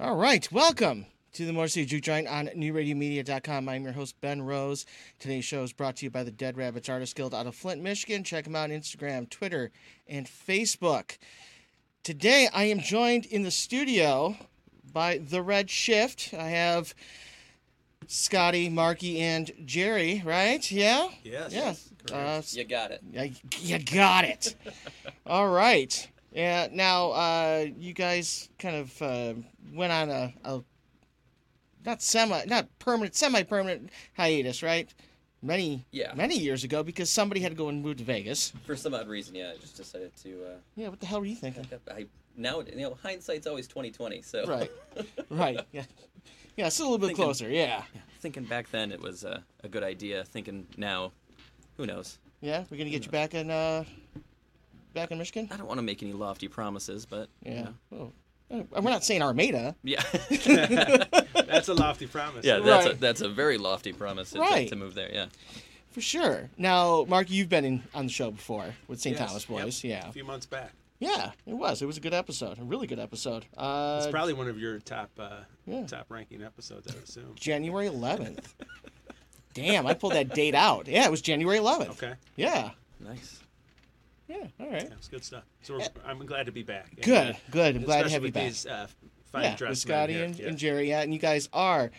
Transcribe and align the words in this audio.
All 0.00 0.16
right, 0.16 0.50
welcome 0.50 1.06
to 1.32 1.46
the 1.46 1.52
Motor 1.52 1.68
City 1.68 1.86
Juke 1.86 2.02
Joint 2.02 2.26
on 2.28 2.46
NewRadioMedia.com. 2.48 3.68
I'm 3.68 3.84
your 3.84 3.92
host, 3.92 4.20
Ben 4.20 4.42
Rose. 4.42 4.86
Today's 5.18 5.44
show 5.44 5.62
is 5.62 5.72
brought 5.72 5.96
to 5.96 6.06
you 6.06 6.10
by 6.10 6.24
the 6.24 6.30
Dead 6.30 6.56
Rabbits 6.56 6.88
Artist 6.88 7.14
Guild 7.16 7.34
out 7.34 7.46
of 7.46 7.54
Flint, 7.54 7.82
Michigan. 7.82 8.24
Check 8.24 8.44
them 8.44 8.56
out 8.56 8.70
on 8.70 8.76
Instagram, 8.76 9.28
Twitter, 9.30 9.70
and 10.08 10.26
Facebook. 10.26 11.16
Today, 12.02 12.48
I 12.52 12.64
am 12.64 12.80
joined 12.80 13.26
in 13.26 13.42
the 13.42 13.50
studio 13.50 14.36
by 14.92 15.18
The 15.18 15.42
Red 15.42 15.70
Shift. 15.70 16.34
I 16.36 16.48
have 16.48 16.94
Scotty, 18.06 18.68
Marky, 18.68 19.20
and 19.20 19.50
Jerry, 19.64 20.22
right? 20.24 20.70
Yeah? 20.70 21.08
Yes. 21.22 21.52
Yeah. 21.52 21.74
Uh, 22.14 22.42
You 22.50 22.64
got 22.64 22.90
it. 22.90 23.00
yeah, 23.10 23.28
you 23.60 23.78
got 23.78 24.24
it. 24.24 24.54
All 25.26 25.48
right. 25.48 26.08
Yeah. 26.34 26.68
Now, 26.72 27.10
uh, 27.12 27.66
you 27.78 27.92
guys 27.94 28.48
kind 28.58 28.76
of 28.76 29.00
uh, 29.02 29.34
went 29.72 29.92
on 29.92 30.10
a, 30.10 30.32
a 30.44 30.62
not 31.86 32.02
semi, 32.02 32.44
not 32.46 32.66
permanent, 32.78 33.14
semi-permanent 33.14 33.90
hiatus, 34.16 34.62
right? 34.62 34.92
Many, 35.42 35.84
Yeah. 35.90 36.14
many 36.14 36.38
years 36.38 36.64
ago, 36.64 36.82
because 36.82 37.10
somebody 37.10 37.40
had 37.42 37.52
to 37.52 37.56
go 37.56 37.68
and 37.68 37.82
move 37.82 37.98
to 37.98 38.04
Vegas. 38.04 38.52
For 38.66 38.74
some 38.76 38.94
odd 38.94 39.08
reason, 39.08 39.34
yeah, 39.34 39.52
I 39.54 39.58
just 39.58 39.76
decided 39.76 40.16
to. 40.22 40.44
Uh, 40.44 40.56
Yeah. 40.74 40.88
What 40.88 41.00
the 41.00 41.06
hell 41.06 41.20
were 41.20 41.26
you 41.26 41.36
thinking? 41.36 41.66
I 41.90 42.06
now 42.36 42.60
you 42.60 42.76
know 42.76 42.98
hindsight's 43.02 43.46
always 43.46 43.68
twenty 43.68 43.90
twenty. 43.92 44.22
So 44.22 44.44
Right. 44.46 44.70
Right. 45.30 45.60
Yeah. 45.72 45.84
Yeah. 46.56 46.66
It's 46.68 46.78
a 46.80 46.82
little 46.82 46.98
bit 46.98 47.08
Thinking- 47.08 47.24
closer. 47.24 47.48
Yeah. 47.50 47.82
thinking 48.20 48.44
back 48.44 48.70
then 48.70 48.90
it 48.90 49.00
was 49.00 49.24
uh, 49.24 49.40
a 49.62 49.68
good 49.68 49.82
idea. 49.84 50.24
Thinking 50.24 50.66
now, 50.78 51.12
who 51.76 51.84
knows? 51.86 52.18
Yeah. 52.40 52.64
We're 52.70 52.78
gonna 52.78 52.88
get 52.90 53.04
you 53.04 53.10
back 53.12 53.34
in, 53.34 53.50
uh, 53.50 53.84
back 54.94 55.10
in 55.10 55.18
Michigan. 55.18 55.48
I 55.52 55.56
don't 55.56 55.66
want 55.66 55.78
to 55.78 55.82
make 55.82 56.02
any 56.02 56.12
lofty 56.12 56.48
promises, 56.48 57.04
but 57.06 57.28
you 57.44 57.52
Yeah. 57.52 57.62
know. 57.62 57.74
Oh. 57.92 58.12
Uh, 58.50 58.62
We're 58.82 58.90
not 58.90 59.04
saying 59.04 59.22
Armada. 59.22 59.74
yeah, 59.82 60.02
That's 61.46 61.68
a 61.68 61.74
lofty 61.74 62.06
promise. 62.06 62.44
yeah. 62.44 62.58
That's 62.60 62.86
a 62.86 62.92
that's 62.94 63.20
a 63.22 63.28
very 63.28 63.58
lofty 63.58 63.92
promise 63.92 64.30
to, 64.32 64.38
Right. 64.40 64.68
to 64.68 64.76
move 64.76 64.94
there. 64.94 65.10
Yeah. 65.12 65.26
For 65.90 66.00
sure. 66.00 66.50
Now, 66.58 67.04
Mark, 67.08 67.30
you've 67.30 67.48
been 67.48 67.64
in, 67.64 67.82
on 67.94 68.06
the 68.06 68.12
show 68.12 68.30
before 68.32 68.74
with 68.88 69.00
St. 69.00 69.16
Yes, 69.18 69.28
Thomas 69.28 69.48
yep. 69.48 69.62
Boys. 69.62 69.84
Yeah. 69.84 70.08
A 70.08 70.12
few 70.12 70.24
months 70.24 70.44
back. 70.46 70.72
Yeah, 70.98 71.32
it 71.46 71.54
was. 71.54 71.82
It 71.82 71.86
was 71.86 71.96
a 71.96 72.00
good 72.00 72.14
episode. 72.14 72.58
A 72.58 72.64
really 72.64 72.86
good 72.86 72.98
episode. 72.98 73.44
Uh, 73.56 74.00
It's 74.02 74.10
probably 74.10 74.32
one 74.32 74.48
of 74.48 74.58
your 74.58 74.78
top 74.80 75.10
uh, 75.18 75.38
yeah. 75.66 75.86
top 75.86 76.06
ranking 76.08 76.42
episodes, 76.42 76.86
I 76.90 76.94
would 76.94 77.04
assume. 77.04 77.34
January 77.36 77.88
11th. 77.88 78.44
Damn, 79.54 79.86
I 79.86 79.94
pulled 79.94 80.14
that 80.14 80.34
date 80.34 80.54
out. 80.54 80.88
Yeah, 80.88 81.04
it 81.04 81.10
was 81.10 81.20
January 81.22 81.58
11th. 81.58 81.90
Okay. 81.90 82.14
Yeah. 82.36 82.70
Nice. 83.00 83.40
Yeah, 84.28 84.46
all 84.58 84.70
right. 84.70 84.88
That's 84.88 85.08
good 85.08 85.24
stuff. 85.24 85.44
So 85.62 85.74
we're, 85.78 85.86
I'm 86.06 86.24
glad 86.24 86.46
to 86.46 86.52
be 86.52 86.62
back. 86.62 86.88
And, 86.96 87.02
Good, 87.02 87.30
uh, 87.30 87.38
good. 87.50 87.76
I'm 87.76 87.82
glad 87.82 88.04
to 88.04 88.10
have 88.10 88.22
you 88.22 88.28
with 88.28 88.34
back. 88.34 88.44
These, 88.44 88.66
uh, 88.66 88.86
fine 89.32 89.42
Yeah, 89.42 89.56
dressed 89.56 89.70
with 89.70 89.78
Scotty 89.92 90.14
men 90.14 90.20
here. 90.20 90.24
and, 90.26 90.38
Yeah. 90.38 90.48
and 90.48 90.58
Jerry. 90.58 90.88
Yeah, 90.88 91.00
and 91.02 91.12
you 91.12 91.18
guys 91.20 91.48
are. 91.52 91.90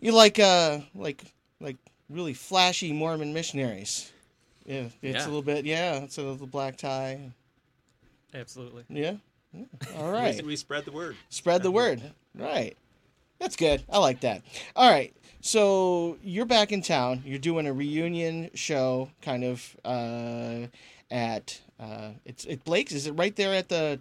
You 0.00 0.12
like, 0.12 0.38
uh, 0.38 0.80
like, 0.94 1.22
like 1.60 1.76
really 2.10 2.34
flashy 2.34 2.92
Mormon 2.92 3.32
missionaries. 3.32 4.10
Yeah, 4.64 4.84
it's 4.84 4.94
Yeah. 5.02 5.24
a 5.24 5.26
little 5.26 5.42
bit. 5.42 5.64
Yeah, 5.64 5.98
it's 5.98 6.18
a 6.18 6.22
little 6.22 6.46
black 6.48 6.76
tie. 6.76 7.30
Absolutely. 8.34 8.84
Yeah. 8.88 9.14
yeah. 9.52 9.64
All 9.96 10.10
We- 10.12 10.42
We, 10.42 10.56
spread 10.56 10.84
the 10.84 10.92
word. 10.92 11.16
Spread 11.28 11.62
the 11.62 11.70
word. 11.70 12.02
Right. 12.34 12.76
That's 13.38 13.56
good. 13.56 13.84
I 13.88 13.98
like 13.98 14.20
that. 14.20 14.42
All 14.74 14.90
right. 14.90 15.14
So 15.40 16.18
you're 16.22 16.44
back 16.46 16.72
in 16.72 16.82
town. 16.82 17.22
You're 17.24 17.38
doing 17.38 17.66
a 17.66 17.72
reunion 17.72 18.50
show, 18.54 19.10
kind 19.22 19.44
of, 19.44 19.76
uh, 19.84 20.66
at 21.10 21.60
uh, 21.78 22.10
it's 22.24 22.44
it 22.44 22.64
Blake's. 22.64 22.92
Is 22.92 23.06
it 23.06 23.12
right 23.12 23.34
there 23.36 23.54
at 23.54 23.68
the 23.68 24.00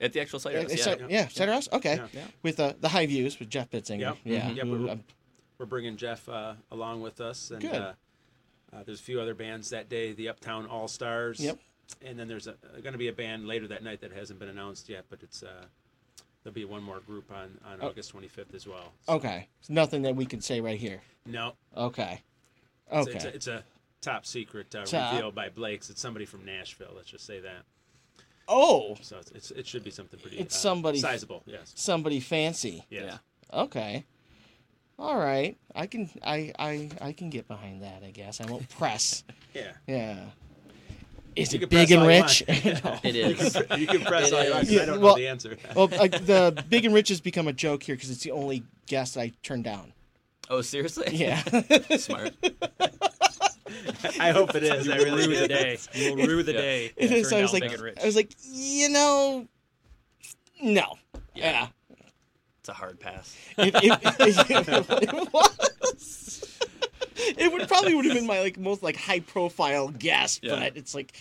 At 0.00 0.12
the 0.12 0.20
actual 0.20 0.38
site. 0.38 0.56
uh, 0.56 0.62
house, 0.62 0.86
yeah, 0.86 0.94
yeah. 1.00 1.06
yeah, 1.08 1.28
Center 1.28 1.52
House? 1.52 1.68
Okay. 1.72 1.96
Yeah. 1.96 2.06
Yeah. 2.12 2.24
With 2.42 2.60
uh, 2.60 2.74
the 2.80 2.88
high 2.88 3.06
views 3.06 3.38
with 3.38 3.48
Jeff 3.50 3.70
Bitzinger. 3.70 4.00
Yep. 4.00 4.16
Yeah. 4.24 4.40
Mhm. 4.50 4.56
Yep, 4.56 4.66
we're- 4.66 4.90
um, 4.90 5.04
We're 5.58 5.66
bringing 5.66 5.96
Jeff 5.96 6.28
uh, 6.28 6.54
along 6.72 7.00
with 7.02 7.20
us, 7.20 7.50
and 7.50 7.60
Good. 7.60 7.74
uh, 7.74 7.92
uh, 8.72 8.82
there's 8.84 9.00
a 9.00 9.02
few 9.02 9.20
other 9.20 9.34
bands 9.34 9.70
that 9.70 9.88
day. 9.88 10.12
The 10.12 10.28
Uptown 10.28 10.66
All 10.66 10.88
Stars. 10.88 11.38
Yep. 11.40 11.58
And 12.04 12.18
then 12.18 12.26
there's 12.28 12.46
going 12.46 12.92
to 12.92 12.98
be 12.98 13.08
a 13.08 13.12
band 13.12 13.46
later 13.46 13.68
that 13.68 13.84
night 13.84 14.00
that 14.00 14.10
hasn't 14.12 14.38
been 14.40 14.48
announced 14.48 14.88
yet, 14.88 15.04
but 15.10 15.22
it's 15.22 15.42
uh, 15.42 15.66
there'll 16.42 16.54
be 16.54 16.64
one 16.64 16.82
more 16.82 17.00
group 17.00 17.30
on 17.30 17.58
on 17.64 17.78
Oh. 17.80 17.88
August 17.88 18.12
25th 18.14 18.54
as 18.54 18.66
well. 18.66 18.92
So- 19.06 19.12
okay. 19.14 19.48
Nothing 19.68 20.02
that 20.02 20.16
we 20.16 20.24
can 20.26 20.40
say 20.40 20.60
right 20.60 20.78
here. 20.80 21.02
No, 21.26 21.52
Okay. 21.76 22.20
It's, 22.90 23.08
Okay. 23.08 23.16
it's, 23.16 23.24
a, 23.24 23.28
it's 23.34 23.46
a 23.46 23.64
top 24.04 24.26
secret 24.26 24.74
uh, 24.74 24.84
Top. 24.84 25.12
reveal 25.14 25.30
by 25.32 25.48
Blake's. 25.48 25.90
It's 25.90 26.00
somebody 26.00 26.24
from 26.26 26.44
Nashville. 26.44 26.92
Let's 26.96 27.10
just 27.10 27.26
say 27.26 27.40
that. 27.40 27.62
oh, 28.48 28.96
So 29.00 29.18
it's, 29.18 29.30
it's 29.32 29.50
it 29.52 29.66
should 29.66 29.84
be 29.84 29.90
something 29.90 30.18
pretty. 30.20 30.38
It's 30.38 30.54
uh, 30.54 30.58
somebody- 30.58 30.98
sizable. 30.98 31.42
Yes. 31.46 31.72
somebody 31.74 32.20
fancy. 32.20 32.84
Yes. 32.90 33.18
Yeah. 33.52 33.60
Okay. 33.62 34.04
All 34.98 35.16
right. 35.18 35.56
I 35.74 35.86
can 35.86 36.08
I 36.24 36.52
I 36.58 36.88
I 37.00 37.12
can 37.12 37.30
get 37.30 37.48
behind 37.48 37.82
that. 37.82 38.02
I 38.06 38.10
guess 38.10 38.40
I 38.40 38.46
won't 38.50 38.68
press. 38.68 39.24
Yeah. 39.54 39.72
Yeah. 39.86 40.18
Is 41.36 41.52
You 41.52 41.58
it 41.58 41.60
can 41.60 41.68
big 41.68 41.90
and 41.92 42.02
all 42.02 42.10
you 42.10 42.22
rich? 42.22 42.42
want. 42.48 43.00
It 43.04 43.14
You 43.14 43.34
can, 43.34 43.80
you 43.80 43.86
can 43.86 44.00
press 44.02 44.32
all 44.32 44.44
you 44.44 44.50
want. 44.52 44.64
'cause 44.64 44.72
is. 44.72 44.80
I 44.82 44.84
don't 44.86 45.00
Well- 45.00 45.14
know 45.16 45.20
the 45.22 45.28
answer. 45.28 45.56
well, 45.76 45.88
uh, 45.92 46.06
the 46.08 46.64
big 46.68 46.84
and 46.84 46.94
rich 46.94 47.08
has 47.08 47.20
become 47.20 47.46
a 47.48 47.52
joke 47.52 47.82
here 47.84 47.94
because 47.96 48.10
it's 48.10 48.22
the 48.22 48.30
only 48.32 48.62
guest 48.86 49.16
I 49.16 49.32
turned 49.42 49.64
down. 49.64 49.92
Oh, 50.50 50.60
seriously? 50.60 51.08
Yeah. 51.16 51.42
Smart. 51.96 52.34
I 54.20 54.30
hope 54.30 54.54
it 54.54 54.62
is. 54.62 54.88
I 54.88 54.96
really 54.96 55.28
rue 55.28 55.36
the 55.38 55.48
day. 55.48 55.78
You 55.94 56.14
will 56.16 56.26
rue 56.26 56.42
the 56.42 56.52
Yeah. 56.52 56.60
day. 56.60 56.92
it 56.96 57.10
is. 57.12 57.28
turned 57.30 57.40
I 57.40 57.42
was 57.42 57.52
like, 57.52 57.62
Big 57.62 57.72
and 57.72 57.82
Rich. 57.82 57.98
I 58.02 58.06
was 58.06 58.16
like, 58.16 58.30
you 58.50 58.88
know, 58.88 59.46
no. 60.62 60.94
Yeah. 61.34 61.68
It's 62.60 62.68
a 62.68 62.72
hard 62.72 62.98
pass. 63.00 63.36
It, 63.58 63.74
it, 63.74 63.98
it, 64.02 65.12
it 65.12 65.32
was. 65.32 66.60
It 67.16 67.52
would 67.52 67.68
probably 67.68 67.94
would 67.94 68.04
have 68.06 68.14
been 68.14 68.26
my 68.26 68.40
like 68.40 68.58
most 68.58 68.82
like 68.82 68.96
high 68.96 69.20
profile 69.20 69.88
guest, 69.88 70.40
Yeah. 70.42 70.56
but 70.56 70.76
it's 70.76 70.94
like 70.94 71.14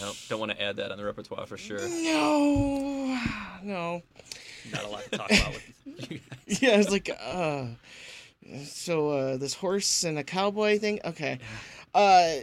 No, 0.00 0.12
don't 0.28 0.38
want 0.40 0.52
to 0.52 0.62
add 0.62 0.76
that 0.76 0.92
on 0.92 0.98
the 0.98 1.04
repertoire 1.04 1.46
for 1.46 1.56
sure. 1.56 1.80
no, 1.88 3.20
no. 3.62 4.02
Not 4.72 4.84
a 4.84 4.88
lot 4.88 5.02
to 5.04 5.10
talk 5.18 5.30
about 5.30 5.52
with 5.54 6.10
you 6.10 6.18
guys. 6.18 6.30
Yeah, 6.62 6.70
I 6.70 6.76
was 6.76 6.90
like, 6.90 7.10
uh, 7.20 7.66
so 8.64 9.10
uh, 9.10 9.36
this 9.36 9.54
horse 9.54 10.04
and 10.04 10.18
a 10.18 10.24
cowboy 10.24 10.78
thing. 10.78 11.00
Okay, 11.04 11.38
uh, 11.94 12.36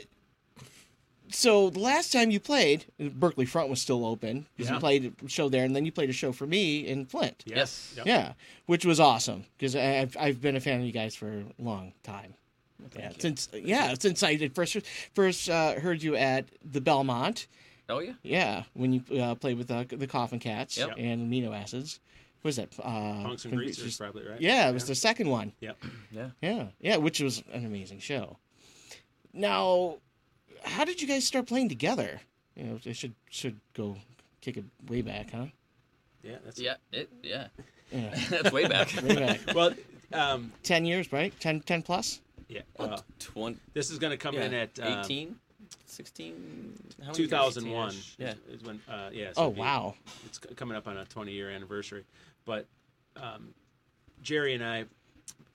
so 1.29 1.69
the 1.71 1.79
last 1.79 2.13
time 2.13 2.29
you 2.31 2.39
played, 2.39 2.85
Berkley 2.99 3.45
Front 3.45 3.69
was 3.69 3.81
still 3.81 4.05
open. 4.05 4.45
'cause 4.57 4.69
You 4.69 4.77
played 4.79 5.13
a 5.25 5.29
show 5.29 5.49
there, 5.49 5.63
and 5.65 5.75
then 5.75 5.85
you 5.85 5.91
played 5.91 6.09
a 6.09 6.13
show 6.13 6.31
for 6.31 6.45
me 6.45 6.85
in 6.85 7.05
Flint. 7.05 7.43
Yes. 7.45 7.93
Yep. 7.97 8.05
Yeah, 8.05 8.33
which 8.67 8.85
was 8.85 8.99
awesome 8.99 9.45
because 9.57 9.75
I've 9.75 10.15
I've 10.19 10.41
been 10.41 10.55
a 10.55 10.59
fan 10.59 10.79
of 10.79 10.85
you 10.85 10.91
guys 10.91 11.15
for 11.15 11.29
a 11.29 11.43
long 11.61 11.93
time. 12.03 12.35
Yeah, 12.97 13.11
since 13.17 13.49
yeah, 13.53 13.95
since 13.97 14.21
I 14.23 14.37
first 14.49 14.77
first 15.13 15.49
uh, 15.49 15.79
heard 15.79 16.03
you 16.03 16.15
at 16.15 16.45
the 16.63 16.81
Belmont. 16.81 17.47
Oh 17.89 17.99
yeah. 17.99 18.13
Yeah, 18.23 18.63
when 18.73 18.93
you 18.93 19.03
uh, 19.21 19.35
played 19.35 19.57
with 19.57 19.69
uh, 19.71 19.85
the 19.87 20.07
Coffin 20.07 20.39
Cats 20.39 20.77
Yep. 20.77 20.95
and 20.97 21.31
Amino 21.31 21.53
Acids. 21.57 21.99
What 22.43 22.49
was 22.49 22.55
that? 22.57 22.69
Uh, 22.77 23.23
Punks 23.23 23.45
and 23.45 23.55
Greasers, 23.55 23.97
probably 23.97 24.27
right. 24.27 24.41
yeah, 24.41 24.67
it 24.69 24.73
was 24.73 24.85
the 24.85 24.95
second 24.95 25.29
one. 25.29 25.53
Yep. 25.61 25.77
Yeah. 26.11 26.29
Yeah, 26.41 26.67
yeah, 26.81 26.97
which 26.97 27.21
was 27.21 27.41
an 27.53 27.65
amazing 27.65 27.99
show. 27.99 28.37
Now, 29.31 29.99
how 30.63 30.83
did 30.83 31.01
you 31.01 31.07
guys 31.07 31.25
start 31.25 31.47
playing 31.47 31.69
together? 31.69 32.19
You 32.55 32.65
know, 32.65 32.77
they 32.83 32.91
should 32.91 33.13
should 33.29 33.61
go 33.73 33.95
kick 34.41 34.57
it 34.57 34.65
way 34.89 35.01
back, 35.01 35.31
huh? 35.31 35.45
Yeah. 36.21 36.35
That's 36.43 36.59
Yeah. 36.59 36.75
It. 36.91 37.09
Yeah. 37.23 37.47
Yeah, 37.93 38.13
That's 38.29 38.51
way 38.51 38.67
back. 38.67 38.93
way 39.03 39.15
back. 39.15 39.39
Well, 39.55 39.73
um, 40.11 40.51
Ten 40.63 40.85
years, 40.85 41.13
right? 41.13 41.33
10, 41.39 41.61
10 41.61 41.81
plus. 41.81 42.19
yeah. 42.49 42.61
What, 42.75 42.89
Uh, 42.91 42.97
20, 43.19 43.57
this 43.73 43.89
is 43.89 43.99
going 43.99 44.11
to 44.11 44.17
come 44.17 44.35
in 44.35 44.53
at 44.53 44.77
uh, 44.79 45.01
18, 45.05 45.35
16, 45.85 46.73
how 47.05 47.11
2001. 47.13 47.89
18-ish? 47.89 48.15
Yeah. 48.17 48.33
Is, 48.49 48.59
is 48.61 48.63
when. 48.67 48.81
Uh, 48.89 49.09
yeah. 49.13 49.27
so 49.33 49.43
Oh 49.43 49.51
be- 49.51 49.59
wow. 49.61 49.95
it's 50.25 50.39
coming 50.39 50.75
up 50.75 50.87
on 50.89 50.97
a 50.97 51.05
20 51.05 51.31
year 51.31 51.49
anniversary. 51.49 52.03
But 52.45 52.67
um, 53.15 53.53
Jerry 54.21 54.53
and 54.53 54.63
I 54.63 54.85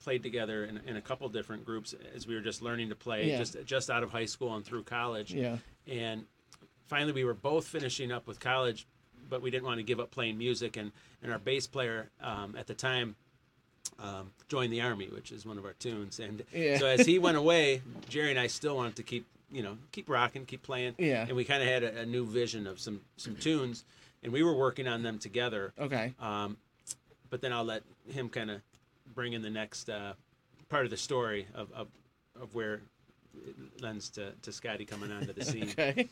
played 0.03 0.23
together 0.23 0.63
in, 0.65 0.79
in 0.87 0.95
a 0.95 1.01
couple 1.01 1.27
different 1.29 1.65
groups 1.65 1.93
as 2.15 2.25
we 2.25 2.33
were 2.35 2.41
just 2.41 2.61
learning 2.61 2.89
to 2.89 2.95
play, 2.95 3.29
Yeah. 3.29 3.37
just 3.37 3.57
just 3.65 3.89
out 3.89 4.03
of 4.03 4.11
high 4.11 4.25
school 4.25 4.55
and 4.55 4.65
through 4.65 4.83
college. 4.83 5.33
Yeah. 5.33 5.57
And 5.87 6.25
finally, 6.87 7.11
we 7.11 7.23
were 7.23 7.33
both 7.33 7.67
finishing 7.67 8.11
up 8.11 8.25
with 8.27 8.39
college, 8.39 8.87
but 9.29 9.41
we 9.41 9.51
didn't 9.51 9.65
want 9.65 9.77
to 9.77 9.83
give 9.83 9.99
up 9.99 10.11
playing 10.11 10.37
music. 10.37 10.77
And, 10.77 10.91
and 11.21 11.31
our 11.31 11.39
bass 11.39 11.67
player 11.67 12.09
um, 12.21 12.55
at 12.57 12.67
the 12.67 12.73
time 12.73 13.15
um, 13.99 14.31
joined 14.47 14.71
the 14.71 14.81
army, 14.81 15.07
which 15.11 15.31
is 15.31 15.45
one 15.45 15.57
of 15.57 15.65
our 15.65 15.73
tunes. 15.73 16.19
And 16.19 16.43
Yeah. 16.53 16.77
so 16.77 16.85
as 16.85 17.05
he 17.05 17.19
went 17.19 17.37
away, 17.37 17.81
Jerry 18.07 18.29
and 18.31 18.39
I 18.39 18.47
still 18.47 18.75
wanted 18.75 18.95
to 18.97 19.03
keep 19.03 19.25
you 19.51 19.63
know 19.63 19.77
keep 19.91 20.09
rocking, 20.09 20.45
keep 20.45 20.63
playing. 20.63 20.95
Yeah. 20.97 21.25
And 21.27 21.35
we 21.35 21.43
kind 21.43 21.61
of 21.61 21.67
had 21.67 21.83
a, 21.83 22.01
a 22.01 22.05
new 22.05 22.25
vision 22.25 22.67
of 22.67 22.79
some 22.79 23.01
some 23.17 23.35
tunes, 23.35 23.83
and 24.23 24.31
we 24.31 24.43
were 24.43 24.53
working 24.55 24.87
on 24.87 25.03
them 25.03 25.19
together. 25.19 25.73
Okay. 25.77 26.13
Um, 26.21 26.55
but 27.29 27.41
then 27.41 27.53
I'll 27.53 27.63
let 27.63 27.83
him 28.07 28.29
kind 28.29 28.51
of 28.51 28.61
bring 29.13 29.33
in 29.33 29.41
the 29.41 29.49
next 29.49 29.89
uh, 29.89 30.13
part 30.69 30.85
of 30.85 30.91
the 30.91 30.97
story 30.97 31.47
of, 31.53 31.71
of, 31.71 31.87
of 32.39 32.55
where 32.55 32.81
it 33.45 33.81
lends 33.81 34.09
to, 34.11 34.31
to 34.41 34.51
Scotty 34.51 34.85
coming 34.85 35.11
onto 35.11 35.33
the 35.33 35.45
scene. 35.45 35.69
Okay. 35.69 36.09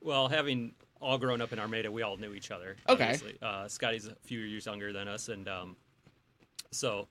Well, 0.00 0.28
having 0.28 0.72
all 1.00 1.18
grown 1.18 1.40
up 1.40 1.52
in 1.52 1.58
Armada, 1.58 1.90
we 1.90 2.02
all 2.02 2.16
knew 2.16 2.32
each 2.32 2.50
other. 2.50 2.76
Okay. 2.88 3.18
Uh, 3.42 3.68
Scotty's 3.68 4.06
a 4.06 4.14
few 4.22 4.40
years 4.40 4.66
younger 4.66 4.92
than 4.92 5.08
us, 5.08 5.28
and 5.28 5.48
um, 5.48 5.76
so 6.70 7.06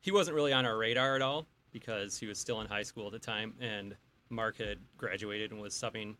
he 0.00 0.10
wasn't 0.10 0.34
really 0.34 0.52
on 0.52 0.66
our 0.66 0.76
radar 0.76 1.16
at 1.16 1.22
all 1.22 1.46
because 1.72 2.18
he 2.18 2.26
was 2.26 2.38
still 2.38 2.60
in 2.60 2.66
high 2.68 2.82
school 2.82 3.06
at 3.06 3.12
the 3.12 3.18
time, 3.18 3.54
and 3.60 3.96
Mark 4.30 4.58
had 4.58 4.78
graduated 4.96 5.50
and 5.50 5.60
was 5.60 5.74
subbing 5.74 6.14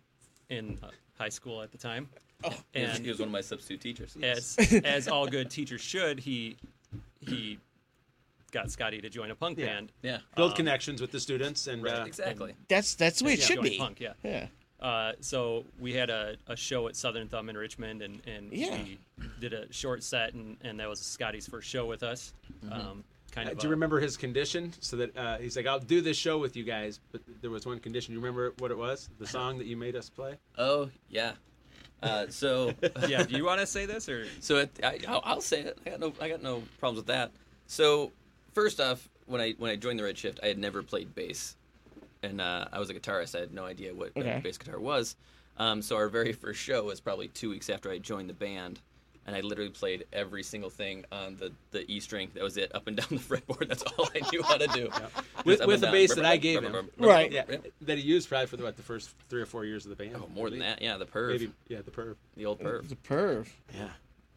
in 0.49 0.79
uh, 0.82 0.88
high 1.19 1.29
school 1.29 1.62
at 1.62 1.70
the 1.70 1.79
time. 1.79 2.08
He 2.42 2.48
was, 2.50 2.58
And 2.75 3.02
he 3.04 3.08
was 3.08 3.19
one 3.19 3.28
of 3.28 3.32
my 3.32 3.40
substitute 3.40 3.81
teachers. 3.81 4.16
as 4.22 4.56
as 4.84 5.08
all 5.08 5.26
good 5.26 5.50
teachers 5.50 5.81
should, 5.81 6.19
he 6.20 6.56
he 7.20 7.58
got 8.52 8.70
Scotty 8.70 9.00
to 9.00 9.08
join 9.08 9.31
a 9.31 9.34
punk 9.34 9.58
Yeah. 9.58 9.66
band. 9.66 9.92
Yeah. 10.02 10.19
Build 10.36 10.50
Um, 10.52 10.56
connections 10.56 11.00
with 11.00 11.10
the 11.10 11.20
students 11.20 11.66
and 11.66 11.82
Right. 11.82 11.94
uh, 12.00 12.04
exactly. 12.04 12.54
That's 12.69 12.94
that's 12.94 13.19
the 13.20 13.25
way 13.26 13.32
it 13.34 13.40
Yeah, 13.40 13.44
should 13.46 13.54
join 13.56 13.64
be. 13.64 13.78
Punk, 13.78 14.00
yeah. 14.00 14.12
Yeah. 14.22 14.48
Uh, 14.81 15.12
so 15.20 15.64
we 15.81 15.94
had 15.94 16.10
a, 16.10 16.36
a 16.46 16.54
show 16.56 16.86
at 16.88 16.94
Southern 16.96 17.26
Thumb 17.28 17.48
in 17.48 17.56
Richmond, 17.56 18.02
and, 18.02 18.20
and 18.26 18.52
Yeah. 18.52 18.76
we 18.76 18.98
did 19.40 19.54
a 19.54 19.72
short 19.72 20.02
set, 20.02 20.34
and, 20.34 20.58
and 20.60 20.78
that 20.78 20.88
was 20.88 21.00
Scotty's 21.00 21.48
first 21.48 21.69
show 21.69 21.86
with 21.86 22.02
us. 22.02 22.34
Um, 22.70 23.02
kind 23.31 23.48
Uh, 23.48 23.52
of. 23.52 23.58
do 23.58 23.66
you 23.66 23.70
a- 23.70 23.76
remember 23.76 23.98
his 23.98 24.19
condition? 24.19 24.75
So 24.81 24.96
that 24.98 25.16
uh, 25.16 25.38
he's 25.38 25.56
like, 25.56 25.66
"I'll 25.66 25.81
do 25.81 26.02
this 26.02 26.19
show 26.19 26.36
with 26.38 26.54
you 26.54 26.64
guys," 26.64 27.00
but 27.12 27.22
there 27.40 27.50
was 27.50 27.64
one 27.64 27.81
condition. 27.81 28.12
You 28.12 28.20
remember 28.20 28.52
what 28.58 28.70
it 28.70 28.76
was? 28.76 29.08
The 29.19 29.26
song 29.26 29.56
that 29.58 29.66
you 29.66 29.76
made 29.76 29.96
us 29.96 30.10
play. 30.10 30.36
Oh 30.58 30.90
yeah. 31.08 31.32
Uh, 32.02 32.26
so 32.29 32.73
yeah. 33.08 33.23
Do 33.23 33.37
you 33.37 33.44
want 33.44 33.61
to 33.61 33.67
say 33.67 33.87
this 33.87 34.08
or? 34.08 34.26
so 34.41 34.56
it, 34.56 34.70
I, 34.82 34.99
I'll, 35.08 35.23
I'll 35.25 35.41
say 35.41 35.61
it. 35.61 35.79
I 35.87 35.91
got 35.91 36.00
no 36.00 36.12
I 36.20 36.29
got 36.29 36.43
no 36.43 36.62
problems 36.79 36.99
with 36.99 37.06
that. 37.06 37.31
So 37.67 38.12
first 38.52 38.81
off, 38.81 39.08
when 39.26 39.41
I 39.41 39.52
when 39.58 39.70
I 39.70 39.76
joined 39.76 39.99
the 39.99 40.02
Redshift, 40.02 40.38
I 40.43 40.46
had 40.49 40.58
never 40.58 40.82
played 40.82 41.14
bass, 41.14 41.56
and 42.23 42.41
uh, 42.41 42.67
I 42.73 42.79
was 42.79 42.91
a 42.91 42.94
guitarist. 42.94 43.35
I 43.37 43.41
had 43.41 43.55
no 43.55 43.64
idea 43.64 43.94
what 43.94 44.11
Okay. 44.17 44.37
a 44.37 44.41
bass 44.41 44.58
guitar 44.58 44.79
was. 44.79 45.17
Um, 45.56 45.81
so 45.82 45.96
our 45.96 46.08
very 46.08 46.32
first 46.32 46.61
show 46.61 46.82
was 46.85 47.00
probably 47.00 47.29
two 47.29 47.49
weeks 47.49 47.70
after 47.70 47.91
I 47.91 47.99
joined 47.99 48.29
the 48.29 48.35
band, 48.35 48.81
and 49.26 49.35
I 49.35 49.41
literally 49.41 49.71
played 49.71 50.05
every 50.12 50.43
single 50.43 50.71
thing 50.71 51.05
on 51.12 51.37
the 51.37 51.53
the 51.71 51.91
E 51.91 52.00
string. 52.00 52.31
That 52.35 52.43
was 52.43 52.56
it, 52.56 52.75
up 52.75 52.87
and 52.87 52.97
down 52.97 53.06
the 53.11 53.17
fretboard. 53.19 53.69
That's 53.69 53.82
all 53.82 54.09
I 54.15 54.21
knew 54.31 54.43
how 54.43 54.56
to 54.56 54.67
do. 54.69 54.88
Just 54.88 55.44
With- 55.47 55.61
with 55.67 55.71
and 55.75 55.82
the 55.82 55.91
bass 55.93 56.15
that 56.15 56.25
I 56.25 56.37
gave 56.37 56.62
him. 56.62 56.91
Right. 56.99 57.31
Yeah, 57.32 57.44
that 57.82 57.99
he 57.99 58.05
used 58.05 58.29
probably 58.29 58.47
for 58.47 58.56
the, 58.56 58.65
what 58.65 58.76
the 58.76 58.82
first 58.82 59.15
three 59.29 59.41
or 59.43 59.47
four 59.47 59.65
years 59.65 59.85
of 59.87 59.91
the 59.91 59.97
band. 59.97 60.17
Oh, 60.17 60.29
more 60.35 60.50
than 60.50 60.59
that. 60.61 60.82
Yeah, 60.82 60.97
the 60.99 61.06
perv, 61.06 61.29
Maybe 61.31 61.53
yeah, 61.69 61.79
the 61.85 61.91
perv. 61.91 62.17
the 62.37 62.47
old 62.47 62.61
perv. 62.61 62.88
The 62.88 62.97
perv. 62.97 63.49
Yeah. 63.75 63.88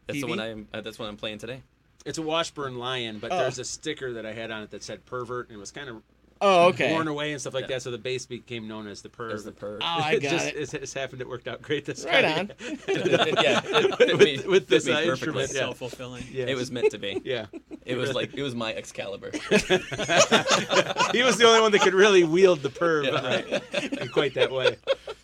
That's 0.06 0.20
the 0.20 0.26
one 0.26 0.40
I'm. 0.40 0.68
Uh, 0.72 0.80
that's 0.80 0.98
what 0.98 1.08
I'm 1.08 1.16
playing 1.16 1.38
today. 1.38 1.62
It's 2.06 2.16
a 2.18 2.22
Washburn 2.22 2.78
Lyon, 2.78 3.18
but 3.18 3.30
Oh. 3.32 3.38
there's 3.38 3.58
a 3.58 3.64
sticker 3.64 4.14
that 4.14 4.24
I 4.24 4.32
had 4.32 4.50
on 4.50 4.62
it 4.62 4.70
that 4.70 4.82
said 4.82 5.04
pervert, 5.04 5.48
and 5.48 5.56
it 5.56 5.60
was 5.60 5.70
kind 5.72 5.88
of 5.90 6.02
Oh, 6.40 6.68
okay. 6.68 6.92
worn 6.92 7.08
away 7.08 7.32
and 7.32 7.40
stuff 7.40 7.54
like 7.54 7.62
Yeah. 7.62 7.76
that. 7.76 7.82
So 7.82 7.90
the 7.90 7.98
bass 7.98 8.26
became 8.26 8.68
known 8.68 8.86
as 8.86 9.02
the 9.02 9.08
perv. 9.08 9.32
As 9.32 9.44
the 9.44 9.52
perv. 9.52 9.78
Oh, 9.80 9.84
I 9.84 10.12
it 10.14 10.22
got 10.22 10.30
just, 10.30 10.46
it. 10.48 10.56
It's, 10.56 10.74
it's 10.74 10.94
happened. 10.94 11.20
It 11.20 11.28
worked 11.28 11.48
out 11.48 11.62
great 11.62 11.84
this 11.84 12.04
Right 12.04 12.22
time. 12.22 12.50
on. 12.60 12.68
yeah, 12.88 13.60
it 13.64 14.16
With- 14.16 14.20
me, 14.20 14.40
with 14.46 14.68
this, 14.68 14.88
uh, 14.88 14.92
instrument, 15.04 15.50
yeah. 15.52 15.60
Self 15.60 15.78
fulfilling. 15.78 16.24
Yeah. 16.30 16.46
It 16.46 16.56
was 16.56 16.70
meant 16.70 16.90
to 16.92 16.98
be. 16.98 17.20
Yeah. 17.24 17.46
It 17.84 17.96
was 17.96 18.12
like 18.14 18.34
it 18.34 18.42
was 18.42 18.54
my 18.54 18.72
Excalibur. 18.74 19.30
he 19.32 21.22
was 21.22 21.36
the 21.38 21.44
only 21.46 21.60
one 21.60 21.72
that 21.72 21.80
could 21.82 21.94
really 21.94 22.24
wield 22.24 22.60
the 22.60 22.68
perv 22.70 23.04
Yeah. 23.06 23.58
uh, 23.78 24.02
in 24.02 24.08
quite 24.08 24.34
that 24.34 24.50
way. 24.52 24.76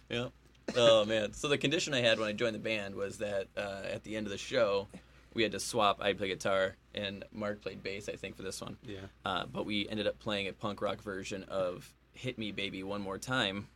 yeah. 0.08 0.28
Oh 0.76 1.05
man. 1.05 1.32
So 1.34 1.49
the 1.49 1.58
condition 1.58 1.94
I 1.94 2.00
had 2.00 2.19
when 2.19 2.28
I 2.28 2.32
joined 2.32 2.55
the 2.55 2.58
band 2.60 2.94
was 2.94 3.19
that 3.19 3.49
uh, 3.56 3.82
at 3.93 4.02
the 4.02 4.17
end 4.17 4.26
of 4.26 4.32
the 4.32 4.38
show, 4.38 4.88
we 5.34 5.42
had 5.42 5.52
to 5.52 5.60
swap. 5.60 6.00
I 6.00 6.12
play 6.12 6.28
guitar 6.28 6.76
and 6.94 7.25
Mark 7.32 7.60
played 7.60 7.82
bass. 7.82 8.08
I 8.08 8.16
think 8.16 8.36
for 8.36 8.42
this 8.42 8.60
one. 8.60 8.76
Yeah. 8.84 8.98
Uh, 9.25 9.44
but 9.46 9.66
we 9.66 9.88
ended 9.88 10.06
up 10.06 10.19
playing 10.19 10.48
a 10.48 10.52
punk 10.52 10.81
rock 10.81 11.02
version 11.02 11.44
of 11.44 11.92
"Hit 12.12 12.38
Me, 12.38 12.52
Baby, 12.52 12.82
One 12.82 13.02
More 13.02 13.19
Time" 13.19 13.66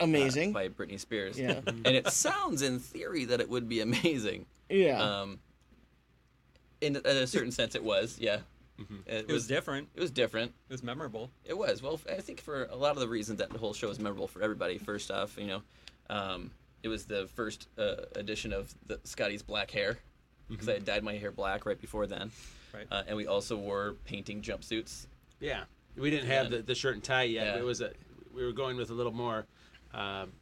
uh, 0.00 0.04
Amazing. 0.04 0.52
by 0.52 0.68
Britney 0.68 1.00
Spears. 1.00 1.38
Yeah. 1.38 1.60
and 1.66 1.86
it 1.86 2.08
sounds 2.08 2.62
in 2.62 2.78
theory 2.78 3.24
that 3.24 3.40
it 3.40 3.48
would 3.48 3.68
be 3.68 3.80
amazing. 3.80 4.46
yeah. 4.68 5.02
Um, 5.02 5.38
in, 6.82 6.96
in 6.96 7.06
a 7.06 7.26
certain 7.26 7.50
sense, 7.52 7.74
it 7.74 7.82
was. 7.82 8.18
Yeah. 8.20 8.40
It 9.06 9.26
It 9.28 9.32
was 9.32 9.46
different. 9.46 9.88
It 9.94 10.00
was 10.00 10.10
different. 10.10 10.52
It 10.68 10.72
was 10.74 10.82
memorable. 10.82 11.30
It 11.46 11.56
was. 11.56 11.82
Well, 11.82 11.98
I 12.10 12.20
think 12.20 12.40
for 12.42 12.64
a 12.66 12.76
lot 12.76 12.92
of 12.92 13.00
the 13.00 13.08
reasons 13.08 13.38
that 13.38 13.48
the 13.50 13.58
whole 13.58 13.72
show 13.72 13.88
is 13.88 13.98
memorable 13.98 14.28
for 14.28 14.42
everybody. 14.42 14.76
First 14.76 15.10
off, 15.10 15.38
you 15.38 15.46
know, 15.46 15.62
um, 16.10 16.50
it 16.82 16.88
was 16.88 17.06
the 17.06 17.26
first 17.34 17.68
uh, 17.78 18.02
edition 18.16 18.52
of 18.52 18.74
the 18.86 19.00
Scotty's 19.04 19.42
black 19.42 19.70
hair 19.70 19.96
because 20.48 20.68
I 20.68 20.74
had 20.74 20.84
dyed 20.84 21.02
my 21.02 21.14
hair 21.14 21.30
black 21.32 21.66
right 21.66 21.80
before 21.80 22.06
then, 22.06 22.30
Right. 22.74 22.86
uh, 22.90 23.02
and 23.06 23.16
we 23.16 23.26
also 23.26 23.56
wore 23.56 23.94
painting 24.04 24.42
jumpsuits. 24.42 25.06
Yeah. 25.40 25.64
We 25.96 26.10
didn't 26.10 26.26
have 26.28 26.50
the, 26.50 26.62
the 26.62 26.74
shirt 26.74 26.94
and 26.94 27.02
tie 27.04 27.22
yet. 27.24 27.46
Yeah. 27.46 27.58
It 27.60 27.64
was 27.64 27.80
a 27.80 27.90
we 28.34 28.44
were 28.44 28.52
going 28.52 28.76
with 28.76 28.90
a 28.90 28.94
little 28.94 29.12
more 29.12 29.46
um, 29.94 30.32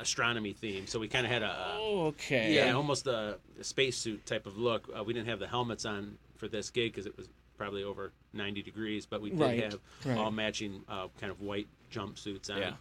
astronomy 0.00 0.52
theme. 0.52 0.86
So 0.86 0.98
we 1.00 1.08
kind 1.08 1.26
of 1.26 1.32
had 1.32 1.42
a, 1.42 1.50
a 1.50 1.76
oh, 1.80 2.00
okay. 2.08 2.54
yeah, 2.54 2.72
almost 2.72 3.06
a, 3.06 3.38
a 3.60 3.64
spacesuit 3.64 4.24
type 4.26 4.46
of 4.46 4.56
look. 4.58 4.88
Uh, 4.96 5.02
we 5.02 5.12
didn't 5.12 5.28
have 5.28 5.38
the 5.40 5.46
helmets 5.48 5.84
on 5.84 6.16
for 6.36 6.46
this 6.48 6.70
gig 6.70 6.92
because 6.92 7.06
it 7.06 7.16
was 7.16 7.28
probably 7.58 7.82
over 7.82 8.12
90 8.32 8.62
degrees, 8.62 9.06
but 9.06 9.20
we 9.20 9.30
did 9.30 9.40
Right, 9.40 9.62
have 9.64 9.78
right. 10.04 10.18
all 10.18 10.30
matching 10.30 10.82
uh, 10.88 11.08
kind 11.20 11.30
of 11.30 11.40
white 11.40 11.66
jumpsuits 11.92 12.50
on. 12.50 12.58
Yeah. 12.58 12.72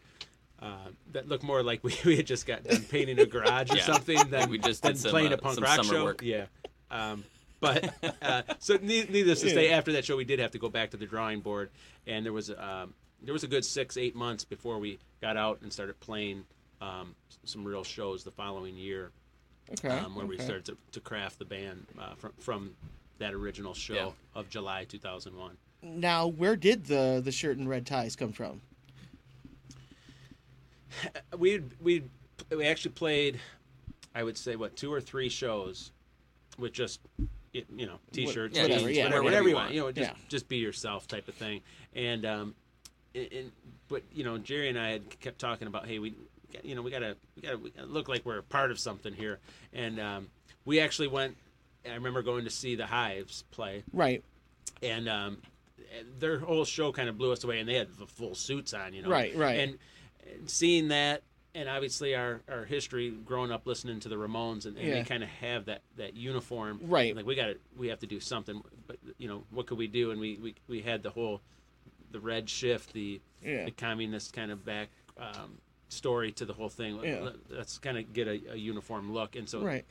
Uh, 0.62 0.76
that 1.12 1.28
looked 1.28 1.44
more 1.44 1.64
like 1.64 1.84
we, 1.84 1.96
we 2.06 2.16
had 2.18 2.28
just 2.28 2.46
got 2.46 2.64
done 2.64 2.82
painting 2.84 3.18
a 3.20 3.26
garage 3.26 3.72
or 3.72 3.78
Yeah. 3.78 3.84
something 3.86 4.30
than, 4.30 4.50
We 4.50 4.60
just 4.60 4.84
than 4.84 4.92
did 4.94 5.02
some, 5.02 5.12
playing 5.12 5.32
uh, 5.32 5.36
a 5.36 5.38
punk 5.38 5.56
some 5.56 5.64
rock 5.64 5.76
summer 5.78 5.90
show. 5.94 6.04
work. 6.04 6.22
Yeah. 6.22 6.46
Um, 6.92 7.24
but 7.60 7.94
uh, 8.22 8.44
so 8.60 8.78
ne- 8.82 9.06
needless 9.06 9.42
to 9.42 9.50
say, 9.50 9.72
after 9.72 9.92
that 9.94 10.06
show, 10.06 10.16
we 10.18 10.26
did 10.26 10.40
have 10.40 10.52
to 10.52 10.60
go 10.60 10.70
back 10.70 10.92
to 10.92 10.98
the 10.98 11.06
drawing 11.06 11.40
board, 11.40 11.70
and 12.08 12.26
there 12.26 12.34
was 12.34 12.50
um, 12.52 12.94
there 13.24 13.34
was 13.34 13.44
a 13.44 13.48
good 13.48 13.64
six 13.66 13.98
eight 13.98 14.16
months 14.16 14.44
before 14.46 14.78
we 14.80 14.98
got 15.22 15.38
out 15.38 15.60
and 15.62 15.72
started 15.72 16.00
playing 16.00 16.44
um, 16.82 17.16
some 17.44 17.64
real 17.64 17.84
shows 17.84 18.24
the 18.24 18.32
following 18.32 18.76
year, 18.76 19.12
Okay. 19.74 19.90
um, 19.90 20.16
where 20.16 20.26
we 20.26 20.38
started 20.38 20.66
to, 20.66 20.78
to 20.92 21.00
craft 21.00 21.38
the 21.40 21.46
band 21.46 21.86
uh, 22.00 22.16
from 22.16 22.32
from 22.40 22.72
that 23.20 23.34
original 23.34 23.74
show 23.76 23.94
Yeah. 23.94 24.10
of 24.36 24.50
July 24.50 24.86
2001. 24.86 25.56
Now, 25.84 26.28
where 26.28 26.56
did 26.56 26.86
the 26.86 27.22
the 27.24 27.32
shirt 27.32 27.58
and 27.58 27.70
red 27.70 27.86
ties 27.86 28.16
come 28.16 28.32
from? 28.32 28.62
We 31.38 31.62
we 31.80 32.04
we 32.56 32.66
actually 32.66 32.92
played, 32.92 33.40
I 34.16 34.24
would 34.24 34.38
say, 34.38 34.56
what 34.56 34.76
two 34.76 34.92
or 34.94 35.02
three 35.02 35.30
shows, 35.30 35.92
with 36.58 36.74
just 36.74 37.00
you 37.54 37.86
know 37.86 38.00
t-shirts, 38.12 38.56
Yeah, 38.56 38.68
jeans, 38.68 38.82
whatever, 38.84 38.90
yeah, 38.92 39.04
whatever, 39.04 39.24
whatever 39.24 39.24
whatever 39.24 39.50
you 39.50 39.56
want, 39.56 39.66
want. 39.66 39.76
you 39.76 39.82
know, 39.82 39.92
just 39.92 40.12
Yeah. 40.12 40.18
just 40.30 40.48
be 40.48 40.58
yourself 40.58 41.08
type 41.08 41.28
of 41.28 41.36
thing, 41.36 41.62
and 41.96 42.26
um, 42.26 42.56
and, 43.16 43.28
and 43.32 43.52
but 43.88 44.04
you 44.14 44.24
know 44.24 44.38
Jerry 44.38 44.70
and 44.70 44.80
I 44.80 44.92
had 44.92 45.20
kept 45.20 45.40
talking 45.40 45.68
about 45.68 45.86
hey 45.88 46.00
we. 46.00 46.16
You 46.66 46.76
know, 46.76 46.82
we 46.82 46.92
gotta, 46.92 47.16
we 47.38 47.42
gotta, 47.44 47.58
we 47.58 47.70
gotta 47.70 47.88
look 47.88 48.10
like 48.10 48.26
we're 48.26 48.40
a 48.40 48.44
part 48.44 48.72
of 48.72 48.78
something 48.78 49.14
here, 49.14 49.40
and 49.72 49.98
um, 50.02 50.28
we 50.66 50.82
actually 50.82 51.08
went. 51.08 51.38
I 51.90 51.94
remember 51.94 52.22
going 52.22 52.44
to 52.44 52.50
see 52.50 52.76
the 52.76 52.86
Hives 52.86 53.46
play, 53.52 53.84
Right. 53.94 54.22
and 54.84 55.08
um, 55.08 55.38
their 56.20 56.40
whole 56.40 56.66
show 56.66 56.92
kind 56.92 57.08
of 57.08 57.18
blew 57.18 57.32
us 57.32 57.46
away, 57.46 57.60
and 57.62 57.70
they 57.70 57.76
had 57.76 57.88
the 57.98 58.06
full 58.06 58.36
suits 58.36 58.74
on, 58.74 58.94
you 58.94 59.02
know. 59.02 59.10
Right, 59.10 59.34
right. 59.34 59.60
And 59.62 59.78
seeing 60.46 60.90
that, 60.90 61.24
and 61.54 61.68
obviously 61.68 62.16
our, 62.16 62.42
our 62.50 62.64
history 62.66 63.12
growing 63.12 63.52
up 63.52 63.66
listening 63.68 64.00
to 64.02 64.10
the 64.10 64.16
Ramones, 64.16 64.66
and, 64.66 64.78
and 64.78 64.88
Yeah. 64.88 64.94
they 64.96 65.04
kind 65.04 65.24
of 65.24 65.30
have 65.30 65.66
that, 65.66 65.82
that 65.98 66.16
uniform. 66.16 66.80
Right. 66.84 67.16
Like 67.16 67.26
we 67.26 67.36
got 67.36 67.48
to 67.48 67.58
we 67.78 67.88
have 67.90 68.00
to 68.00 68.08
do 68.08 68.20
something, 68.20 68.62
but 68.88 68.98
you 69.18 69.28
know 69.28 69.44
what 69.52 69.68
could 69.68 69.78
we 69.78 69.88
do? 69.88 70.12
And 70.12 70.20
we 70.20 70.38
we, 70.42 70.56
we 70.68 70.82
had 70.82 71.04
the 71.04 71.10
whole 71.10 71.42
the 72.12 72.20
red 72.20 72.50
shift, 72.50 72.94
the 72.94 73.22
Yeah. 73.44 73.66
the 73.66 73.72
communist 73.72 74.34
kind 74.34 74.52
of 74.52 74.64
back. 74.66 74.90
Um, 75.18 75.58
story 75.90 76.32
to 76.32 76.46
the 76.46 76.54
whole 76.54 76.70
thing 76.70 76.98
Yeah. 77.04 77.32
let's 77.50 77.78
kind 77.78 77.98
of 77.98 78.14
get 78.14 78.26
a, 78.26 78.54
a 78.54 78.56
uniform 78.56 79.12
look 79.14 79.36
and 79.36 79.48
so 79.50 79.60
Right. 79.62 79.84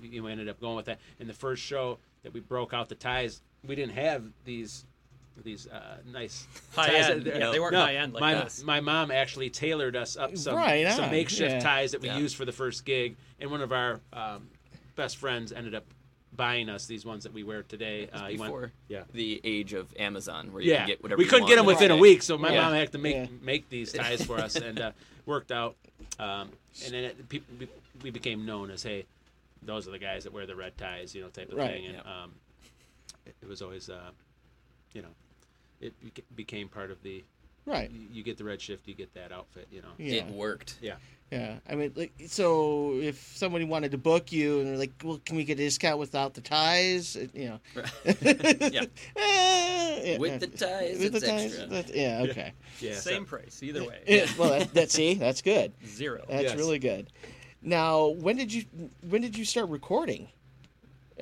you 0.00 0.26
ended 0.26 0.48
up 0.48 0.58
going 0.62 0.76
with 0.76 0.86
that. 0.86 0.98
In 1.20 1.26
the 1.26 1.34
first 1.34 1.62
show 1.62 1.98
that 2.22 2.32
we 2.32 2.40
broke 2.40 2.72
out 2.72 2.88
the 2.88 2.94
ties, 2.94 3.42
we 3.62 3.74
didn't 3.74 3.92
have 3.92 4.24
these 4.46 4.86
these 5.42 5.66
uh, 5.68 5.98
nice 6.10 6.46
High 6.74 6.86
ties. 6.88 7.10
end. 7.10 7.24
that- 7.24 7.38
Yeah, 7.38 7.50
they 7.50 7.60
weren't 7.60 7.74
high 7.74 7.96
end 7.96 8.12
like 8.12 8.20
my, 8.20 8.34
us. 8.34 8.62
My 8.62 8.80
mom 8.80 9.10
actually 9.10 9.50
tailored 9.50 9.96
us 9.96 10.16
up 10.16 10.36
some 10.36 10.56
Right 10.56 10.90
some 10.92 11.10
makeshift 11.10 11.52
yeah. 11.54 11.60
ties 11.60 11.92
that 11.92 12.00
we 12.00 12.08
Yeah. 12.08 12.18
used 12.18 12.36
for 12.36 12.44
the 12.44 12.52
first 12.52 12.84
gig, 12.84 13.16
and 13.40 13.50
one 13.50 13.60
of 13.62 13.72
our 13.72 14.00
um, 14.12 14.48
best 14.96 15.16
friends 15.16 15.52
ended 15.52 15.74
up 15.74 15.84
buying 16.34 16.68
us 16.70 16.86
these 16.86 17.04
ones 17.04 17.24
that 17.24 17.32
we 17.32 17.42
wear 17.42 17.62
today. 17.62 18.08
Uh, 18.12 18.26
he 18.28 18.36
went- 18.38 18.50
Before 18.52 18.72
yeah. 18.88 19.02
the 19.12 19.40
age 19.44 19.72
of 19.74 19.94
Amazon, 19.98 20.52
where 20.52 20.62
you 20.62 20.70
Yeah, 20.70 20.78
can 20.78 20.86
get 20.86 21.02
whatever 21.02 21.18
we 21.18 21.26
couldn't 21.26 21.46
get 21.48 21.56
them 21.56 21.66
want. 21.66 21.78
within 21.78 21.90
a 21.90 21.96
week, 21.96 22.22
so 22.22 22.38
my 22.38 22.52
Yeah. 22.52 22.62
mom 22.62 22.72
had 22.74 22.92
to 22.92 22.98
make 22.98 23.16
Yeah. 23.16 23.26
make 23.40 23.68
these 23.68 23.92
ties 23.92 24.24
for 24.24 24.38
us, 24.38 24.56
and 24.56 24.80
uh, 24.80 24.92
worked 25.26 25.52
out. 25.52 25.76
Um, 26.18 26.50
and 26.84 26.94
then 26.94 27.04
it, 27.04 27.28
people, 27.28 27.54
we, 27.60 27.68
we 28.02 28.10
became 28.10 28.44
known 28.46 28.70
as, 28.70 28.82
hey, 28.82 29.04
those 29.62 29.86
are 29.86 29.90
the 29.92 29.98
guys 29.98 30.24
that 30.24 30.32
wear 30.32 30.46
the 30.46 30.56
red 30.56 30.76
ties, 30.78 31.14
you 31.14 31.22
know, 31.22 31.28
type 31.28 31.50
of 31.52 31.58
Right. 31.58 31.70
thing. 31.70 31.86
And 31.86 31.94
Yeah. 31.96 32.22
um, 32.22 32.32
it, 33.26 33.34
it 33.42 33.48
was 33.48 33.60
always, 33.62 33.88
uh, 33.90 34.10
you 34.94 35.02
know, 35.02 35.08
it 35.80 35.92
beca- 36.04 36.24
became 36.34 36.68
part 36.68 36.90
of 36.90 37.02
the. 37.02 37.24
Right. 37.64 37.90
You, 37.90 38.08
you 38.12 38.22
get 38.24 38.38
the 38.38 38.44
red 38.44 38.60
shift, 38.60 38.88
you 38.88 38.94
get 38.94 39.14
that 39.14 39.30
outfit, 39.30 39.68
you 39.70 39.82
know. 39.82 39.88
Yeah. 39.96 40.14
It 40.14 40.26
worked. 40.26 40.78
Yeah. 40.82 40.96
Yeah. 41.30 41.58
I 41.70 41.76
mean, 41.76 41.92
like, 41.94 42.12
so 42.26 42.94
if 43.00 43.36
somebody 43.36 43.64
wanted 43.64 43.92
to 43.92 43.98
book 43.98 44.32
you 44.32 44.58
and 44.60 44.68
they're 44.68 44.76
like, 44.76 44.92
"Well, 45.02 45.20
can 45.24 45.36
we 45.36 45.44
get 45.44 45.54
a 45.60 45.62
discount 45.62 45.98
without 45.98 46.34
the 46.34 46.40
ties?" 46.40 47.16
You 47.34 47.48
know. 47.50 47.60
Yeah. 48.14 48.84
Eh, 49.16 50.12
yeah, 50.12 50.18
With 50.18 50.40
the 50.40 50.46
ties, 50.48 50.98
With 50.98 51.12
the 51.12 51.20
ties. 51.20 51.44
extra. 51.52 51.66
that's- 51.66 51.94
yeah. 51.94 52.26
Okay. 52.28 52.52
Yeah. 52.80 52.94
Same 52.94 53.22
so- 53.24 53.36
price 53.36 53.62
either 53.62 53.84
way. 53.84 54.00
Yeah, 54.06 54.26
well, 54.38 54.58
that, 54.58 54.74
that 54.74 54.90
see, 54.90 55.14
that's 55.14 55.42
good. 55.42 55.72
Zero. 55.86 56.24
That's 56.28 56.44
Yes. 56.44 56.56
really 56.56 56.78
good. 56.78 57.08
Now, 57.62 58.08
when 58.08 58.36
did 58.36 58.52
you 58.52 58.64
when 59.08 59.22
did 59.22 59.36
you 59.38 59.44
start 59.44 59.68
recording? 59.68 60.28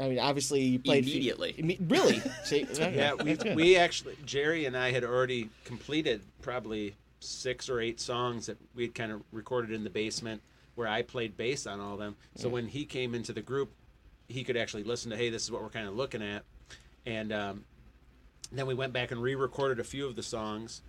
I 0.00 0.08
mean, 0.08 0.18
obviously 0.18 0.60
you 0.60 0.78
played 0.78 1.04
Immediately. 1.04 1.54
Imme- 1.58 1.90
really? 1.90 2.22
See, 2.44 2.64
okay, 2.64 2.96
Yeah, 2.96 3.14
we, 3.14 3.54
we 3.54 3.76
actually 3.86 4.16
Jerry 4.24 4.64
and 4.64 4.76
I 4.76 4.90
had 4.90 5.04
already 5.04 5.50
completed 5.64 6.22
probably 6.42 6.94
six 7.20 7.68
or 7.68 7.80
eight 7.80 8.00
songs 8.00 8.46
that 8.46 8.56
we 8.74 8.84
had 8.84 8.94
kind 8.94 9.12
of 9.12 9.22
recorded 9.30 9.72
in 9.72 9.84
the 9.84 9.90
basement 9.90 10.40
where 10.74 10.88
I 10.88 11.02
played 11.02 11.36
bass 11.36 11.66
on 11.66 11.80
all 11.80 11.94
of 11.94 11.98
them. 11.98 12.16
So 12.36 12.48
when 12.48 12.66
he 12.66 12.86
came 12.86 13.14
into 13.14 13.34
the 13.34 13.42
group, 13.42 13.70
he 14.28 14.42
could 14.44 14.56
actually 14.56 14.84
listen 14.84 15.10
to, 15.10 15.16
hey, 15.16 15.28
this 15.28 15.42
is 15.42 15.50
what 15.50 15.60
we're 15.62 15.68
kind 15.68 15.86
of 15.86 15.94
looking 15.94 16.22
at, 16.22 16.44
and 17.04 17.32
um, 17.32 17.64
then 18.52 18.66
we 18.66 18.74
went 18.74 18.92
back 18.92 19.10
and 19.10 19.20
re-recorded 19.20 19.78
a 19.80 19.84
few 19.84 20.06
of 20.06 20.16
the 20.16 20.22
songs 20.22 20.80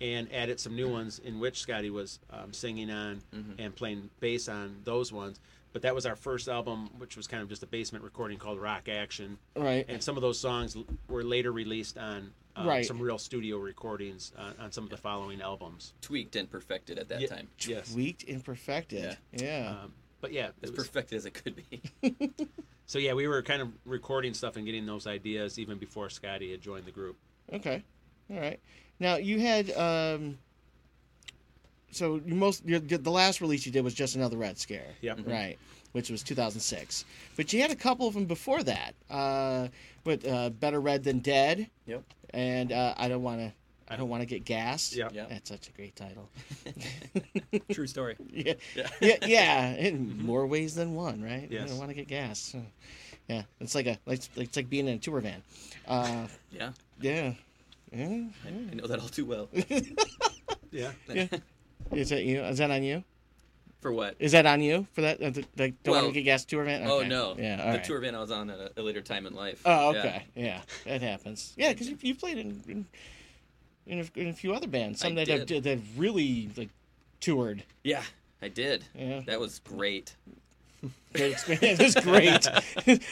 and 0.00 0.32
added 0.32 0.60
some 0.60 0.76
new 0.76 0.88
ones 0.88 1.18
in 1.20 1.40
which 1.40 1.60
Scotty 1.60 1.90
was 1.90 2.18
um, 2.30 2.52
singing 2.52 2.90
on 2.90 3.22
and 3.58 3.74
playing 3.74 4.10
bass 4.20 4.48
on 4.48 4.76
those 4.84 5.12
ones. 5.12 5.40
But 5.72 5.82
that 5.82 5.94
was 5.94 6.04
our 6.06 6.16
first 6.16 6.48
album, 6.48 6.90
which 6.98 7.16
was 7.16 7.26
kind 7.26 7.42
of 7.42 7.48
just 7.48 7.62
a 7.62 7.66
basement 7.66 8.04
recording 8.04 8.38
called 8.38 8.60
Rock 8.60 8.88
Action 8.90 9.38
right. 9.56 9.86
and 9.88 10.02
some 10.02 10.16
of 10.16 10.22
those 10.22 10.38
songs 10.38 10.76
were 11.08 11.22
later 11.24 11.50
released 11.52 11.96
on 11.96 12.32
um, 12.56 12.66
Right. 12.66 12.84
some 12.84 13.00
real 13.00 13.16
studio 13.18 13.56
recordings 13.56 14.32
on, 14.36 14.54
on 14.60 14.72
some 14.72 14.84
of 14.84 14.90
the 14.90 14.98
following 14.98 15.40
albums. 15.40 15.94
Tweaked 16.02 16.36
and 16.36 16.50
perfected 16.50 16.98
at 16.98 17.08
that 17.08 17.22
Ye- 17.22 17.26
time. 17.26 17.48
Yes. 17.60 17.92
Tweaked 17.94 18.28
and 18.28 18.44
perfected. 18.44 19.16
Yeah. 19.32 19.76
Um, 19.82 19.92
but 20.20 20.32
yeah, 20.32 20.50
As 20.62 20.70
was, 20.70 20.78
perfected 20.86 21.16
as 21.16 21.24
it 21.26 21.32
could 21.32 21.56
be. 21.56 21.80
so 22.86 22.98
yeah, 22.98 23.14
we 23.14 23.26
were 23.26 23.40
kind 23.42 23.62
of 23.62 23.68
recording 23.86 24.34
stuff 24.34 24.56
and 24.56 24.66
getting 24.66 24.84
those 24.84 25.06
ideas 25.06 25.58
even 25.58 25.78
before 25.78 26.10
Scotty 26.10 26.50
had 26.50 26.60
joined 26.60 26.84
the 26.84 26.90
group. 26.92 27.16
Okay. 27.52 27.82
All 28.30 28.38
right. 28.38 28.60
Now 29.00 29.16
you 29.16 29.40
had 29.40 29.70
um. 29.72 30.38
So 31.92 32.20
you 32.26 32.34
most 32.34 32.64
your, 32.64 32.80
the 32.80 33.10
last 33.10 33.40
release 33.40 33.64
you 33.66 33.72
did 33.72 33.84
was 33.84 33.94
just 33.94 34.16
another 34.16 34.36
Red 34.36 34.58
Scare. 34.58 34.86
Yep. 35.02 35.20
Right. 35.26 35.58
Which 35.92 36.08
was 36.10 36.22
2006, 36.22 37.04
but 37.36 37.52
you 37.52 37.60
had 37.60 37.70
a 37.70 37.76
couple 37.76 38.08
of 38.08 38.14
them 38.14 38.24
before 38.24 38.62
that. 38.62 38.94
Uh, 39.10 39.68
but 40.04 40.26
uh, 40.26 40.48
Better 40.48 40.80
Red 40.80 41.04
Than 41.04 41.18
Dead, 41.18 41.68
Yep. 41.86 42.02
and 42.32 42.72
uh, 42.72 42.94
I 42.96 43.08
don't 43.08 43.22
want 43.22 43.40
to. 43.40 43.52
I 43.88 43.96
don't 43.96 44.08
want 44.08 44.22
to 44.22 44.26
get 44.26 44.46
gassed. 44.46 44.96
Yep. 44.96 45.12
Yeah. 45.12 45.26
That's 45.28 45.50
such 45.50 45.68
a 45.68 45.72
great 45.72 45.94
title. 45.94 46.30
True 47.72 47.86
story. 47.86 48.16
yeah. 48.32 48.54
Yeah. 48.74 48.88
yeah, 49.02 49.16
yeah, 49.26 49.66
in 49.74 50.24
more 50.24 50.46
ways 50.46 50.74
than 50.74 50.94
one, 50.94 51.22
right? 51.22 51.46
I 51.52 51.66
don't 51.66 51.76
want 51.76 51.90
to 51.90 51.94
get 51.94 52.08
gas. 52.08 52.54
Yeah, 53.28 53.42
it's 53.60 53.74
like 53.74 53.86
a 53.86 53.98
like 54.06 54.20
it's 54.36 54.56
like 54.56 54.70
being 54.70 54.88
in 54.88 54.94
a 54.94 54.98
tour 54.98 55.20
van. 55.20 55.42
Uh, 55.86 56.26
Yeah. 56.50 56.70
yeah, 57.02 57.34
yeah. 57.92 58.24
I, 58.46 58.48
I 58.48 58.74
know 58.74 58.86
that 58.86 58.98
all 58.98 59.08
too 59.08 59.26
well. 59.26 59.48
Yeah. 60.70 60.92
Yeah. 61.12 61.26
Is 61.90 62.10
that 62.10 62.24
you? 62.24 62.42
Is 62.42 62.58
that 62.58 62.70
on 62.70 62.82
you? 62.82 63.04
For 63.80 63.92
what? 63.92 64.14
Is 64.20 64.30
that 64.32 64.46
on 64.46 64.62
you 64.62 64.86
for 64.92 65.00
that? 65.00 65.18
the- 65.18 65.44
Like, 65.58 65.82
don't 65.82 65.94
Well- 65.94 66.12
get 66.12 66.22
gas 66.22 66.44
tour 66.44 66.64
van? 66.64 66.86
Oh 66.86 67.02
no. 67.02 67.34
Yeah. 67.36 67.56
the 67.56 67.62
right. 67.64 67.84
tour 67.84 67.98
van 67.98 68.14
I 68.14 68.20
was 68.20 68.30
on 68.30 68.48
at 68.48 68.72
a, 68.76 68.82
later 68.82 69.02
time 69.02 69.26
in 69.26 69.34
life. 69.34 69.60
Oh, 69.64 69.90
okay. 69.90 70.24
Yeah, 70.36 70.60
that 70.84 71.02
happens. 71.02 71.52
Yeah, 71.56 71.72
because 71.72 71.88
you, 71.90 71.98
you 72.00 72.14
played 72.14 72.38
in 72.38 72.62
in, 72.68 72.86
in, 73.86 73.98
a, 74.00 74.20
in 74.20 74.28
a 74.28 74.32
few 74.32 74.54
other 74.54 74.68
bands. 74.68 75.00
Some 75.00 75.18
I 75.18 75.24
that 75.24 75.48
have 75.50 75.64
that 75.64 75.78
really 75.96 76.48
like 76.56 76.68
toured. 77.20 77.64
Yeah, 77.82 78.04
I 78.40 78.48
did. 78.48 78.84
Yeah. 78.94 79.22
That 79.26 79.40
was 79.40 79.58
great. 79.58 80.14
Great 81.12 81.32
experience. 81.32 81.80
It 81.80 81.82
was 81.82 82.04
great. 82.04 82.46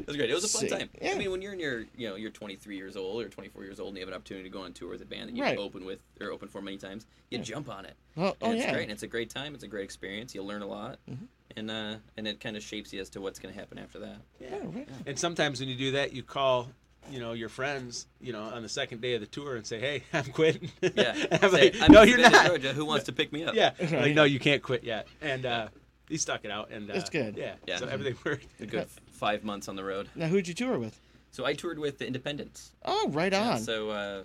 It 0.00 0.06
was 0.06 0.16
great. 0.16 0.30
It 0.30 0.34
was 0.34 0.44
a 0.44 0.48
fun 0.48 0.68
Sick. 0.68 0.78
time. 0.78 0.88
Yeah. 1.00 1.12
I 1.12 1.14
mean, 1.16 1.30
when 1.30 1.42
you're 1.42 1.52
in 1.52 1.60
your, 1.60 1.84
you 1.96 2.08
know, 2.08 2.14
you're 2.16 2.30
23 2.30 2.76
years 2.76 2.96
old 2.96 3.22
or 3.22 3.28
24 3.28 3.64
years 3.64 3.78
old, 3.80 3.88
and 3.90 3.96
you 3.98 4.02
have 4.02 4.08
an 4.08 4.14
opportunity 4.14 4.48
to 4.48 4.52
go 4.52 4.62
on 4.62 4.72
tour 4.72 4.90
with 4.90 5.02
a 5.02 5.04
band 5.04 5.28
that 5.28 5.36
you've 5.36 5.44
Right. 5.44 5.58
opened 5.58 5.84
with 5.86 6.00
or 6.20 6.30
opened 6.30 6.50
for 6.50 6.60
many 6.62 6.76
times, 6.78 7.06
you 7.30 7.38
jump 7.38 7.68
on 7.68 7.84
it. 7.84 7.94
oh, 8.16 8.34
oh 8.40 8.46
And 8.50 8.54
it's 8.56 8.64
yeah. 8.64 8.72
great. 8.72 8.82
And 8.84 8.92
it's 8.92 9.02
a 9.02 9.06
great 9.08 9.30
time. 9.30 9.54
It's 9.54 9.64
a 9.64 9.68
great 9.68 9.84
experience. 9.84 10.34
You 10.34 10.42
learn 10.42 10.62
a 10.62 10.66
lot, 10.66 10.98
Mm-hmm. 11.10 11.24
and 11.56 11.70
uh, 11.70 11.94
and 12.16 12.26
it 12.28 12.40
kind 12.40 12.56
of 12.56 12.62
shapes 12.62 12.92
you 12.92 13.00
as 13.00 13.10
to 13.10 13.20
what's 13.20 13.38
going 13.38 13.52
to 13.54 13.58
happen 13.60 13.78
after 13.78 13.98
that. 14.00 14.16
Oh, 14.52 14.66
right. 14.68 14.88
And 15.06 15.18
sometimes 15.18 15.60
when 15.60 15.68
you 15.68 15.76
do 15.76 15.92
that, 15.92 16.12
you 16.12 16.22
call, 16.22 16.68
you 17.10 17.18
know, 17.18 17.32
your 17.32 17.48
friends, 17.48 18.06
you 18.20 18.32
know, 18.32 18.42
on 18.42 18.62
the 18.62 18.68
second 18.68 19.00
day 19.00 19.14
of 19.14 19.20
the 19.20 19.26
tour 19.26 19.56
and 19.56 19.66
say, 19.66 19.80
"Hey, 19.80 20.02
I'm 20.12 20.24
quitting." 20.32 20.70
Yeah. 20.82 21.14
I'm 21.42 21.50
Say, 21.50 21.70
like, 21.72 21.76
I'm 21.82 21.92
"No, 21.92 22.02
you're 22.02 22.18
Savannah, 22.18 22.36
not." 22.36 22.46
Georgia. 22.48 22.72
Who 22.72 22.84
wants 22.84 23.06
to 23.06 23.12
pick 23.12 23.32
me 23.32 23.44
up? 23.44 23.54
Yeah. 23.60 23.72
Right. 23.80 23.92
Like, 23.92 24.14
no, 24.14 24.24
you 24.24 24.38
can't 24.38 24.62
quit 24.62 24.84
yet. 24.84 25.06
And 25.20 25.44
uh, 25.46 25.68
he 26.08 26.16
stuck 26.18 26.44
it 26.44 26.50
out, 26.50 26.70
and 26.70 26.90
uh, 26.90 26.94
That's 26.94 27.10
good. 27.10 27.36
Yeah. 27.36 27.54
Yeah. 27.66 27.76
So 27.78 27.86
everything 27.86 28.16
worked. 28.24 28.46
A 28.60 28.66
good 28.66 28.80
f- 28.80 29.00
five 29.20 29.44
months 29.44 29.68
on 29.68 29.76
the 29.76 29.84
road. 29.84 30.08
Now, 30.16 30.26
who'd 30.28 30.48
you 30.48 30.54
tour 30.54 30.78
with? 30.78 30.98
So 31.30 31.44
I 31.44 31.52
toured 31.54 31.78
with 31.78 31.98
the 31.98 32.06
Independents. 32.06 32.72
Oh, 32.84 33.08
right 33.12 33.32
Yeah, 33.32 33.50
on. 33.52 33.58
so 33.60 33.90
uh, 33.90 34.22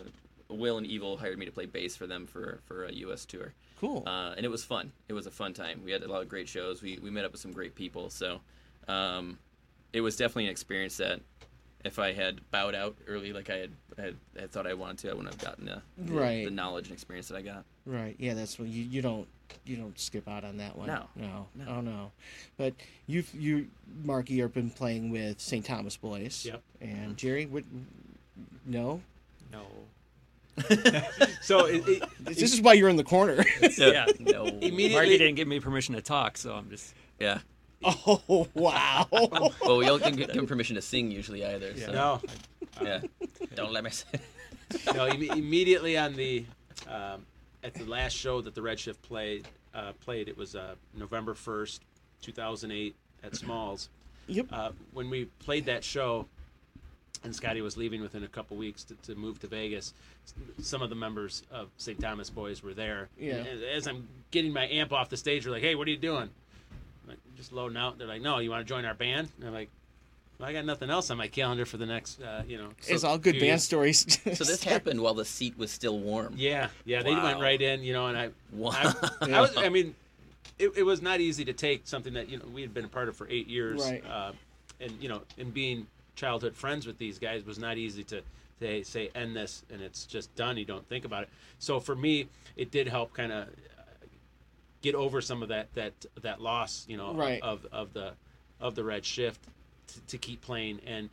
Will 0.50 0.78
and 0.78 0.88
Evil 0.88 1.18
hired 1.18 1.38
me 1.38 1.46
to 1.46 1.52
play 1.52 1.66
bass 1.68 1.96
for 1.96 2.08
them 2.08 2.26
for 2.26 2.60
for 2.66 2.86
a 2.86 2.92
U.S. 3.06 3.26
tour. 3.26 3.54
cool. 3.80 4.04
uh, 4.08 4.34
and 4.38 4.46
it 4.46 4.50
was 4.50 4.64
fun. 4.64 4.92
It 5.10 5.14
was 5.14 5.28
a 5.28 5.32
fun 5.32 5.54
time. 5.54 5.82
We 5.86 5.92
had 5.92 6.02
a 6.04 6.08
lot 6.08 6.22
of 6.24 6.30
great 6.30 6.48
shows. 6.48 6.82
We 6.82 6.98
we 7.04 7.10
met 7.12 7.26
up 7.26 7.32
with 7.34 7.42
some 7.42 7.52
great 7.52 7.76
people. 7.76 8.10
So 8.10 8.40
um, 8.88 9.38
it 9.94 10.02
was 10.02 10.16
definitely 10.16 10.46
an 10.46 10.52
experience 10.52 10.98
that 10.98 11.20
if 11.84 12.00
I 12.00 12.14
had 12.14 12.40
bowed 12.50 12.74
out 12.74 12.96
early, 13.08 13.32
like 13.34 13.50
I 13.52 13.58
had 13.58 13.72
had, 13.98 14.16
had 14.40 14.52
thought 14.52 14.66
I 14.66 14.74
wanted 14.74 14.98
to, 15.00 15.10
I 15.12 15.14
wouldn't 15.14 15.34
have 15.36 15.44
gotten 15.44 15.66
the, 15.66 15.82
the, 15.98 16.14
Right. 16.14 16.46
the 16.46 16.52
knowledge 16.52 16.86
and 16.88 16.94
experience 16.94 17.28
that 17.28 17.38
I 17.38 17.42
got. 17.44 17.64
Right. 17.86 18.16
Yeah, 18.18 18.34
that's 18.34 18.58
what 18.58 18.68
you 18.70 18.84
you 18.84 19.02
don't 19.04 19.28
you 19.66 19.76
don't 19.78 19.98
skip 20.00 20.28
out 20.28 20.44
on 20.44 20.58
that 20.58 20.76
one. 20.78 20.88
No. 20.88 21.06
No. 21.16 21.48
No. 21.56 21.66
Oh 21.68 21.82
no. 21.82 22.12
But 22.58 22.74
you've 23.08 23.34
you 23.34 23.68
Marky 24.04 24.36
you've 24.36 24.54
been 24.54 24.70
playing 24.70 25.10
with 25.12 25.40
St. 25.40 25.66
Thomas 25.66 25.98
Boys. 25.98 26.46
Yep. 26.46 26.62
And 26.82 27.18
Jerry 27.18 27.46
what 27.46 27.64
no? 28.66 29.02
No. 29.52 29.62
so 31.42 31.66
it, 31.66 31.84
it, 31.88 32.04
This 32.22 32.54
is 32.54 32.62
why 32.62 32.74
you're 32.74 32.90
in 32.90 32.96
the 32.96 33.04
corner. 33.04 33.44
Yeah. 33.78 34.06
No. 34.20 34.46
Immediately- 34.46 34.94
Marky 34.94 35.18
didn't 35.18 35.36
give 35.36 35.48
me 35.48 35.60
permission 35.60 35.96
to 35.96 36.02
talk, 36.02 36.38
so 36.38 36.54
I'm 36.54 36.70
just. 36.70 36.94
Yeah. 37.20 37.40
oh 37.84 38.48
wow. 38.54 39.08
Well, 39.12 39.78
we 39.78 39.86
don't 39.86 40.02
give 40.04 40.16
give 40.18 40.30
him 40.32 40.48
permission 40.48 40.76
to 40.76 40.82
sing 40.82 41.12
usually 41.12 41.46
either. 41.46 41.76
So. 41.78 41.92
no, 41.92 42.22
Yeah. 42.82 43.02
Don't 43.56 43.74
let 43.74 43.84
me 43.84 43.90
say. 43.92 44.06
no. 44.94 45.08
Im- 45.08 45.24
immediately 45.24 45.98
on 45.98 46.14
the 46.16 46.46
um, 46.90 47.26
at 47.66 47.74
the 47.74 47.86
last 47.86 48.14
show 48.14 48.42
that 48.42 48.54
the 48.54 48.62
Redshift 48.62 49.02
played 49.02 49.48
uh, 49.74 49.92
played, 50.00 50.30
it 50.30 50.38
was 50.38 50.56
uh, 50.56 50.76
November 50.94 51.34
first, 51.34 51.82
two 52.22 52.32
thousand 52.32 52.72
eight, 52.72 52.96
at 53.24 53.36
Smalls. 53.36 53.90
yep. 54.28 54.46
uh, 54.52 54.72
when 54.94 55.10
we 55.10 55.26
played 55.40 55.66
that 55.66 55.84
show, 55.84 56.28
and 57.24 57.36
Scotty 57.36 57.62
was 57.62 57.76
leaving 57.76 58.02
within 58.02 58.24
a 58.24 58.28
couple 58.28 58.56
weeks 58.56 58.84
to, 58.86 58.94
to 59.04 59.16
move 59.16 59.40
to 59.40 59.48
Vegas, 59.48 59.94
some 60.62 60.82
of 60.82 60.90
the 60.90 60.96
members 60.96 61.44
of 61.52 61.70
St. 61.78 62.00
Thomas 62.00 62.30
Boys 62.30 62.64
were 62.64 62.74
there. 62.74 63.10
Yeah. 63.20 63.36
And 63.38 63.64
as 63.64 63.88
I'm 63.88 64.08
getting 64.32 64.54
my 64.54 64.68
amp 64.68 64.94
off 64.94 65.10
the 65.10 65.18
stage, 65.18 65.44
they're 65.44 65.52
like, 65.52 65.64
"Hey, 65.64 65.76
what 65.76 65.88
are 65.88 65.92
you 65.92 65.98
doing?" 65.98 66.30
I'm 67.04 67.10
like, 67.10 67.20
just 67.36 67.52
loading 67.52 67.78
out. 67.78 67.98
They're 67.98 68.08
like, 68.08 68.22
"No, 68.22 68.40
you 68.40 68.52
want 68.52 68.66
to 68.66 68.72
join 68.72 68.86
our 68.86 68.94
band?" 68.94 69.30
And 69.40 69.48
I'm 69.48 69.54
like, 69.54 69.70
"I 70.40 70.54
got 70.54 70.66
nothing 70.66 70.90
else 70.90 71.10
on 71.10 71.18
my 71.18 71.28
calendar 71.28 71.66
for 71.66 71.78
the 71.78 71.86
next, 71.86 72.22
uh, 72.22 72.44
you 72.48 72.58
know." 72.58 72.70
it's 72.88 73.04
all 73.04 73.18
good 73.18 73.34
band 73.34 73.44
years." 73.44 73.64
stories. 73.64 74.20
So 74.24 74.44
this 74.44 74.64
happened 74.74 75.02
while 75.02 75.14
the 75.14 75.26
seat 75.26 75.58
was 75.58 75.72
still 75.72 76.00
warm. 76.00 76.34
Yeah, 76.38 76.70
yeah, 76.86 77.04
they 77.04 77.14
went 77.14 77.40
right 77.40 77.62
in, 77.62 77.84
you 77.84 77.94
know, 77.94 78.08
and 78.08 78.18
I, 78.18 78.30
Wow. 78.52 78.72
I, 78.74 79.32
I 79.32 79.42
was, 79.42 79.56
I 79.58 79.70
mean, 79.70 79.96
it, 80.60 80.72
it 80.78 80.84
was 80.84 81.02
not 81.02 81.20
easy 81.20 81.46
to 81.46 81.54
take 81.54 81.88
something 81.88 82.14
that 82.14 82.30
you 82.30 82.38
know 82.38 82.46
we 82.54 82.62
had 82.62 82.74
been 82.74 82.86
a 82.86 82.90
part 82.90 83.08
of 83.10 83.16
for 83.16 83.28
eight 83.30 83.48
years, 83.48 83.82
Right. 83.82 84.04
uh, 84.06 84.32
and 84.80 84.92
you 85.02 85.10
know, 85.10 85.22
and 85.38 85.54
being 85.54 85.88
childhood 86.16 86.56
friends 86.56 86.88
with 86.88 86.98
these 86.98 87.20
guys 87.20 87.46
was 87.46 87.60
not 87.60 87.78
easy 87.78 88.04
to 88.06 88.22
say 88.60 88.84
say 88.84 89.10
end 89.16 89.36
this 89.36 89.64
and 89.72 89.82
it's 89.82 90.06
just 90.06 90.34
done. 90.36 90.58
You 90.58 90.66
don't 90.66 90.88
think 90.88 91.04
about 91.06 91.24
it. 91.24 91.30
So 91.60 91.80
for 91.80 91.96
me, 91.96 92.28
it 92.56 92.72
did 92.72 92.88
help 92.88 93.14
kind 93.14 93.32
of 93.32 93.48
get 94.82 94.96
over 94.96 95.22
some 95.22 95.42
of 95.44 95.50
that 95.50 95.74
that 95.74 95.94
that 96.22 96.42
loss, 96.42 96.86
you 96.88 96.98
know, 96.98 97.14
Right. 97.14 97.42
of 97.42 97.66
of 97.72 97.94
the 97.94 98.14
of 98.60 98.76
the 98.76 98.84
red 98.84 99.06
shift 99.06 99.40
to, 99.88 100.02
to 100.02 100.18
keep 100.18 100.42
playing 100.42 100.80
and 100.86 101.10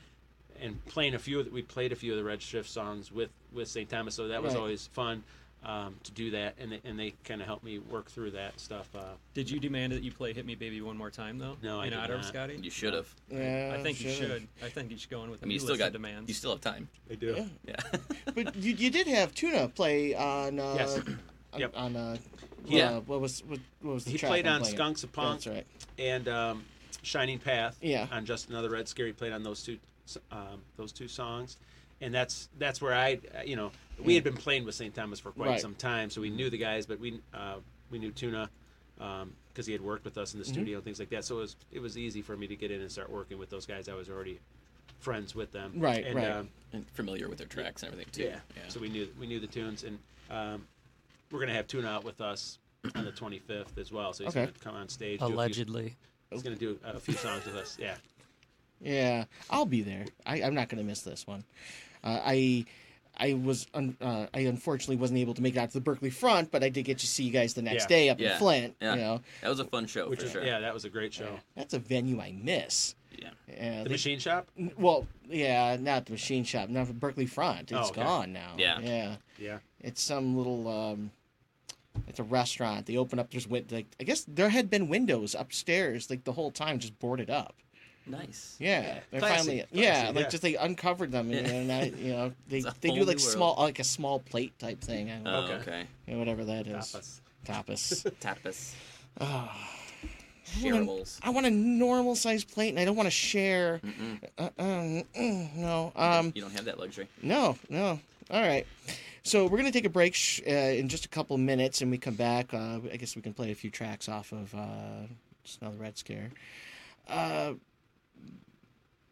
and 0.61 0.85
playing 0.87 1.15
a 1.15 1.19
few 1.19 1.41
of 1.41 1.47
the, 1.47 1.51
we 1.51 1.63
played 1.63 1.93
a 1.93 1.97
few 1.97 2.13
of 2.13 2.19
the 2.19 2.25
red 2.25 2.41
shift 2.43 2.69
songs 2.71 3.11
with 3.11 3.31
with 3.53 3.69
St. 3.69 3.89
Thomas, 3.89 4.15
so 4.15 4.29
that 4.29 4.43
was 4.43 4.55
Right. 4.55 4.61
always 4.61 4.87
fun 4.89 5.23
um, 5.65 5.95
to 6.03 6.11
do 6.13 6.31
that, 6.33 6.55
and 6.59 6.73
they, 6.73 6.81
and 6.85 6.99
they 6.99 7.15
kind 7.25 7.41
of 7.41 7.47
helped 7.47 7.63
me 7.65 7.79
work 7.79 8.11
through 8.11 8.33
that 8.33 8.59
stuff. 8.59 8.89
Uh, 8.97 9.01
Did 9.35 9.49
you 9.49 9.61
demand 9.61 9.93
that 9.93 10.03
you 10.03 10.11
play 10.11 10.33
"Hit 10.33 10.45
Me, 10.45 10.55
Baby" 10.57 10.81
one 10.81 10.97
more 10.97 11.11
time 11.11 11.39
though? 11.39 11.57
No, 11.63 11.81
I 11.81 11.85
in 11.85 11.91
did 11.91 11.99
honor 12.01 12.15
of 12.15 12.21
not. 12.23 12.27
Scotty. 12.29 12.59
You 12.63 12.71
should 12.71 12.95
have. 12.95 13.13
yeah, 13.31 13.75
I 13.79 13.83
think 13.83 14.01
you 14.03 14.11
should've. 14.11 14.41
should. 14.41 14.49
I 14.65 14.69
think 14.69 14.91
you 14.91 14.99
should 14.99 15.11
go 15.11 15.23
in 15.25 15.31
with. 15.31 15.43
I 15.43 15.47
mean, 15.47 15.53
you 15.55 15.61
still 15.61 15.77
got. 15.77 15.93
demands. 15.93 16.29
You 16.29 16.35
still 16.35 16.51
have 16.51 16.61
time. 16.61 16.89
I 17.11 17.15
do. 17.15 17.35
Yeah. 17.65 17.77
Yeah. 17.93 17.99
But 18.35 18.57
you, 18.57 18.73
you 18.75 18.91
did 18.91 19.07
have 19.09 19.35
Tuna 19.35 19.69
play 19.69 20.15
on 20.15 20.59
uh 20.59 20.75
Yes. 20.79 20.99
on, 21.53 21.61
Yep. 21.61 21.73
on 21.77 21.97
uh 21.97 22.17
Yeah. 22.67 22.97
uh, 22.97 23.01
what 23.01 23.21
was 23.21 23.45
what, 23.45 23.59
what 23.83 23.95
was 23.95 24.05
the 24.05 24.11
He 24.13 24.19
track 24.19 24.31
played 24.31 24.47
I'm 24.47 24.55
on 24.55 24.61
playing? 24.63 24.77
Skunks 24.77 25.05
of 25.05 25.13
Punk 25.13 25.43
That's 25.45 25.47
right. 25.57 25.67
and 25.99 26.27
um, 26.29 26.65
Shining 27.03 27.39
Path. 27.39 27.77
Yeah. 27.81 28.07
On 28.13 28.25
just 28.25 28.49
another 28.51 28.71
Red 28.71 28.89
Scare 28.89 29.07
he 29.07 29.13
played 29.13 29.33
on 29.33 29.43
those 29.43 29.63
two 29.63 29.79
um, 30.31 30.61
those 30.77 30.93
two 30.93 31.09
songs, 31.09 31.57
and 32.01 32.13
that's 32.13 32.49
that's 32.59 32.81
where 32.83 32.95
I 32.95 33.19
you 33.45 33.57
know 33.57 33.71
we 34.03 34.15
had 34.15 34.25
been 34.25 34.37
playing 34.37 34.65
with 34.65 34.75
St. 34.75 34.95
Thomas 34.95 35.21
for 35.21 35.31
quite 35.33 35.49
Right. 35.49 35.61
some 35.61 35.75
time, 35.77 36.11
so 36.11 36.21
we 36.21 36.31
knew 36.31 36.51
the 36.51 36.59
guys, 36.59 36.87
but 36.87 36.99
we 37.01 37.21
uh, 37.35 37.57
we 37.91 37.99
knew 37.99 38.11
Tuna. 38.11 38.51
Because 39.49 39.67
he 39.67 39.73
had 39.73 39.81
worked 39.83 40.05
with 40.05 40.17
us 40.17 40.33
in 40.33 40.39
the 40.39 40.45
Mm-hmm. 40.45 40.53
studio 40.53 40.77
and 40.77 40.85
things 40.85 40.99
like 41.01 41.11
that, 41.11 41.25
so 41.25 41.37
it 41.39 41.41
was 41.41 41.57
it 41.73 41.81
was 41.81 41.99
easy 41.99 42.23
for 42.23 42.37
me 42.37 42.47
to 42.47 42.55
get 42.57 42.71
in 42.71 42.81
and 42.81 42.91
start 42.91 43.11
working 43.11 43.37
with 43.39 43.51
those 43.51 43.67
guys. 43.67 43.89
I 43.89 43.95
was 43.95 44.09
already 44.09 44.39
friends 45.01 45.35
with 45.35 45.51
them, 45.51 45.73
Right, 45.77 46.05
and, 46.07 46.15
right. 46.15 46.31
Um, 46.31 46.49
And 46.73 46.89
familiar 46.91 47.29
with 47.29 47.39
their 47.39 47.49
tracks 47.49 47.83
and 47.83 47.93
everything 47.93 48.13
too. 48.13 48.31
yeah. 48.31 48.39
So 48.69 48.79
we 48.81 48.89
knew 48.89 49.09
we 49.19 49.27
knew 49.27 49.41
the 49.41 49.49
tunes, 49.49 49.83
and 49.83 49.99
um, 50.31 50.65
we're 51.33 51.41
gonna 51.41 51.53
have 51.55 51.67
Tuna 51.67 51.89
out 51.89 52.05
with 52.05 52.21
us 52.21 52.59
on 52.95 53.05
the 53.05 53.11
25th 53.13 53.77
as 53.79 53.91
well. 53.91 54.13
So 54.13 54.23
he's 54.25 54.31
Okay. 54.33 54.43
going 54.45 54.55
to 54.55 54.61
come 54.61 54.75
on 54.77 54.89
stage. 54.89 55.19
do 55.19 55.25
a 55.25 55.29
few- 55.29 55.37
Allegedly. 55.37 55.97
He's 56.33 56.43
going 56.43 56.57
to 56.57 56.61
do 56.61 56.79
a 56.85 56.99
few 57.01 57.15
songs 57.15 57.45
with 57.47 57.57
us. 57.57 57.77
Yeah. 57.81 57.95
Yeah, 58.81 59.25
I'll 59.51 59.67
be 59.67 59.83
there. 59.83 60.07
I, 60.27 60.43
I'm 60.43 60.55
not 60.55 60.69
going 60.69 60.83
to 60.83 60.87
miss 60.89 61.03
this 61.03 61.27
one. 61.27 61.45
Uh, 62.03 62.21
I 62.25 62.65
I 63.17 63.35
was 63.35 63.67
un, 63.75 63.97
uh, 64.01 64.27
I 64.35 64.41
unfortunately 64.41 64.97
wasn't 64.97 65.21
able 65.21 65.35
to 65.35 65.43
make 65.43 65.55
it 65.55 65.59
out 65.59 65.69
to 65.69 65.75
the 65.75 65.81
Berkley 65.83 66.11
front, 66.11 66.51
but 66.51 66.65
I 66.65 66.69
did 66.71 66.85
get 66.85 66.99
to 66.99 67.07
see 67.07 67.23
you 67.25 67.31
guys 67.31 67.55
the 67.55 67.63
next 67.63 67.85
Yeah. 67.85 67.89
day 67.97 68.09
up 68.09 68.19
Yeah. 68.19 68.33
in 68.33 68.39
Flint. 68.39 68.77
Yeah. 68.81 68.95
You 68.95 69.01
know, 69.01 69.21
That 69.43 69.51
was 69.51 69.61
a 69.61 69.65
fun 69.67 69.87
show 69.87 70.09
Which 70.09 70.21
for 70.21 70.27
is, 70.27 70.33
sure. 70.33 70.45
yeah, 70.45 70.59
that 70.61 70.75
was 70.75 70.85
a 70.85 70.89
great 70.89 71.13
show. 71.15 71.39
that's 71.55 71.75
a 71.75 71.79
venue 71.79 72.21
I 72.21 72.33
miss. 72.33 72.97
Yeah. 73.17 73.29
Yeah, 73.47 73.79
The 73.83 73.85
they- 73.85 73.91
Machine 73.95 74.19
Shop. 74.19 74.49
well, 74.79 75.07
yeah, 75.29 75.77
not 75.79 76.07
the 76.07 76.13
machine 76.13 76.43
shop, 76.43 76.69
not 76.71 76.87
the 76.89 76.95
Berkley 76.95 77.27
front. 77.27 77.71
It's 77.71 77.73
Oh, 77.75 77.91
okay. 77.91 78.03
gone 78.03 78.33
now. 78.33 78.55
Yeah. 78.59 78.81
yeah. 78.81 79.17
Yeah. 79.39 79.59
It's 79.81 80.03
some 80.03 80.37
little. 80.37 80.67
um 80.67 81.11
It's 82.09 82.19
a 82.19 82.23
restaurant. 82.25 82.87
They 82.87 82.97
open 82.97 83.19
up. 83.19 83.31
There's 83.31 83.47
win- 83.47 83.67
like 83.71 83.87
I 84.01 84.05
guess 84.05 84.25
there 84.29 84.49
had 84.49 84.69
been 84.71 84.89
windows 84.89 85.35
upstairs 85.39 86.09
like 86.11 86.25
the 86.25 86.33
whole 86.33 86.51
time, 86.51 86.79
just 86.79 86.99
boarded 86.99 87.31
up. 87.31 87.55
Nice. 88.07 88.57
Yeah, 88.59 88.99
they're 89.13 89.21
Classy, 89.21 89.37
finally 89.37 89.59
classy, 89.71 89.81
yeah, 89.85 90.07
like 90.13 90.25
yeah. 90.25 90.29
just 90.29 90.43
they 90.43 90.57
uncovered 90.57 91.13
them 91.13 91.31
and, 91.31 91.47
Yeah. 91.47 91.53
and 91.55 91.73
I, 91.73 91.85
you 91.97 92.13
know 92.13 92.33
they 92.49 92.63
they 92.81 92.91
do 92.91 93.05
like 93.05 93.21
small 93.21 93.55
like 93.59 93.79
a 93.79 93.85
small 93.85 94.19
plate 94.19 94.59
type 94.59 94.81
thing. 94.81 95.11
I 95.11 95.15
don't 95.19 95.27
Oh, 95.29 95.39
Okay. 95.45 95.55
okay. 95.55 95.85
you 96.07 96.15
know, 96.15 96.19
whatever 96.19 96.45
that 96.45 96.67
is. 96.67 96.97
Tapas. 96.97 97.21
Tapas. 97.47 98.13
Tapas. 98.21 98.73
Ah. 99.21 99.57
Shareables. 100.45 101.19
I 101.23 101.31
want 101.31 101.47
a 101.47 101.51
normal 101.51 102.15
sized 102.17 102.51
plate 102.51 102.71
and 102.71 102.79
I 102.81 102.85
don't 102.85 102.97
want 102.97 103.07
to 103.07 103.11
share. 103.11 103.81
Uh, 104.37 104.49
um, 104.59 105.03
mm, 105.17 105.55
no. 105.57 105.93
Um, 105.97 106.33
You 106.35 106.43
don't 106.43 106.53
have 106.53 106.65
that 106.67 106.79
luxury. 106.79 107.09
no, 107.23 107.57
no. 107.71 108.01
All 108.31 108.43
right. 108.43 108.67
So 109.25 109.47
we're 109.47 109.59
gonna 109.59 109.71
take 109.71 109.85
a 109.85 109.91
break 109.91 110.15
sh- 110.15 110.41
uh, 110.47 110.51
in 110.51 110.89
just 110.89 111.05
a 111.05 111.09
couple 111.09 111.39
minutes, 111.39 111.81
and 111.81 111.91
we 111.91 111.99
come 111.99 112.15
back. 112.15 112.53
Uh, 112.53 112.81
I 112.93 112.97
guess 112.97 113.15
we 113.15 113.23
can 113.23 113.33
play 113.33 113.53
a 113.53 113.55
few 113.55 113.71
tracks 113.71 114.09
off 114.09 114.33
of 114.33 114.55
uh, 114.55 115.07
Smell 115.45 115.71
the 115.71 115.79
Red 115.79 115.97
Scare. 115.97 116.31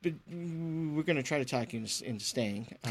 Uh, 0.04 0.10
but 0.28 0.34
we're 0.34 1.02
gonna 1.02 1.22
try 1.22 1.38
to 1.38 1.44
talk 1.44 1.72
you 1.72 1.80
into, 1.80 2.04
into 2.04 2.24
staying. 2.24 2.74
Uh, 2.84 2.90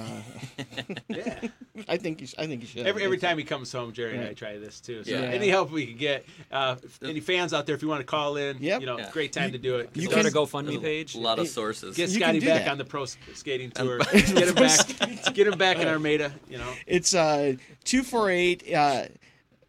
Yeah. 1.07 1.47
I 1.87 1.97
think 1.97 2.21
you. 2.21 2.27
I 2.37 2.45
think 2.45 2.61
you 2.61 2.67
should. 2.67 2.85
Every, 2.85 3.03
every 3.03 3.17
time 3.17 3.37
he 3.37 3.43
comes 3.43 3.71
home, 3.71 3.91
Jerry 3.93 4.17
and 4.17 4.27
I 4.27 4.33
try 4.33 4.57
this 4.57 4.79
too. 4.79 5.03
So 5.03 5.11
Yeah. 5.11 5.19
any 5.21 5.49
help 5.49 5.71
we 5.71 5.85
can 5.87 5.97
get, 5.97 6.25
uh, 6.51 6.75
any 7.03 7.19
fans 7.19 7.53
out 7.53 7.65
there, 7.65 7.75
if 7.75 7.81
you 7.81 7.87
want 7.87 8.01
to 8.01 8.05
call 8.05 8.35
in, 8.37 8.57
Yep. 8.59 8.81
you 8.81 8.85
know, 8.85 8.97
Yeah. 8.97 9.09
great 9.11 9.33
time 9.33 9.45
You- 9.47 9.51
to 9.53 9.57
do 9.57 9.75
it. 9.77 9.89
you 9.95 10.03
Start 10.09 10.25
a 10.25 10.29
GoFundMe 10.29 10.81
page. 10.81 11.15
A 11.15 11.19
lot 11.19 11.39
of 11.39 11.47
sources. 11.47 11.95
Get 11.95 12.09
Scotty 12.09 12.39
back 12.41 12.65
that. 12.65 12.67
on 12.71 12.77
the 12.77 12.85
pro 12.85 13.05
skating 13.33 13.71
tour. 13.75 13.99
get 13.99 14.27
him 14.49 14.55
back. 14.55 15.33
Get 15.33 15.47
him 15.47 15.57
back 15.57 15.79
in 15.79 15.87
Armada. 15.87 16.31
You 16.49 16.57
know. 16.59 16.73
It's 16.85 17.13
uh 17.15 17.55
two 17.83 18.03
four 18.03 18.29
eight. 18.29 18.63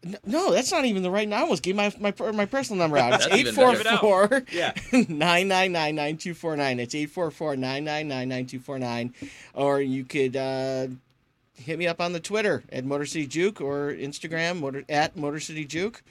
N- 0.05 0.17
no, 0.25 0.51
that's 0.51 0.71
not 0.71 0.85
even 0.85 1.03
the 1.03 1.11
right. 1.11 1.27
Number. 1.27 1.39
I 1.39 1.43
almost 1.43 1.63
gave 1.63 1.75
my 1.75 1.93
my 1.99 2.13
my 2.31 2.45
personal 2.45 2.79
number 2.79 2.97
out. 2.97 3.13
It's 3.13 3.25
That's 3.25 3.35
eight 3.35 3.41
even 3.41 3.53
four 3.53 3.73
better. 3.73 3.97
four 3.97 4.43
Yeah. 4.51 4.73
nine 5.09 5.47
nine 5.47 5.71
nine 5.71 5.95
nine 5.95 6.17
two 6.17 6.33
four 6.33 6.55
nine. 6.57 6.79
It's 6.79 6.95
eight 6.95 7.09
four 7.11 7.29
four 7.31 7.55
nine 7.55 7.83
nine 7.83 8.07
nine 8.07 8.27
nine 8.29 8.45
two 8.47 8.59
four 8.59 8.79
nine. 8.79 9.13
Or 9.53 9.79
you 9.81 10.03
could 10.03 10.35
uh, 10.35 10.87
hit 11.55 11.77
me 11.77 11.85
up 11.87 12.01
on 12.01 12.13
the 12.13 12.19
Twitter 12.19 12.63
at 12.71 12.83
Motor 12.83 13.05
City 13.05 13.27
Juke 13.27 13.61
or 13.61 13.93
Instagram 13.93 14.59
motor, 14.59 14.83
at 14.89 15.15
Motor 15.15 15.39
City 15.39 15.65
Juke. 15.65 16.01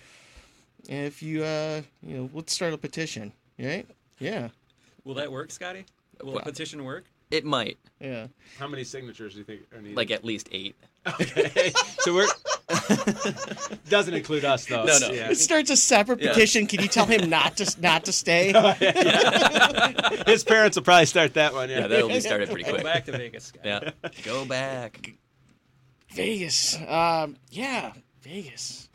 If 0.89 1.23
you 1.23 1.43
uh 1.45 1.83
you 2.03 2.17
know, 2.17 2.31
let's 2.33 2.53
start 2.55 2.73
a 2.73 2.79
petition, 2.79 3.33
right? 3.59 3.87
Yeah, 4.19 4.49
Will 5.05 5.15
that 5.15 5.33
work, 5.33 5.51
Scotty? 5.51 5.85
Will 6.23 6.39
a 6.39 6.43
petition 6.43 6.85
work? 6.85 7.05
It 7.31 7.45
might. 7.45 7.79
yeah. 8.01 8.27
How 8.59 8.67
many 8.67 8.83
signatures 8.85 9.35
do 9.35 9.39
you 9.39 9.45
think 9.45 9.61
are 9.73 9.81
needed? 9.81 9.97
Like 9.97 10.11
at 10.11 10.25
least 10.25 10.49
eight. 10.53 10.75
Okay. 11.07 11.73
so 12.01 12.15
we're 12.15 12.27
doesn't 13.89 14.15
include 14.15 14.45
us 14.45 14.67
though. 14.67 14.85
No, 14.85 14.99
no. 14.99 15.11
Yeah. 15.11 15.31
It 15.31 15.39
starts 15.39 15.71
a 15.71 15.77
separate 15.77 16.21
Yeah. 16.21 16.33
petition. 16.33 16.67
Can 16.67 16.81
you 16.83 16.89
tell 16.89 17.07
him 17.07 17.31
not 17.31 17.57
to 17.59 17.81
not 17.81 18.05
to 18.07 18.13
stay? 18.13 18.49
His 20.27 20.45
parents 20.45 20.77
will 20.77 20.83
probably 20.85 21.07
start 21.07 21.35
that 21.35 21.53
one. 21.55 21.71
Yeah. 21.71 21.81
Yeah, 21.81 21.87
that'll 21.87 22.09
be 22.09 22.21
started 22.21 22.49
pretty 22.49 22.65
quick. 22.65 22.77
Go 22.77 22.83
quick. 22.83 22.93
back 22.95 23.05
to 23.07 23.13
Vegas, 23.13 23.45
Scotty. 23.47 23.69
Yeah. 23.69 23.91
Go 24.25 24.45
back. 24.45 25.15
Vegas. 26.13 26.77
Um, 26.89 27.37
yeah, 27.51 27.93
Vegas. 28.23 28.89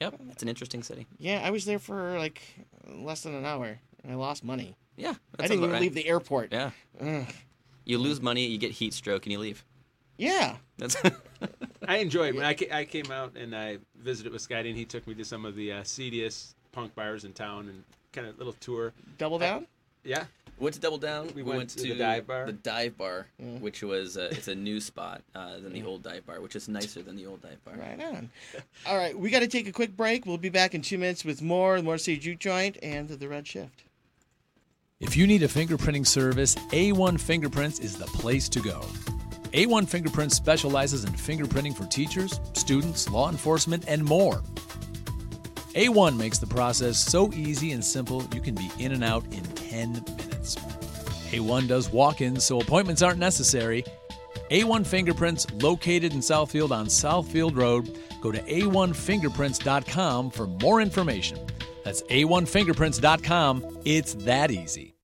Yep. 0.00 0.20
It's 0.30 0.42
an 0.42 0.48
interesting 0.48 0.82
city. 0.82 1.06
Yeah, 1.18 1.40
I 1.44 1.50
was 1.50 1.64
there 1.64 1.78
for 1.78 2.18
like 2.18 2.40
less 2.88 3.22
than 3.22 3.34
an 3.34 3.44
hour. 3.44 3.78
and 4.02 4.12
I 4.12 4.16
lost 4.16 4.42
money. 4.44 4.74
Yeah. 5.00 5.14
I 5.38 5.42
didn't 5.46 5.58
even 5.58 5.70
right. 5.72 5.80
leave 5.80 5.94
the 5.94 6.06
airport. 6.06 6.52
Yeah. 6.52 6.70
Ugh. 7.00 7.26
You 7.84 7.98
lose 7.98 8.20
money, 8.20 8.46
you 8.46 8.58
get 8.58 8.70
heat 8.72 8.92
stroke, 8.94 9.24
and 9.26 9.32
you 9.32 9.38
leave. 9.38 9.64
Yeah. 10.18 10.56
That's 10.78 10.96
I 11.88 11.96
enjoyed 11.96 12.34
when 12.34 12.44
I, 12.44 12.54
ca- 12.54 12.70
I 12.72 12.84
came 12.84 13.10
out 13.10 13.36
and 13.36 13.56
I 13.56 13.78
visited 13.96 14.32
with 14.32 14.42
Scotty 14.42 14.68
and 14.68 14.78
he 14.78 14.84
took 14.84 15.06
me 15.06 15.14
to 15.14 15.24
some 15.24 15.44
of 15.44 15.56
the 15.56 15.72
uh, 15.72 15.82
seediest 15.82 16.54
punk 16.72 16.94
bars 16.94 17.24
in 17.24 17.32
town 17.32 17.68
and 17.68 17.82
kind 18.12 18.26
of 18.26 18.36
little 18.38 18.52
tour. 18.60 18.92
Double 19.18 19.38
down? 19.38 19.66
Yeah. 20.04 20.24
went 20.58 20.74
to 20.74 20.80
Double 20.80 20.98
Down. 20.98 21.30
We 21.34 21.42
went 21.42 21.70
to 21.70 21.82
the 21.82 21.94
dive 21.96 22.26
bar. 22.26 22.46
The 22.46 22.52
dive 22.52 22.96
bar, 22.98 23.26
Mm. 23.42 23.60
which 23.60 23.82
was 23.82 24.16
uh, 24.18 24.28
it's 24.30 24.48
a 24.48 24.54
new 24.54 24.78
spot 24.80 25.22
uh, 25.34 25.54
than 25.60 25.72
the 25.72 25.82
old 25.82 26.02
dive 26.02 26.26
bar, 26.26 26.40
which 26.42 26.54
is 26.54 26.68
nicer 26.68 27.02
than 27.02 27.16
the 27.16 27.26
old 27.26 27.40
dive 27.42 27.62
bar. 27.64 27.74
Right 27.76 28.02
on. 28.02 28.30
All 28.86 28.96
right, 28.98 29.18
we 29.18 29.30
got 29.30 29.40
to 29.40 29.48
take 29.48 29.66
a 29.68 29.72
quick 29.72 29.96
break. 29.96 30.26
We'll 30.26 30.36
be 30.38 30.48
back 30.50 30.74
in 30.74 30.82
two 30.82 30.98
minutes 30.98 31.24
with 31.24 31.40
more, 31.42 31.80
more 31.82 31.96
City 31.98 32.18
Juke 32.18 32.38
Joint 32.38 32.76
and 32.82 33.08
the 33.08 33.28
Red 33.28 33.46
Shift. 33.46 33.84
If 35.00 35.16
you 35.16 35.26
need 35.26 35.42
a 35.42 35.48
fingerprinting 35.48 36.06
service, 36.06 36.54
A1 36.72 37.18
Fingerprints 37.18 37.78
is 37.78 37.96
the 37.96 38.04
place 38.04 38.50
to 38.50 38.60
go. 38.60 38.82
A1 39.54 39.88
Fingerprints 39.88 40.36
specializes 40.36 41.04
in 41.04 41.12
fingerprinting 41.14 41.74
for 41.74 41.86
teachers, 41.86 42.38
students, 42.52 43.08
law 43.08 43.30
enforcement, 43.30 43.82
and 43.88 44.04
more. 44.04 44.42
A1 45.74 46.18
makes 46.18 46.36
the 46.36 46.46
process 46.46 46.98
so 46.98 47.32
easy 47.32 47.72
and 47.72 47.82
simple 47.82 48.22
you 48.34 48.42
can 48.42 48.54
be 48.54 48.70
in 48.78 48.92
and 48.92 49.02
out 49.02 49.24
in 49.32 49.42
10 49.42 49.92
minutes. 49.92 50.56
A1 51.30 51.66
does 51.66 51.90
walk 51.90 52.20
ins, 52.20 52.44
so 52.44 52.60
appointments 52.60 53.00
aren't 53.00 53.18
necessary. 53.18 53.82
A1 54.50 54.86
Fingerprints, 54.86 55.50
located 55.62 56.12
in 56.12 56.18
Southfield 56.18 56.72
on 56.72 56.88
Southfield 56.88 57.56
Road. 57.56 57.98
Go 58.20 58.30
to 58.30 58.40
a1fingerprints.com 58.40 60.30
for 60.30 60.46
more 60.46 60.82
information. 60.82 61.38
That's 61.90 62.02
a1fingerprints.com. 62.02 63.78
It's 63.84 64.14
that 64.14 64.52
easy. 64.52 64.94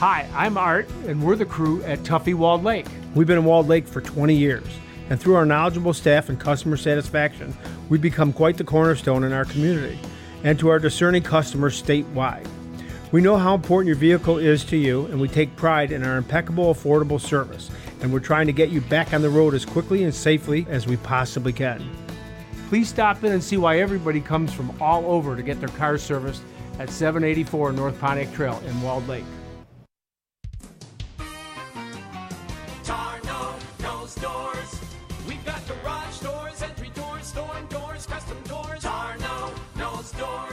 Hi, 0.00 0.28
I'm 0.34 0.58
Art, 0.58 0.86
and 1.06 1.22
we're 1.22 1.34
the 1.34 1.46
crew 1.46 1.82
at 1.84 2.00
Tuffy 2.00 2.34
Walled 2.34 2.62
Lake. 2.62 2.84
We've 3.14 3.26
been 3.26 3.38
in 3.38 3.46
Walled 3.46 3.68
Lake 3.68 3.88
for 3.88 4.02
20 4.02 4.34
years, 4.34 4.66
and 5.08 5.18
through 5.18 5.36
our 5.36 5.46
knowledgeable 5.46 5.94
staff 5.94 6.28
and 6.28 6.38
customer 6.38 6.76
satisfaction, 6.76 7.56
we've 7.88 8.02
become 8.02 8.34
quite 8.34 8.58
the 8.58 8.64
cornerstone 8.64 9.24
in 9.24 9.32
our 9.32 9.46
community 9.46 9.98
and 10.44 10.58
to 10.58 10.68
our 10.68 10.78
discerning 10.78 11.22
customers 11.22 11.82
statewide. 11.82 12.46
We 13.12 13.22
know 13.22 13.38
how 13.38 13.54
important 13.54 13.86
your 13.86 13.96
vehicle 13.96 14.36
is 14.36 14.62
to 14.64 14.76
you, 14.76 15.06
and 15.06 15.22
we 15.22 15.28
take 15.28 15.56
pride 15.56 15.90
in 15.90 16.04
our 16.04 16.18
impeccable, 16.18 16.74
affordable 16.74 17.18
service, 17.18 17.70
and 18.02 18.12
we're 18.12 18.20
trying 18.20 18.46
to 18.46 18.52
get 18.52 18.68
you 18.68 18.82
back 18.82 19.14
on 19.14 19.22
the 19.22 19.30
road 19.30 19.54
as 19.54 19.64
quickly 19.64 20.04
and 20.04 20.14
safely 20.14 20.66
as 20.68 20.86
we 20.86 20.98
possibly 20.98 21.54
can. 21.54 21.80
Please 22.70 22.88
stop 22.88 23.24
in 23.24 23.32
and 23.32 23.42
see 23.42 23.56
why 23.56 23.80
everybody 23.80 24.20
comes 24.20 24.54
from 24.54 24.70
all 24.80 25.04
over 25.06 25.34
to 25.34 25.42
get 25.42 25.58
their 25.58 25.70
cars 25.70 26.04
serviced 26.04 26.40
at 26.78 26.88
784 26.88 27.72
North 27.72 27.98
Pontiac 27.98 28.32
Trail 28.32 28.62
in 28.64 28.80
Walled 28.80 29.08
Lake. 29.08 29.24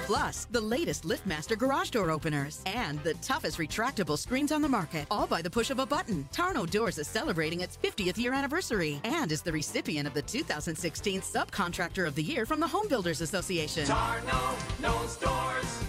Plus, 0.08 0.46
the 0.52 0.62
latest 0.62 1.04
LiftMaster 1.04 1.58
garage 1.58 1.90
door 1.90 2.12
openers 2.12 2.62
and 2.66 2.98
the 3.04 3.14
toughest 3.16 3.58
retractable 3.58 4.18
screens 4.18 4.54
on 4.54 4.62
the 4.62 4.70
market, 4.70 5.06
all 5.12 5.28
by 5.28 5.42
the 5.42 5.50
push 5.50 5.70
of 5.70 5.80
a 5.80 5.86
button. 5.86 6.26
Tarno 6.32 6.66
Doors 6.66 6.98
is 6.98 7.10
celebrating 7.10 7.60
its 7.60 7.76
50th 7.76 8.18
year 8.18 8.32
anniversary 8.32 9.02
and 9.04 9.34
is 9.34 9.42
the 9.42 9.52
recipient 9.52 10.08
of 10.08 10.14
the 10.14 10.22
2016 10.22 11.20
Subcontractor 11.20 12.08
of 12.08 12.16
the 12.16 12.24
Year 12.24 12.46
from 12.46 12.62
the 12.62 12.68
Home 12.68 12.88
Builders 12.88 13.20
Association. 13.20 13.84
Tarno 13.84 14.82
knows 14.82 15.18
doors. 15.18 15.84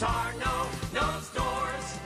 Tarno 0.00 0.92
knows 0.92 1.28
doors. 1.28 1.98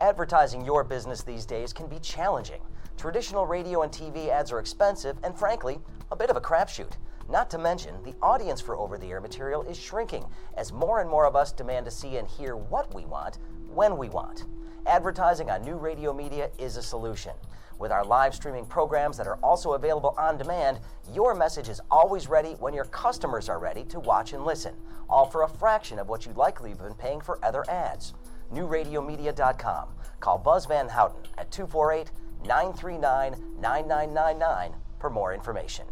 Advertising 0.00 0.64
your 0.64 0.84
business 0.84 1.24
these 1.24 1.44
days 1.44 1.72
can 1.72 1.88
be 1.88 1.98
challenging. 1.98 2.60
Traditional 2.96 3.46
radio 3.46 3.82
and 3.82 3.90
TV 3.90 4.28
ads 4.28 4.52
are 4.52 4.60
expensive 4.60 5.16
and, 5.24 5.36
frankly, 5.36 5.80
a 6.12 6.16
bit 6.16 6.30
of 6.30 6.36
a 6.36 6.40
crapshoot. 6.40 6.92
Not 7.28 7.50
to 7.50 7.58
mention, 7.58 8.02
the 8.04 8.14
audience 8.22 8.60
for 8.60 8.76
over 8.76 8.98
the 8.98 9.10
air 9.10 9.20
material 9.20 9.62
is 9.62 9.76
shrinking 9.76 10.24
as 10.56 10.72
more 10.72 11.00
and 11.00 11.10
more 11.10 11.26
of 11.26 11.34
us 11.34 11.52
demand 11.52 11.84
to 11.86 11.90
see 11.90 12.16
and 12.16 12.28
hear 12.28 12.56
what 12.56 12.94
we 12.94 13.04
want 13.04 13.38
when 13.68 13.96
we 13.96 14.08
want. 14.08 14.44
Advertising 14.86 15.50
on 15.50 15.62
new 15.62 15.76
radio 15.76 16.12
media 16.12 16.50
is 16.58 16.76
a 16.76 16.82
solution. 16.82 17.32
With 17.78 17.90
our 17.90 18.04
live 18.04 18.34
streaming 18.34 18.64
programs 18.64 19.16
that 19.16 19.26
are 19.26 19.38
also 19.42 19.72
available 19.72 20.14
on 20.16 20.38
demand, 20.38 20.78
your 21.12 21.34
message 21.34 21.68
is 21.68 21.80
always 21.90 22.28
ready 22.28 22.52
when 22.52 22.72
your 22.72 22.84
customers 22.86 23.48
are 23.48 23.58
ready 23.58 23.84
to 23.86 24.00
watch 24.00 24.32
and 24.32 24.44
listen, 24.44 24.74
all 25.10 25.26
for 25.26 25.42
a 25.42 25.48
fraction 25.48 25.98
of 25.98 26.08
what 26.08 26.24
you'd 26.24 26.36
likely 26.36 26.70
have 26.70 26.78
been 26.78 26.94
paying 26.94 27.20
for 27.20 27.44
other 27.44 27.68
ads. 27.68 28.14
NewRadioMedia.com. 28.54 29.88
Call 30.20 30.38
Buzz 30.38 30.66
Van 30.66 30.88
Houten 30.88 31.20
at 31.36 31.50
248 31.50 32.12
939 32.44 33.60
9999 33.60 34.74
for 35.00 35.10
more 35.10 35.34
information. 35.34 35.86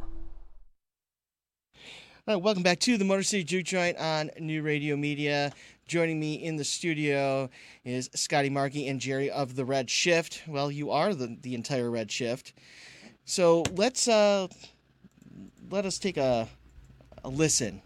All 2.26 2.34
right, 2.34 2.42
welcome 2.42 2.62
back 2.62 2.78
to 2.80 2.96
the 2.96 3.04
Motor 3.04 3.22
City 3.22 3.44
Juke 3.44 3.66
Joint 3.66 3.98
on 3.98 4.30
New 4.40 4.62
Radio 4.62 4.96
Media. 4.96 5.52
Joining 5.86 6.18
me 6.18 6.36
in 6.36 6.56
the 6.56 6.64
studio 6.64 7.50
is 7.84 8.08
Scotty 8.14 8.48
Markey 8.48 8.88
and 8.88 8.98
Jerry 8.98 9.30
of 9.30 9.56
the 9.56 9.64
Red 9.66 9.90
Shift. 9.90 10.42
Well, 10.46 10.70
you 10.70 10.90
are 10.90 11.12
the, 11.12 11.36
the 11.42 11.54
entire 11.54 11.90
Red 11.90 12.10
Shift. 12.10 12.54
So 13.26 13.62
let's 13.74 14.08
uh, 14.08 14.48
let 15.70 15.84
us 15.84 15.98
take 15.98 16.16
a, 16.16 16.48
a 17.22 17.28
listen, 17.28 17.82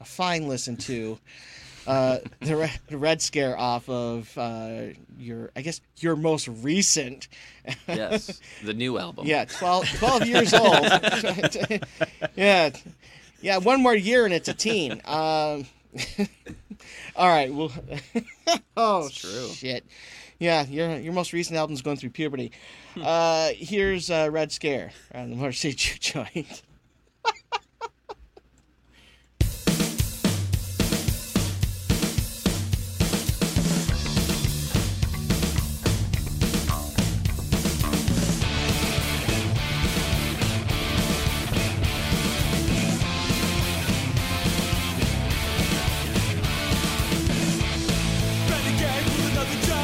a 0.00 0.04
fine 0.04 0.46
listen 0.46 0.76
to 0.76 1.18
uh, 1.88 2.18
the, 2.42 2.54
Red, 2.54 2.78
the 2.86 2.98
Red 2.98 3.20
Scare 3.20 3.58
off 3.58 3.88
of 3.88 4.38
uh, 4.38 4.82
your, 5.18 5.50
I 5.56 5.62
guess, 5.62 5.80
your 5.96 6.14
most 6.14 6.46
recent. 6.46 7.26
Yes, 7.88 8.40
the 8.62 8.72
new 8.72 8.98
album. 8.98 9.26
Yeah, 9.26 9.46
12, 9.46 9.98
12 9.98 10.26
years 10.26 10.54
old. 10.54 10.76
yeah, 12.36 12.70
yeah, 13.42 13.58
one 13.58 13.82
more 13.82 13.94
year 13.94 14.24
and 14.24 14.32
it's 14.32 14.48
a 14.48 14.54
teen. 14.54 15.00
Um, 15.06 15.66
all 17.16 17.28
right, 17.28 17.52
well, 17.52 17.70
oh 18.76 19.08
true. 19.12 19.48
shit. 19.48 19.84
Yeah, 20.38 20.64
your 20.66 20.98
your 20.98 21.12
most 21.12 21.32
recent 21.34 21.56
album's 21.58 21.82
going 21.82 21.98
through 21.98 22.10
puberty. 22.10 22.50
Uh, 23.00 23.50
here's 23.54 24.10
uh, 24.10 24.28
Red 24.32 24.50
Scare 24.52 24.92
on 25.14 25.30
the 25.30 25.36
Motor 25.36 25.52
City 25.52 25.98
Joint. 26.00 26.62
Another 49.42 49.66
job. 49.66 49.81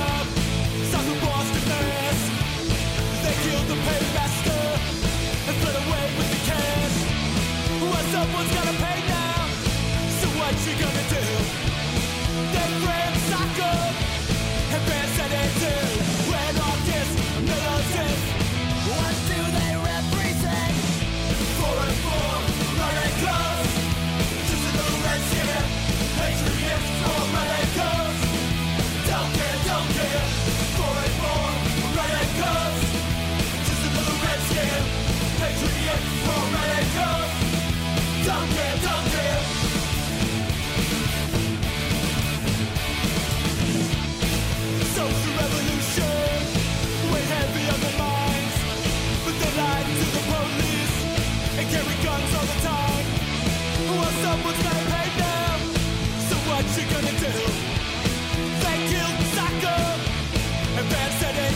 You 56.78 56.84
gonna 56.90 57.10
do? 57.10 57.32
They 58.62 58.78
killed 58.90 59.20
soccer 59.34 59.80
and 60.78 60.86
fans 60.86 61.14
said 61.14 61.47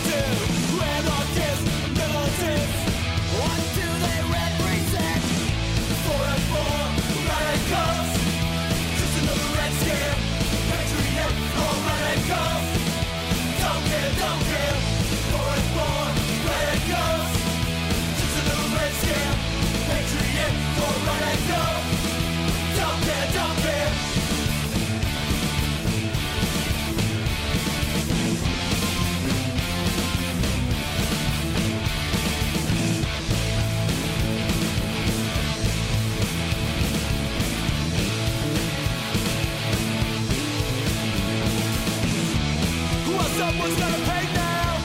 someone's 43.53 43.79
gonna 43.79 44.05
pay 44.07 44.25
now. 44.35 44.79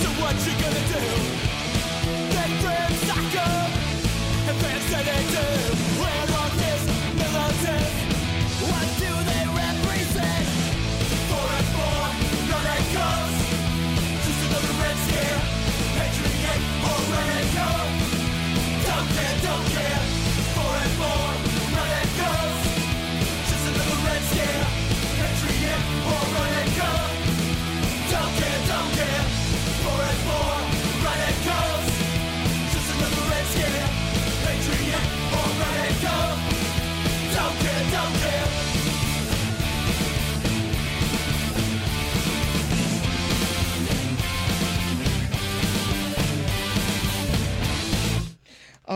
So 0.00 0.08
what 0.20 0.34
you 0.46 0.52
gonna 0.62 0.85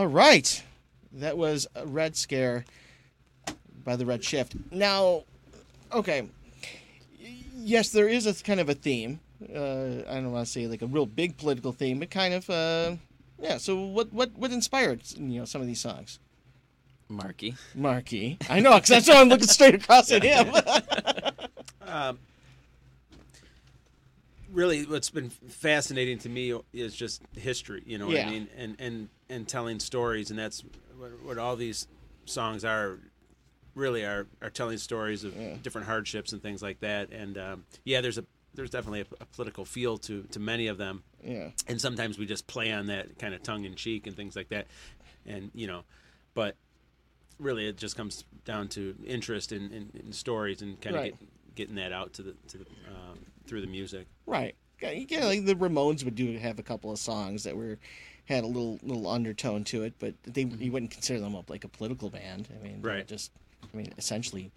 All 0.01 0.07
right, 0.07 0.63
that 1.13 1.37
was 1.37 1.67
a 1.75 1.85
Red 1.85 2.15
Scare 2.15 2.65
by 3.83 3.95
the 3.95 4.03
Red 4.03 4.23
Shift. 4.23 4.55
Now, 4.71 5.25
okay, 5.93 6.27
yes, 7.55 7.91
there 7.91 8.07
is 8.09 8.25
a 8.25 8.33
kind 8.43 8.59
of 8.59 8.67
a 8.67 8.73
theme. 8.73 9.19
Uh, 9.43 10.01
I 10.09 10.15
don't 10.15 10.31
want 10.31 10.47
to 10.47 10.51
say 10.51 10.65
like 10.65 10.81
a 10.81 10.87
real 10.87 11.05
big 11.05 11.37
political 11.37 11.71
theme, 11.71 11.99
but 11.99 12.09
kind 12.09 12.33
of, 12.33 12.49
uh, 12.49 12.95
yeah. 13.39 13.57
So, 13.59 13.79
what 13.79 14.11
what 14.11 14.31
what 14.35 14.49
inspired 14.49 15.01
you 15.15 15.37
know 15.37 15.45
some 15.45 15.61
of 15.61 15.67
these 15.67 15.79
songs? 15.81 16.17
Marky. 17.07 17.53
Marky, 17.75 18.39
I 18.49 18.59
know, 18.59 18.73
because 18.73 18.89
that's 18.89 19.07
why 19.07 19.21
I'm 19.21 19.29
looking 19.29 19.45
straight 19.45 19.75
across 19.75 20.11
at 20.11 20.23
him. 20.23 20.51
Um, 21.85 22.17
really, 24.51 24.85
what's 24.85 25.09
been 25.11 25.29
fascinating 25.29 26.17
to 26.19 26.29
me 26.29 26.59
is 26.73 26.95
just 26.95 27.21
history. 27.35 27.83
You 27.85 27.99
know 27.99 28.07
what 28.07 28.15
Yeah. 28.15 28.27
I 28.27 28.31
mean, 28.31 28.47
and 28.57 28.75
and 28.79 29.09
and 29.31 29.47
telling 29.47 29.79
stories, 29.79 30.29
and 30.29 30.37
that's 30.37 30.63
what, 30.97 31.11
what 31.23 31.37
all 31.37 31.55
these 31.55 31.87
songs 32.25 32.63
are. 32.65 32.99
Really, 33.73 34.03
are 34.03 34.27
are 34.41 34.49
telling 34.49 34.77
stories 34.77 35.23
of 35.23 35.33
different 35.63 35.87
hardships 35.87 36.33
and 36.33 36.41
things 36.43 36.61
like 36.61 36.81
that. 36.81 37.09
And 37.11 37.37
um, 37.37 37.63
yeah, 37.85 38.01
there's 38.01 38.17
a 38.17 38.25
there's 38.53 38.69
definitely 38.69 38.99
a, 39.01 39.05
a 39.21 39.25
political 39.27 39.63
feel 39.63 39.97
to 39.99 40.23
to 40.31 40.39
many 40.41 40.67
of 40.67 40.77
them. 40.77 41.03
yeah, 41.23 41.51
and 41.69 41.79
sometimes 41.79 42.19
we 42.19 42.25
just 42.25 42.47
play 42.47 42.71
on 42.73 42.87
that 42.87 43.17
kind 43.17 43.33
of 43.33 43.41
tongue 43.43 43.63
in 43.63 43.75
cheek 43.75 44.07
and 44.07 44.15
things 44.15 44.35
like 44.35 44.49
that 44.49 44.67
and 45.25 45.51
you 45.53 45.67
know 45.67 45.83
but 46.33 46.55
really 47.39 47.67
it 47.67 47.77
just 47.77 47.95
comes 47.95 48.25
down 48.43 48.67
to 48.67 48.95
interest 49.05 49.51
in, 49.51 49.71
in, 49.71 49.91
in 50.03 50.11
stories 50.11 50.61
and 50.63 50.81
kind 50.81 50.95
of 50.95 51.01
Right. 51.03 51.19
get, 51.19 51.55
getting 51.55 51.75
that 51.75 51.91
out 51.93 52.11
to 52.13 52.23
the 52.23 52.33
to 52.47 52.57
the 52.57 52.65
um, 52.89 53.19
through 53.47 53.61
the 53.61 53.67
music 53.67 54.07
right. 54.25 54.55
Yeah, 54.81 54.89
you 54.91 55.05
like 55.21 55.45
the 55.45 55.53
Ramones 55.55 56.03
would 56.03 56.15
do 56.15 56.35
have 56.39 56.57
a 56.57 56.63
couple 56.63 56.91
of 56.91 56.97
songs 56.97 57.43
that 57.43 57.55
were 57.55 57.77
had 58.25 58.43
a 58.43 58.47
little 58.47 58.79
little 58.83 59.07
undertone 59.07 59.63
to 59.65 59.83
it, 59.83 59.93
but 59.99 60.13
they 60.23 60.43
you 60.43 60.71
wouldn't 60.71 60.91
consider 60.91 61.19
them 61.19 61.33
a, 61.35 61.43
like 61.47 61.63
a 61.63 61.67
political 61.67 62.09
band. 62.09 62.47
I 62.57 62.63
mean, 62.63 62.81
Right. 62.81 63.07
Just, 63.07 63.31
I 63.73 63.75
mean, 63.77 63.93
essentially 63.97 64.51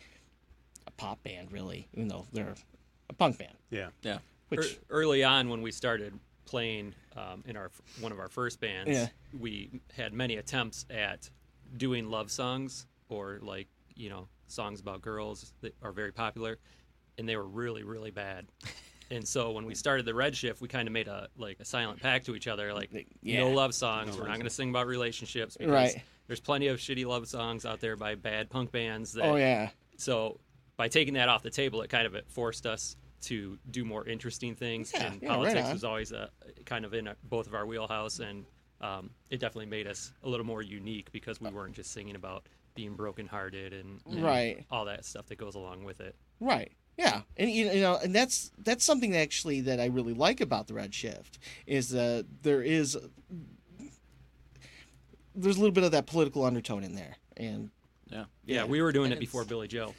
a 0.87 0.91
pop 0.93 1.23
band, 1.25 1.51
really, 1.53 1.89
even 1.95 2.09
though 2.09 2.27
they're 2.33 2.55
a 3.11 3.13
punk 3.15 3.39
band. 3.39 3.55
yeah 3.71 3.89
Yeah. 4.03 4.19
Which 4.49 4.61
Ear- 4.75 4.79
early 4.91 5.25
on 5.25 5.49
when 5.49 5.63
we 5.63 5.73
started 5.73 6.13
playing 6.45 6.95
um, 7.17 7.43
in 7.47 7.57
our 7.57 7.71
one 8.01 8.13
of 8.13 8.19
our 8.21 8.29
first 8.29 8.61
bands, 8.61 8.91
Yeah. 8.91 9.09
we 9.39 9.71
had 9.97 10.13
many 10.13 10.37
attempts 10.37 10.85
at 10.91 11.29
doing 11.77 12.11
love 12.11 12.31
songs 12.31 12.87
or 13.09 13.39
like 13.43 13.67
you 13.97 14.11
know 14.11 14.29
songs 14.47 14.81
about 14.81 15.01
girls 15.01 15.53
that 15.63 15.75
are 15.83 15.93
very 15.93 16.13
popular, 16.13 16.59
and 17.19 17.29
they 17.29 17.37
were 17.37 17.47
really 17.47 17.83
really 17.83 18.11
bad. 18.11 18.47
And 19.11 19.27
so 19.27 19.51
when 19.53 19.67
we 19.67 19.75
started 19.75 20.07
the 20.07 20.13
Redshift, 20.13 20.61
we 20.61 20.69
kind 20.69 20.89
of 20.89 20.93
made 20.93 21.09
a 21.09 21.29
like 21.37 21.59
a 21.61 21.65
silent 21.65 22.01
pact 22.01 22.27
to 22.27 22.35
each 22.35 22.47
other, 22.49 22.73
like 22.73 22.91
Yeah. 23.23 23.41
no 23.41 23.51
love 23.51 23.75
songs. 23.75 24.17
We're 24.17 24.27
not 24.27 24.35
going 24.35 24.45
to 24.45 24.51
sing 24.51 24.71
about 24.71 24.87
relationships 24.87 25.57
because 25.57 25.73
Right. 25.73 26.03
there's 26.27 26.41
plenty 26.41 26.69
of 26.69 26.79
shitty 26.79 27.05
love 27.07 27.29
songs 27.29 27.65
out 27.67 27.81
there 27.81 27.97
by 27.97 28.15
bad 28.15 28.51
punk 28.51 28.73
bands. 28.73 29.13
That, 29.13 29.25
Oh 29.27 29.37
yeah. 29.37 29.71
So 29.97 30.41
by 30.77 30.89
taking 30.89 31.15
that 31.15 31.29
off 31.29 31.43
the 31.43 31.51
table, 31.51 31.83
it 31.83 31.89
kind 31.91 32.07
of 32.07 32.15
it 32.15 32.27
forced 32.29 32.67
us 32.67 32.97
to 33.23 33.59
do 33.71 33.85
more 33.85 34.07
interesting 34.07 34.55
things. 34.55 34.93
Yeah, 34.95 35.05
and 35.05 35.23
yeah, 35.23 35.29
right 35.29 35.35
politics 35.37 35.67
on. 35.69 35.73
was 35.73 35.85
always 35.85 36.13
a, 36.13 36.31
kind 36.67 36.85
of 36.85 36.93
in 36.95 37.07
a, 37.09 37.17
both 37.25 37.47
of 37.47 37.55
our 37.55 37.65
wheelhouse, 37.67 38.19
and 38.21 38.45
um, 38.81 39.11
it 39.31 39.39
definitely 39.39 39.67
made 39.67 39.87
us 39.87 40.13
a 40.25 40.29
little 40.29 40.45
more 40.45 40.61
unique 40.63 41.11
because 41.13 41.41
we 41.41 41.49
weren't 41.49 41.75
just 41.75 41.93
singing 41.93 42.17
about 42.17 42.47
being 42.75 42.95
brokenhearted 42.97 43.73
and, 43.73 44.01
and 44.11 44.23
Right. 44.23 44.65
all 44.71 44.85
that 44.87 45.05
stuff 45.05 45.27
that 45.27 45.37
goes 45.37 45.55
along 45.55 45.85
with 45.85 46.01
it. 46.01 46.17
Right. 46.41 46.73
Yeah, 46.97 47.23
and 47.37 47.51
you 47.51 47.71
you 47.71 47.81
know, 47.81 47.97
and 48.03 48.15
that's 48.15 48.53
that's 48.59 48.85
something 48.85 49.17
actually 49.17 49.63
that 49.63 49.81
I 49.81 49.87
really 49.87 50.15
like 50.15 50.41
about 50.41 50.69
the 50.69 50.75
Red 50.75 50.95
Shift 50.95 51.39
is 51.67 51.91
that 51.91 52.25
there 52.43 52.63
is 52.63 52.97
there's 55.35 55.57
a 55.57 55.61
little 55.61 55.73
bit 55.75 55.85
of 55.85 55.93
that 55.93 56.07
political 56.07 56.45
undertone 56.45 56.85
in 56.85 56.95
there, 56.95 57.17
and 57.37 57.71
Yeah. 58.11 58.25
Yeah, 58.45 58.65
we 58.65 58.81
were 58.83 58.93
doing 58.93 59.11
it 59.13 59.19
before 59.19 59.43
it's- 59.43 59.49
Billie 59.49 59.69
Joe. 59.69 59.95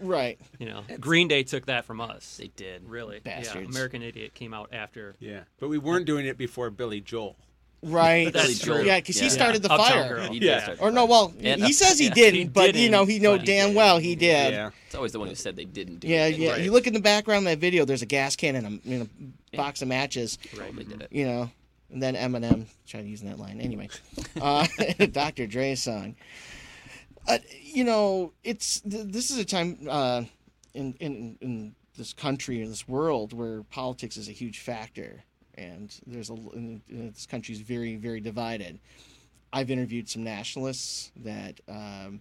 right, 0.00 0.38
You 0.58 0.66
know, 0.66 0.82
Green 0.98 1.26
Day 1.28 1.42
took 1.42 1.66
that 1.66 1.84
from 1.86 2.00
us. 2.02 2.36
They 2.36 2.48
did. 2.48 2.86
Really, 2.88 3.20
Bastards. 3.20 3.54
Yeah, 3.64 3.70
American 3.70 4.02
Idiot 4.02 4.34
came 4.34 4.52
out 4.52 4.68
after. 4.72 5.14
Yeah, 5.20 5.44
but 5.58 5.68
we 5.68 5.78
weren't 5.78 6.04
doing 6.04 6.26
it 6.26 6.36
before 6.36 6.68
Billy 6.70 7.00
Joel. 7.00 7.36
Right, 7.82 8.32
That's 8.32 8.58
true. 8.60 8.82
yeah, 8.82 8.98
because 8.98 9.18
he 9.18 9.28
started 9.30 9.62
the 9.62 9.72
Uptown 9.72 9.88
fire. 9.88 10.08
Girl. 10.16 10.32
He 10.32 10.38
Yeah. 10.38 10.62
start 10.62 10.78
Or 10.80 10.90
no, 10.90 11.04
well, 11.06 11.32
And 11.40 11.60
he 11.62 11.68
up- 11.68 11.72
says 11.72 11.98
he 11.98 12.06
yeah. 12.06 12.14
didn't, 12.14 12.34
He 12.40 12.44
but 12.48 12.74
you 12.74 12.90
know, 12.90 13.04
he 13.04 13.18
know 13.18 13.32
but 13.32 13.40
he 13.40 13.46
damn 13.46 13.74
well 13.74 13.98
he 13.98 14.14
did. 14.14 14.52
Yeah, 14.52 14.70
It's 14.86 14.94
always 14.94 15.12
the 15.12 15.18
one 15.18 15.28
who 15.28 15.34
said 15.34 15.56
they 15.56 15.64
didn't 15.64 16.00
do 16.00 16.08
Yeah, 16.08 16.26
it. 16.26 16.36
yeah. 16.38 16.50
Right. 16.52 16.62
You 16.62 16.72
look 16.72 16.86
in 16.86 16.92
the 16.92 17.00
background 17.00 17.46
of 17.46 17.50
that 17.52 17.58
video. 17.58 17.84
There's 17.84 18.02
a 18.02 18.06
gas 18.06 18.36
can 18.36 18.56
and 18.56 18.66
a, 18.66 18.88
you 18.88 18.98
know, 19.00 19.08
box 19.54 19.82
of 19.82 19.88
matches. 19.88 20.38
Right. 20.58 20.74
They 20.76 20.84
did 20.84 21.02
it. 21.02 21.08
You 21.12 21.24
know, 21.26 21.50
and 21.92 22.02
then 22.02 22.14
Eminem 22.14 22.66
tried 22.86 23.06
using 23.06 23.28
that 23.28 23.38
line. 23.38 23.60
Anyway, 23.60 23.88
uh, 24.40 24.66
Dr. 25.12 25.46
Dre's 25.46 25.82
song. 25.82 26.16
Uh, 27.28 27.38
you 27.62 27.84
know, 27.84 28.32
it's 28.44 28.80
th- 28.80 29.06
this 29.06 29.30
is 29.30 29.38
a 29.38 29.44
time 29.44 29.78
uh, 29.88 30.22
in 30.74 30.94
in 31.00 31.36
in 31.40 31.74
this 31.96 32.12
country 32.12 32.62
in 32.62 32.70
this 32.70 32.88
world 32.88 33.32
where 33.32 33.62
politics 33.64 34.16
is 34.16 34.28
a 34.28 34.32
huge 34.32 34.58
factor, 34.58 35.22
and 35.54 35.94
there's 36.06 36.30
a 36.30 36.34
and 36.34 36.80
this 36.88 37.26
country 37.26 37.54
is 37.54 37.60
very 37.60 37.96
very 37.96 38.20
divided. 38.20 38.78
I've 39.52 39.70
interviewed 39.70 40.08
some 40.08 40.22
nationalists 40.22 41.10
that 41.24 41.60
um, 41.68 42.20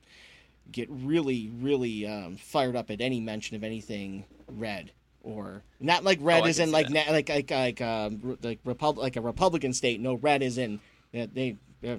get 0.72 0.88
really, 0.90 1.52
really 1.62 2.08
um, 2.08 2.38
fired 2.38 2.76
up 2.76 2.90
at 2.90 3.02
any 3.02 3.20
mention 3.20 3.56
of 3.56 3.64
anything 3.64 4.26
red 4.48 4.92
or 5.24 5.64
not 5.80 6.04
like 6.04 6.18
red 6.22 6.44
Oh, 6.44 6.48
is 6.48 6.58
can 6.58 6.70
in 6.70 6.72
like 6.72 6.90
na- 6.90 7.12
like 7.12 7.30
like 7.30 7.52
like 7.52 7.82
um, 7.82 8.20
re- 8.24 8.38
like 8.42 8.60
repub- 8.64 8.98
like 8.98 9.16
a 9.16 9.22
Republican 9.22 9.74
state. 9.74 10.00
No, 10.00 10.16
red 10.16 10.42
is 10.42 10.58
in 10.58 10.80
uh, 11.14 11.28
they 11.34 11.58
uh, 11.88 11.98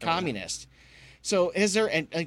communist. 0.00 0.66
So 1.22 1.50
is 1.50 1.74
there? 1.74 1.88
And 1.88 2.08
uh, 2.14 2.22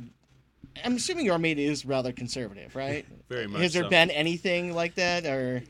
I'm 0.84 0.96
assuming 0.96 1.26
your 1.26 1.34
Armada 1.34 1.62
is 1.62 1.86
rather 1.86 2.12
conservative, 2.12 2.76
right? 2.76 3.06
very 3.30 3.48
much. 3.48 3.62
Has 3.62 3.74
there 3.74 3.84
so. 3.84 3.90
been 3.90 4.12
anything 4.12 4.74
like 4.74 4.96
that, 4.96 5.26
or 5.26 5.64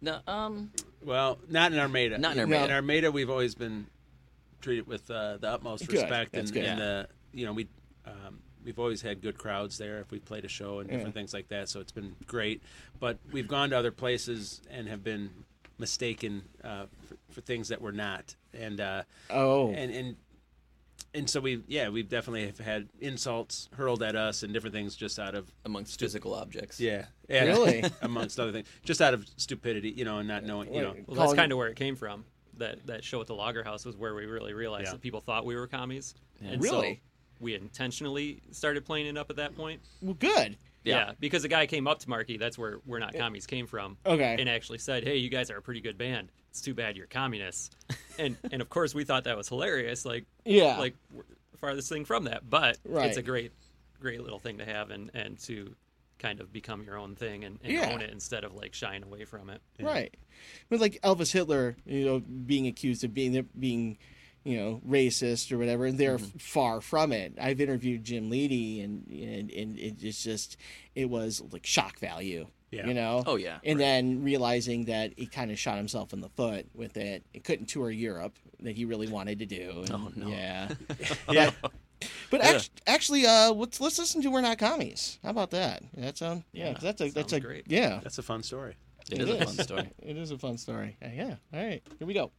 No, 0.00 0.18
um, 0.26 0.70
Well, 1.04 1.38
not 1.48 1.72
in 1.72 1.78
Armada. 1.78 2.18
Not 2.18 2.34
in 2.34 2.40
Armada. 2.40 2.64
In 2.66 2.70
Armada, 2.70 3.10
we've 3.12 3.30
always 3.30 3.54
been 3.54 3.86
treated 4.60 4.86
with 4.86 5.10
uh, 5.10 5.38
the 5.38 5.48
utmost 5.48 5.86
Good. 5.86 6.00
respect, 6.00 6.32
That's 6.32 6.50
and, 6.50 6.54
good. 6.54 6.64
and 6.64 6.80
uh, 6.80 7.06
you 7.32 7.46
know 7.46 7.52
we 7.52 7.68
um, 8.06 8.40
we've 8.64 8.78
always 8.78 9.02
had 9.02 9.20
good 9.20 9.36
crowds 9.38 9.78
there 9.78 9.98
if 10.00 10.10
we 10.10 10.18
played 10.20 10.44
a 10.44 10.48
show 10.48 10.78
and 10.78 10.88
different 10.88 11.08
Yeah. 11.08 11.12
things 11.12 11.34
like 11.34 11.48
that. 11.48 11.68
So 11.68 11.80
it's 11.80 11.92
been 11.92 12.14
great. 12.26 12.62
But 13.00 13.18
we've 13.32 13.48
gone 13.48 13.70
to 13.70 13.76
other 13.78 13.90
places 13.90 14.60
and 14.70 14.88
have 14.88 15.02
been 15.02 15.30
mistaken 15.78 16.42
uh, 16.62 16.84
for, 17.08 17.16
for 17.34 17.40
things 17.40 17.68
that 17.68 17.80
were 17.80 17.92
not, 17.92 18.36
and 18.54 18.80
uh, 18.80 19.02
oh, 19.30 19.70
and 19.72 19.90
and 19.90 20.16
and 21.14 21.28
so 21.28 21.40
we 21.40 21.62
yeah 21.68 21.88
we've 21.88 22.08
definitely 22.08 22.46
have 22.46 22.58
had 22.58 22.88
insults 23.00 23.68
hurled 23.76 24.02
at 24.02 24.16
us 24.16 24.42
and 24.42 24.52
different 24.52 24.74
things 24.74 24.96
just 24.96 25.18
out 25.18 25.34
of 25.34 25.50
amongst 25.64 25.98
physical 26.00 26.34
objects. 26.34 26.80
yeah, 26.80 27.06
yeah 27.28 27.44
Really? 27.44 27.84
amongst 28.02 28.38
other 28.40 28.52
things 28.52 28.66
just 28.84 29.00
out 29.00 29.12
of 29.14 29.26
stupidity 29.36 29.90
you 29.90 30.04
know 30.04 30.18
and 30.18 30.28
not 30.28 30.44
knowing 30.44 30.72
you 30.72 30.80
know 30.82 30.94
Well, 31.06 31.20
that's 31.20 31.34
kind 31.34 31.52
of 31.52 31.58
where 31.58 31.68
it 31.68 31.76
came 31.76 31.96
from. 31.96 32.24
That 32.58 32.86
that 32.86 33.02
show 33.02 33.20
at 33.20 33.26
the 33.26 33.34
Lager 33.34 33.64
House 33.64 33.84
was 33.84 33.96
where 33.96 34.14
we 34.14 34.26
really 34.26 34.52
realized 34.52 34.86
Yeah. 34.86 34.92
that 34.92 35.00
people 35.00 35.20
thought 35.20 35.44
we 35.46 35.54
were 35.56 35.66
commies. 35.66 36.14
And 36.44 36.62
Really? 36.62 36.94
So 36.94 37.00
we 37.40 37.54
intentionally 37.54 38.40
started 38.52 38.84
playing 38.84 39.06
it 39.06 39.16
up 39.18 39.30
at 39.30 39.36
that 39.36 39.56
point. 39.56 39.80
well, 40.02 40.14
good. 40.14 40.56
Yeah. 40.84 41.12
because 41.20 41.42
the 41.42 41.48
guy 41.48 41.66
came 41.66 41.86
up 41.88 41.98
to 42.00 42.10
Marky. 42.10 42.36
That's 42.36 42.58
where 42.58 42.78
we're 42.86 42.98
not 42.98 43.14
commies 43.14 43.46
came 43.46 43.66
from. 43.66 43.96
Okay. 44.04 44.36
And 44.38 44.48
actually 44.48 44.78
said, 44.78 45.02
"Hey, 45.04 45.16
you 45.16 45.28
guys 45.30 45.50
are 45.50 45.56
a 45.56 45.62
pretty 45.62 45.80
good 45.80 45.96
band. 45.96 46.30
It's 46.52 46.60
too 46.60 46.74
bad 46.74 46.98
you're 46.98 47.06
communists." 47.06 47.70
and 48.18 48.36
and 48.52 48.60
of 48.60 48.68
course 48.68 48.94
we 48.94 49.04
thought 49.04 49.24
that 49.24 49.38
was 49.38 49.48
hilarious. 49.48 50.04
Like 50.04 50.26
Yeah. 50.44 50.78
like 50.78 50.94
farthest 51.56 51.88
thing 51.88 52.04
from 52.04 52.24
that, 52.24 52.48
but 52.48 52.76
Right. 52.84 53.08
it's 53.08 53.16
a 53.16 53.22
great 53.22 53.52
great 53.98 54.20
little 54.22 54.38
thing 54.38 54.58
to 54.58 54.64
have 54.66 54.90
and 54.90 55.10
and 55.14 55.38
to 55.44 55.74
kind 56.18 56.40
of 56.40 56.52
become 56.52 56.82
your 56.82 56.98
own 56.98 57.16
thing 57.16 57.42
and, 57.44 57.58
and 57.64 57.72
Yeah. 57.72 57.90
own 57.90 58.02
it 58.02 58.10
instead 58.10 58.44
of 58.44 58.54
like 58.54 58.74
shying 58.74 59.02
away 59.02 59.24
from 59.24 59.48
it. 59.48 59.62
Right. 59.80 60.14
But 60.68 60.78
like 60.78 61.00
Elvis 61.02 61.32
Hitler, 61.32 61.74
you 61.86 62.04
know, 62.04 62.20
being 62.20 62.66
accused 62.66 63.02
of 63.02 63.14
being 63.14 63.48
being, 63.58 63.96
you 64.44 64.58
know, 64.58 64.82
racist 64.86 65.50
or 65.52 65.56
whatever, 65.58 65.86
and 65.86 65.96
they're 65.96 66.18
Mm-hmm. 66.18 66.36
far 66.38 66.80
from 66.82 67.12
it. 67.12 67.32
I've 67.40 67.60
interviewed 67.62 68.04
Jim 68.04 68.30
Leedy, 68.30 68.84
and 68.84 69.06
and, 69.08 69.50
and 69.50 69.78
it's 69.78 70.22
just 70.22 70.58
it 70.94 71.08
was 71.08 71.40
like 71.50 71.64
shock 71.64 71.98
value. 71.98 72.46
Yeah. 72.72 72.86
You 72.86 72.94
know. 72.94 73.22
Oh, 73.26 73.36
yeah. 73.36 73.58
And 73.64 73.78
then 73.78 74.24
realizing 74.24 74.86
that 74.86 75.12
he 75.16 75.26
kind 75.26 75.50
of 75.50 75.58
shot 75.58 75.76
himself 75.76 76.12
in 76.12 76.20
the 76.20 76.30
foot 76.30 76.66
with 76.74 76.96
it. 76.96 77.22
He 77.32 77.38
couldn't 77.40 77.66
tour 77.66 77.90
Europe 77.90 78.36
that 78.60 78.74
he 78.74 78.84
really 78.86 79.08
wanted 79.08 79.38
to 79.40 79.46
do. 79.46 79.84
and- 79.86 79.90
Oh, 79.92 80.10
no. 80.16 80.28
Yeah. 80.28 80.68
yeah 81.30 81.50
But 82.30 82.40
act- 82.40 82.70
actually, 82.86 83.26
uh, 83.26 83.52
let's 83.52 83.80
let's 83.80 83.96
listen 83.98 84.22
to 84.22 84.30
"We're 84.30 84.40
Not 84.40 84.58
Commies." 84.58 85.20
How 85.22 85.30
about 85.30 85.50
that? 85.50 85.84
That 85.96 86.18
sound 86.18 86.42
yeah. 86.52 86.72
'cause 86.72 86.82
that's 86.82 87.00
a 87.00 87.10
that's 87.10 87.32
a 87.32 87.38
great. 87.38 87.64
yeah. 87.68 88.00
that's 88.02 88.18
a 88.18 88.22
fun 88.24 88.42
story 88.42 88.74
It 89.10 89.20
is 89.20 89.28
a 89.30 89.44
fun 89.44 89.54
story. 89.64 89.90
It 90.02 90.16
is 90.16 90.30
a 90.32 90.38
fun 90.38 90.58
story. 90.58 90.96
Uh, 91.04 91.08
Yeah. 91.14 91.34
All 91.54 91.64
right. 91.64 91.80
Here 91.98 92.06
we 92.08 92.14
go. 92.14 92.32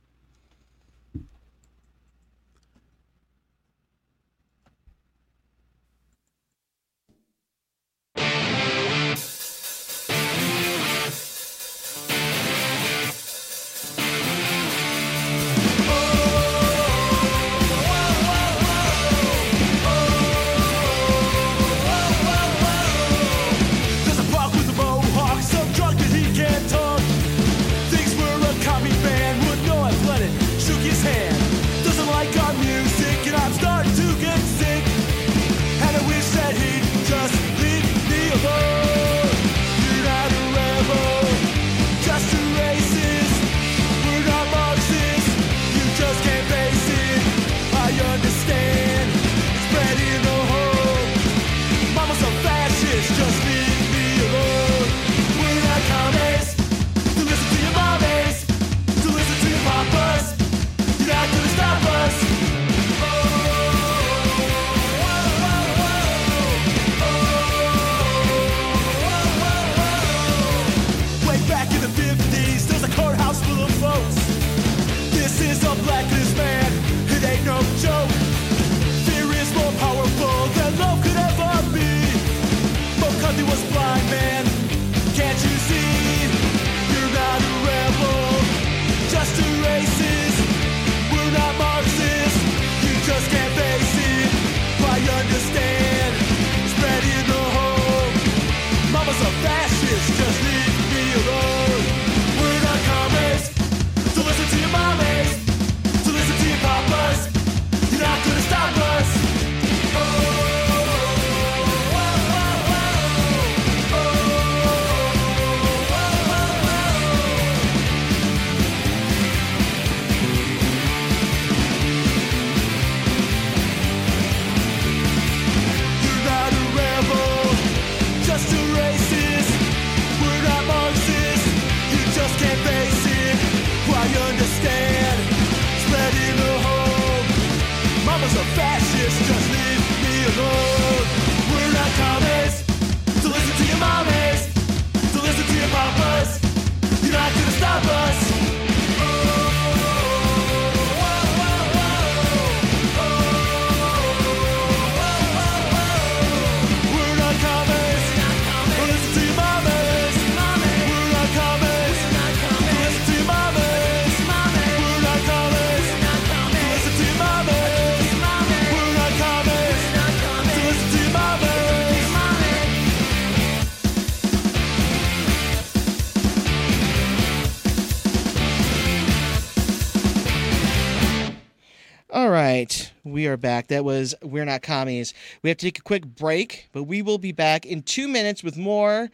We 183.23 183.29
are 183.29 183.38
back. 183.38 183.67
That 183.67 183.86
was 183.86 184.13
We're 184.21 184.43
Not 184.43 184.63
Commies. 184.63 185.13
We 185.43 185.49
have 185.49 185.55
to 185.59 185.65
take 185.65 185.79
a 185.79 185.81
quick 185.81 186.05
break, 186.05 186.67
but 186.73 186.83
we 186.83 187.01
will 187.01 187.17
be 187.17 187.31
back 187.31 187.65
in 187.65 187.81
two 187.81 188.09
minutes 188.09 188.43
with 188.43 188.57
more 188.57 189.09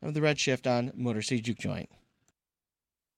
of 0.00 0.14
the 0.14 0.22
Red 0.22 0.38
Shift 0.38 0.66
on 0.66 0.92
Motor 0.94 1.20
City 1.20 1.42
Juke 1.42 1.58
Joint. 1.58 1.90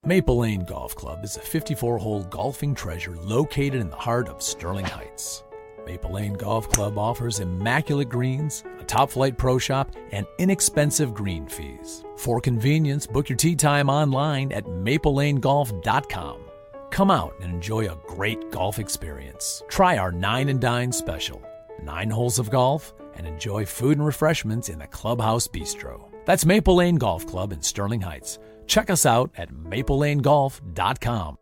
Maple 0.04 0.38
Lane 0.38 0.64
Golf 0.64 0.96
Club 0.96 1.22
is 1.22 1.36
a 1.36 1.40
54 1.40 1.96
hole 1.98 2.24
golfing 2.24 2.74
treasure 2.74 3.14
located 3.18 3.76
in 3.76 3.88
the 3.88 3.94
heart 3.94 4.26
of 4.26 4.42
Sterling 4.42 4.86
Heights. 4.86 5.44
Maple 5.86 6.10
Lane 6.10 6.32
Golf 6.32 6.68
Club 6.70 6.98
offers 6.98 7.38
immaculate 7.38 8.08
greens, 8.08 8.64
a 8.80 8.84
top 8.84 9.12
flight 9.12 9.38
pro 9.38 9.58
shop, 9.58 9.94
and 10.10 10.26
inexpensive 10.38 11.14
green 11.14 11.46
fees. 11.46 12.02
For 12.16 12.40
convenience, 12.40 13.06
book 13.06 13.28
your 13.28 13.36
tee 13.36 13.54
time 13.54 13.88
online 13.88 14.50
at 14.50 14.64
maplelanegolf.com. 14.64 16.51
Come 16.92 17.10
out 17.10 17.34
and 17.40 17.54
enjoy 17.54 17.86
a 17.90 17.98
great 18.06 18.50
golf 18.50 18.78
experience. 18.78 19.62
Try 19.68 19.96
our 19.96 20.12
9 20.12 20.50
and 20.50 20.60
Dine 20.60 20.92
special. 20.92 21.42
Nine 21.82 22.10
holes 22.10 22.38
of 22.38 22.50
golf 22.50 22.92
and 23.16 23.26
enjoy 23.26 23.64
food 23.64 23.96
and 23.96 24.04
refreshments 24.04 24.68
in 24.68 24.78
the 24.78 24.86
Clubhouse 24.86 25.48
Bistro. 25.48 26.12
That's 26.26 26.44
Maple 26.44 26.76
Lane 26.76 26.96
Golf 26.96 27.26
Club 27.26 27.50
in 27.50 27.62
Sterling 27.62 28.02
Heights. 28.02 28.38
Check 28.66 28.90
us 28.90 29.06
out 29.06 29.30
at 29.38 29.50
maplelanegolf.com. 29.50 31.38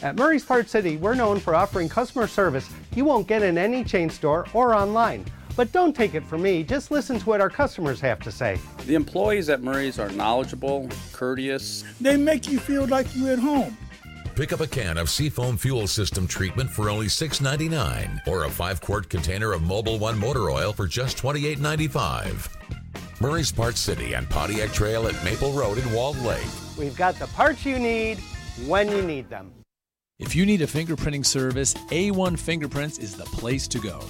At 0.00 0.14
Murray's 0.14 0.44
Part 0.44 0.70
City, 0.70 0.96
we're 0.96 1.16
known 1.16 1.40
for 1.40 1.56
offering 1.56 1.88
customer 1.88 2.28
service 2.28 2.70
you 2.94 3.04
won't 3.04 3.26
get 3.26 3.42
in 3.42 3.58
any 3.58 3.82
chain 3.82 4.08
store 4.08 4.46
or 4.54 4.76
online. 4.76 5.24
But 5.56 5.72
don't 5.72 5.96
take 5.96 6.14
it 6.14 6.24
from 6.24 6.42
me, 6.42 6.62
just 6.62 6.92
listen 6.92 7.18
to 7.18 7.26
what 7.26 7.40
our 7.40 7.50
customers 7.50 8.00
have 8.00 8.20
to 8.20 8.30
say. 8.30 8.60
The 8.86 8.94
employees 8.94 9.48
at 9.48 9.64
Murray's 9.64 9.98
are 9.98 10.10
knowledgeable, 10.10 10.88
courteous. 11.12 11.82
They 12.00 12.16
make 12.16 12.48
you 12.48 12.60
feel 12.60 12.86
like 12.86 13.08
you're 13.16 13.32
at 13.32 13.40
home. 13.40 13.76
Pick 14.36 14.52
up 14.52 14.60
a 14.60 14.66
can 14.66 14.98
of 14.98 15.08
Seafoam 15.08 15.56
Fuel 15.56 15.86
System 15.86 16.26
treatment 16.26 16.68
for 16.68 16.90
only 16.90 17.06
$6.99 17.06 18.26
or 18.26 18.44
a 18.44 18.50
5 18.50 18.82
quart 18.82 19.08
container 19.08 19.54
of 19.54 19.62
Mobil 19.62 19.98
One 19.98 20.18
motor 20.18 20.50
oil 20.50 20.74
for 20.74 20.86
just 20.86 21.16
$28.95. 21.16 22.50
Murray's 23.18 23.50
Part 23.50 23.78
City 23.78 24.12
and 24.12 24.28
Pontiac 24.28 24.74
Trail 24.74 25.08
at 25.08 25.24
Maple 25.24 25.52
Road 25.52 25.78
in 25.78 25.90
Walled 25.90 26.18
Lake. 26.18 26.44
We've 26.76 26.94
got 26.94 27.18
the 27.18 27.28
parts 27.28 27.64
you 27.64 27.78
need 27.78 28.18
when 28.66 28.90
you 28.90 29.00
need 29.00 29.30
them. 29.30 29.54
If 30.18 30.36
you 30.36 30.44
need 30.44 30.60
a 30.60 30.66
fingerprinting 30.66 31.24
service, 31.24 31.72
A1 31.72 32.38
Fingerprints 32.38 32.98
is 32.98 33.14
the 33.14 33.24
place 33.24 33.66
to 33.68 33.78
go. 33.78 34.00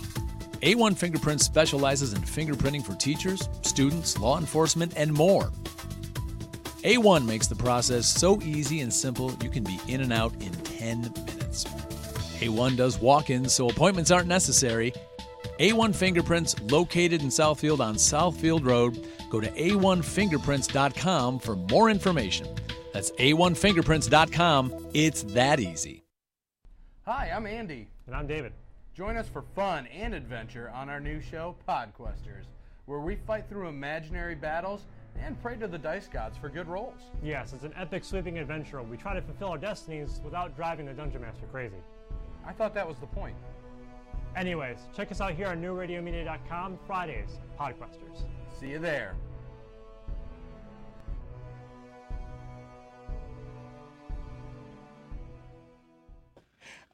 A1 0.63 0.97
Fingerprints 0.97 1.45
specializes 1.45 2.15
in 2.15 2.23
fingerprinting 2.23 2.85
for 2.85 2.97
teachers, 2.97 3.49
students, 3.63 4.19
law 4.19 4.41
enforcement, 4.41 4.93
and 4.97 5.13
more. 5.13 5.53
A1 6.83 7.25
makes 7.25 7.47
the 7.47 7.55
process 7.55 8.07
so 8.07 8.41
easy 8.43 8.81
and 8.81 8.93
simple 8.93 9.35
you 9.43 9.49
can 9.49 9.65
be 9.65 9.81
in 9.89 10.03
and 10.03 10.13
out 10.13 10.33
in 10.43 10.53
10 10.53 11.01
minutes. 11.01 11.65
A1 12.41 12.77
does 12.77 13.01
walk 13.01 13.31
ins 13.31 13.55
so 13.55 13.69
appointments 13.69 14.11
aren't 14.11 14.29
necessary. 14.29 14.93
A1 15.59 15.95
Fingerprints, 15.95 16.55
located 16.71 17.23
in 17.23 17.29
Southfield 17.29 17.81
on 17.81 17.95
Southfield 17.95 18.65
Road. 18.65 19.09
Go 19.31 19.41
to 19.41 19.49
a1fingerprints.com 19.49 21.39
for 21.39 21.57
more 21.57 21.89
information. 21.89 22.47
That's 22.93 23.11
a1fingerprints.com. 23.13 24.89
It's 24.93 25.23
that 25.23 25.61
easy. 25.61 26.05
Hi, 27.07 27.33
I'm 27.35 27.47
Andy. 27.47 27.89
And 28.07 28.15
I'm 28.15 28.27
David. 28.27 28.53
Join 28.95 29.17
us 29.17 29.29
for 29.29 29.43
fun 29.55 29.87
and 29.89 30.15
adventure 30.15 30.71
on 30.75 30.89
our 30.89 31.01
new 31.01 31.21
show, 31.21 31.57
Podquesters, 31.67 32.45
where 32.85 33.01
we 33.01 33.17
fight 33.27 33.45
through 33.49 33.69
imaginary 33.69 34.35
battles 34.35 34.83
and 35.25 35.41
pray 35.43 35.57
to 35.57 35.67
the 35.67 35.79
dice 35.79 36.09
gods 36.09 36.37
for 36.37 36.49
good 36.49 36.69
rolls. 36.69 37.01
Yes, 37.23 37.53
it's 37.53 37.65
an 37.65 37.73
epic 37.77 38.05
sweeping 38.05 38.39
adventure. 38.39 38.83
We 38.83 38.97
try 38.97 39.15
to 39.15 39.23
fulfill 39.23 39.49
our 39.49 39.59
destinies 39.59 40.21
without 40.25 40.57
driving 40.57 40.87
the 40.87 40.93
Dungeon 40.93 41.23
Master 41.23 41.47
crazy. 41.53 41.77
I 42.47 42.53
thought 42.53 42.75
that 42.75 42.87
was 42.87 42.99
the 42.99 43.07
point. 43.07 43.37
Anyways, 44.37 44.79
check 44.95 45.11
us 45.11 45.21
out 45.21 45.33
here 45.33 45.49
on 45.49 45.63
newradiomedia.com 45.63 46.79
Fridays, 46.87 47.39
Podquesters. 47.59 48.25
See 48.59 48.69
you 48.69 48.79
there. 48.79 49.17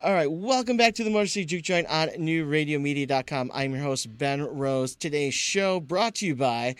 All 0.05 0.13
right, 0.13 0.31
welcome 0.31 0.77
back 0.77 0.95
to 0.97 1.05
the 1.05 1.11
Motor 1.11 1.29
City 1.29 1.47
Juke 1.47 1.63
Joint 1.63 1.87
on 1.87 2.09
newradiomedia.com. 2.09 3.53
I'm 3.55 3.73
your 3.73 3.85
host, 3.85 4.19
Ben 4.19 4.43
Rose. 4.43 4.97
Today's 4.97 5.33
show 5.33 5.79
brought 5.79 6.17
to 6.17 6.27
you 6.27 6.35
by 6.35 6.75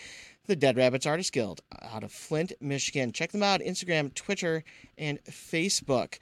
the 0.47 0.57
Dead 0.57 0.77
Rabbits 0.77 1.07
Artist 1.07 1.33
Guild 1.33 1.61
out 1.83 2.03
of 2.03 2.13
Flint, 2.13 2.53
Michigan. 2.61 3.13
Check 3.13 3.33
them 3.33 3.43
out 3.43 3.61
Instagram, 3.61 4.13
Twitter, 4.15 4.65
and 4.99 5.23
Facebook. 5.25 6.19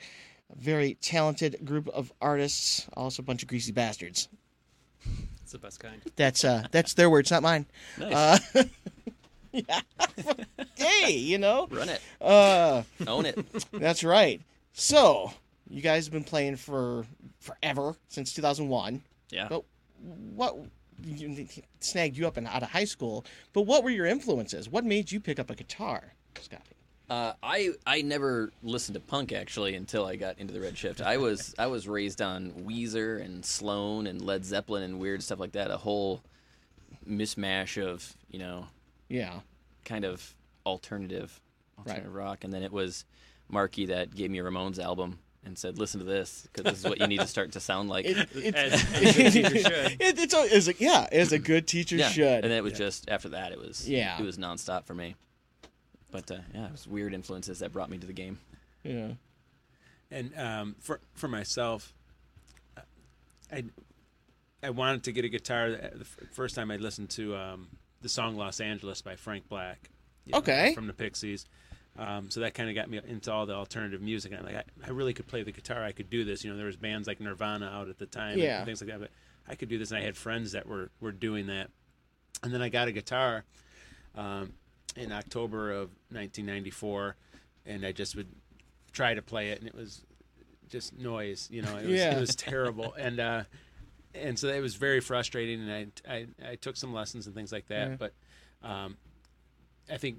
A 0.52 0.56
very 0.60 0.94
talented 0.94 1.64
group 1.64 1.88
of 1.88 2.12
artists, 2.20 2.86
also 2.96 3.22
a 3.22 3.24
bunch 3.24 3.42
of 3.42 3.48
greasy 3.48 3.72
bastards. 3.72 4.28
It's 5.42 5.52
the 5.52 5.58
best 5.58 5.80
kind. 5.80 6.00
That's 6.16 6.44
uh 6.44 6.66
that's 6.70 6.94
their 6.94 7.10
words, 7.10 7.30
not 7.30 7.42
mine. 7.42 7.66
Nice. 7.98 8.14
Uh, 8.54 8.64
yeah. 9.52 9.80
hey, 10.76 11.12
you 11.12 11.38
know. 11.38 11.66
Run 11.70 11.88
it. 11.88 12.00
Uh 12.20 12.82
Own 13.06 13.26
it. 13.26 13.38
That's 13.72 14.04
right. 14.04 14.40
So, 14.72 15.32
you 15.68 15.82
guys 15.82 16.06
have 16.06 16.12
been 16.12 16.24
playing 16.24 16.56
for 16.56 17.04
forever 17.40 17.96
since 18.08 18.32
2001. 18.34 19.02
Yeah. 19.30 19.48
But 19.48 19.64
what 20.34 20.56
snagged 21.80 22.16
you 22.16 22.26
up 22.26 22.36
in, 22.38 22.46
out 22.46 22.62
of 22.62 22.70
high 22.70 22.84
school? 22.84 23.24
But 23.52 23.62
what 23.62 23.84
were 23.84 23.90
your 23.90 24.06
influences? 24.06 24.68
What 24.68 24.84
made 24.84 25.10
you 25.12 25.20
pick 25.20 25.38
up 25.38 25.50
a 25.50 25.54
guitar, 25.54 26.14
Scotty? 26.40 26.64
Uh, 27.08 27.32
I 27.42 27.70
I 27.86 28.02
never 28.02 28.52
listened 28.62 28.94
to 28.94 29.00
punk 29.00 29.32
actually 29.32 29.74
until 29.74 30.06
I 30.06 30.14
got 30.14 30.38
into 30.38 30.52
the 30.54 30.60
Redshift. 30.60 31.00
I 31.00 31.16
was 31.16 31.54
I 31.58 31.66
was 31.66 31.88
raised 31.88 32.22
on 32.22 32.52
Weezer 32.52 33.20
and 33.20 33.44
Sloan 33.44 34.06
and 34.06 34.22
Led 34.22 34.44
Zeppelin 34.44 34.84
and 34.84 35.00
weird 35.00 35.20
stuff 35.22 35.40
like 35.40 35.52
that. 35.52 35.72
A 35.72 35.76
whole 35.76 36.22
mishmash 37.08 37.82
of 37.84 38.16
you 38.30 38.38
know 38.38 38.66
Yeah. 39.08 39.40
kind 39.84 40.04
of 40.04 40.34
alternative 40.64 41.40
alternative 41.78 42.14
rock. 42.14 42.44
And 42.44 42.52
then 42.52 42.62
it 42.62 42.70
was 42.70 43.04
Marky 43.48 43.86
that 43.86 44.14
gave 44.14 44.30
me 44.30 44.38
a 44.38 44.44
Ramones 44.44 44.78
album 44.78 45.18
and 45.44 45.56
said, 45.58 45.78
"Listen 45.78 46.00
to 46.00 46.06
this 46.06 46.46
because 46.52 46.70
this 46.70 46.80
is 46.80 46.84
what 46.88 47.00
you 47.00 47.06
need 47.06 47.20
to 47.20 47.26
start 47.26 47.52
to 47.52 47.60
sound 47.60 47.88
like." 47.88 48.04
It, 48.06 48.28
it, 48.34 48.54
As- 48.54 48.72
as 48.94 49.16
a 49.18 49.30
teacher 49.30 49.48
should. 49.58 49.92
It, 50.00 50.18
it's 50.18 50.34
a, 50.34 50.56
it's 50.56 50.68
a, 50.68 50.74
yeah, 50.78 51.06
as 51.10 51.32
a 51.32 51.38
good 51.38 51.66
teacher 51.66 51.96
yeah. 51.96 52.08
should. 52.08 52.26
And 52.44 52.44
then 52.44 52.52
it 52.58 52.62
was 52.64 52.74
just 52.74 53.08
after 53.10 53.30
that, 53.30 53.52
it 53.52 53.58
was 53.58 53.88
Yeah. 53.88 54.18
it 54.20 54.24
was 54.24 54.36
nonstop 54.38 54.84
for 54.86 54.94
me. 54.94 55.16
But 56.10 56.30
uh, 56.30 56.38
yeah, 56.54 56.66
it 56.66 56.72
was 56.72 56.86
weird 56.86 57.14
influences 57.14 57.60
that 57.60 57.72
brought 57.72 57.88
me 57.90 57.98
to 57.98 58.06
the 58.06 58.12
game. 58.12 58.38
yeah. 58.82 59.12
And 60.10 60.36
um, 60.36 60.74
for 60.80 61.00
for 61.14 61.28
myself, 61.28 61.94
I 63.52 63.64
I 64.62 64.70
wanted 64.70 65.04
to 65.04 65.12
get 65.12 65.24
a 65.24 65.28
guitar. 65.28 65.70
The 65.70 66.04
first 66.32 66.54
time 66.54 66.70
I 66.70 66.76
listened 66.76 67.10
to 67.10 67.36
um, 67.36 67.68
the 68.02 68.08
song 68.08 68.36
"Los 68.36 68.60
Angeles" 68.60 69.02
by 69.02 69.16
Frank 69.16 69.48
Black, 69.48 69.88
you 70.24 70.32
know, 70.32 70.38
Okay. 70.38 70.74
from 70.74 70.86
the 70.86 70.92
Pixies. 70.92 71.46
Um, 72.00 72.30
so 72.30 72.40
that 72.40 72.54
kind 72.54 72.70
of 72.70 72.74
got 72.74 72.88
me 72.88 72.98
into 73.06 73.30
all 73.30 73.44
the 73.44 73.52
alternative 73.54 74.00
music. 74.00 74.32
And 74.32 74.40
I'm 74.40 74.46
like, 74.54 74.64
I, 74.84 74.86
I 74.86 74.90
really 74.90 75.12
could 75.12 75.26
play 75.26 75.42
the 75.42 75.52
guitar. 75.52 75.84
I 75.84 75.92
could 75.92 76.08
do 76.08 76.24
this. 76.24 76.42
You 76.42 76.50
know, 76.50 76.56
there 76.56 76.64
was 76.64 76.76
bands 76.76 77.06
like 77.06 77.20
Nirvana 77.20 77.66
out 77.66 77.88
at 77.90 77.98
the 77.98 78.06
time, 78.06 78.38
and 78.40 78.64
things 78.66 78.80
like 78.80 78.88
that. 78.88 79.00
But 79.00 79.10
I 79.46 79.54
could 79.54 79.68
do 79.68 79.76
this, 79.76 79.90
and 79.90 79.98
I 79.98 80.02
had 80.02 80.16
friends 80.16 80.52
that 80.52 80.66
were 80.66 80.90
were 81.00 81.12
doing 81.12 81.46
that. 81.48 81.68
And 82.42 82.54
then 82.54 82.62
I 82.62 82.70
got 82.70 82.88
a 82.88 82.92
guitar 82.92 83.44
um, 84.14 84.54
in 84.96 85.12
October 85.12 85.72
of 85.72 85.90
1994, 86.10 87.16
and 87.66 87.84
I 87.84 87.92
just 87.92 88.16
would 88.16 88.28
try 88.92 89.12
to 89.12 89.20
play 89.20 89.50
it, 89.50 89.58
and 89.58 89.68
it 89.68 89.74
was 89.74 90.00
just 90.70 90.96
noise. 90.98 91.48
You 91.50 91.60
know, 91.62 91.76
it 91.76 91.84
was, 91.86 91.92
Yeah. 91.98 92.16
it 92.16 92.20
was 92.20 92.34
terrible, 92.34 92.94
and 92.98 93.20
uh, 93.20 93.44
and 94.14 94.38
so 94.38 94.48
it 94.48 94.60
was 94.60 94.74
very 94.76 95.00
frustrating. 95.00 95.68
And 95.68 95.92
I, 96.08 96.12
I 96.14 96.26
I 96.52 96.54
took 96.56 96.76
some 96.78 96.94
lessons 96.94 97.26
and 97.26 97.34
things 97.34 97.52
like 97.52 97.66
that, 97.68 97.90
Yeah. 97.90 97.96
but 97.98 98.14
um, 98.62 98.96
I 99.92 99.98
think 99.98 100.16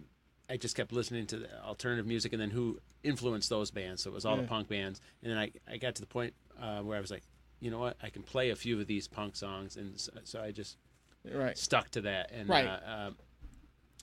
I 0.52 0.58
just 0.58 0.76
kept 0.76 0.91
listening 0.91 1.26
to 1.28 1.38
the 1.38 1.64
alternative 1.64 2.06
music, 2.06 2.34
and 2.34 2.41
then 2.41 2.49
who 2.49 2.80
influenced 3.04 3.49
those 3.49 3.72
bands. 3.72 4.04
So 4.04 4.12
it 4.12 4.14
was 4.14 4.26
all 4.26 4.36
Yeah. 4.36 4.41
the 4.41 4.47
punk 4.49 4.68
bands, 4.68 4.99
and 5.24 5.32
then 5.32 5.39
I 5.39 5.52
I 5.68 5.78
got 5.78 5.95
to 5.95 6.02
the 6.02 6.08
point 6.08 6.34
uh, 6.62 6.82
where 6.82 6.97
I 6.97 7.02
was 7.02 7.10
like, 7.10 7.24
you 7.62 7.72
know 7.72 7.80
what, 7.80 7.95
I 8.04 8.10
can 8.10 8.22
play 8.22 8.49
a 8.49 8.56
few 8.56 8.80
of 8.80 8.86
these 8.88 9.08
punk 9.08 9.36
songs, 9.38 9.78
and 9.78 9.97
so, 9.99 10.12
so 10.26 10.41
I 10.41 10.52
just 10.52 10.78
Right. 11.24 11.58
stuck 11.58 11.89
to 11.91 12.02
that, 12.02 12.32
and 12.32 12.49
Right. 12.49 12.66
uh, 12.68 12.80
um, 12.86 13.16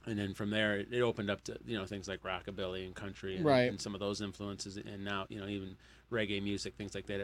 and 0.07 0.19
then 0.19 0.33
from 0.33 0.49
there 0.51 0.79
it, 0.79 0.89
it 0.91 1.03
opened 1.03 1.29
up 1.29 1.43
to 1.45 1.59
you 1.67 1.77
know 1.77 1.85
things 1.85 2.09
like 2.09 2.23
rockabilly 2.23 2.87
and 2.87 2.95
country, 2.95 3.37
and, 3.37 3.45
Right. 3.45 3.69
and 3.69 3.81
some 3.81 3.95
of 3.95 4.01
those 4.01 4.23
influences, 4.23 4.79
and 4.79 5.05
now 5.05 5.27
you 5.29 5.39
know 5.41 5.49
even 5.49 5.77
reggae 6.11 6.43
music, 6.43 6.77
things 6.77 6.95
like 6.95 7.07
that. 7.07 7.21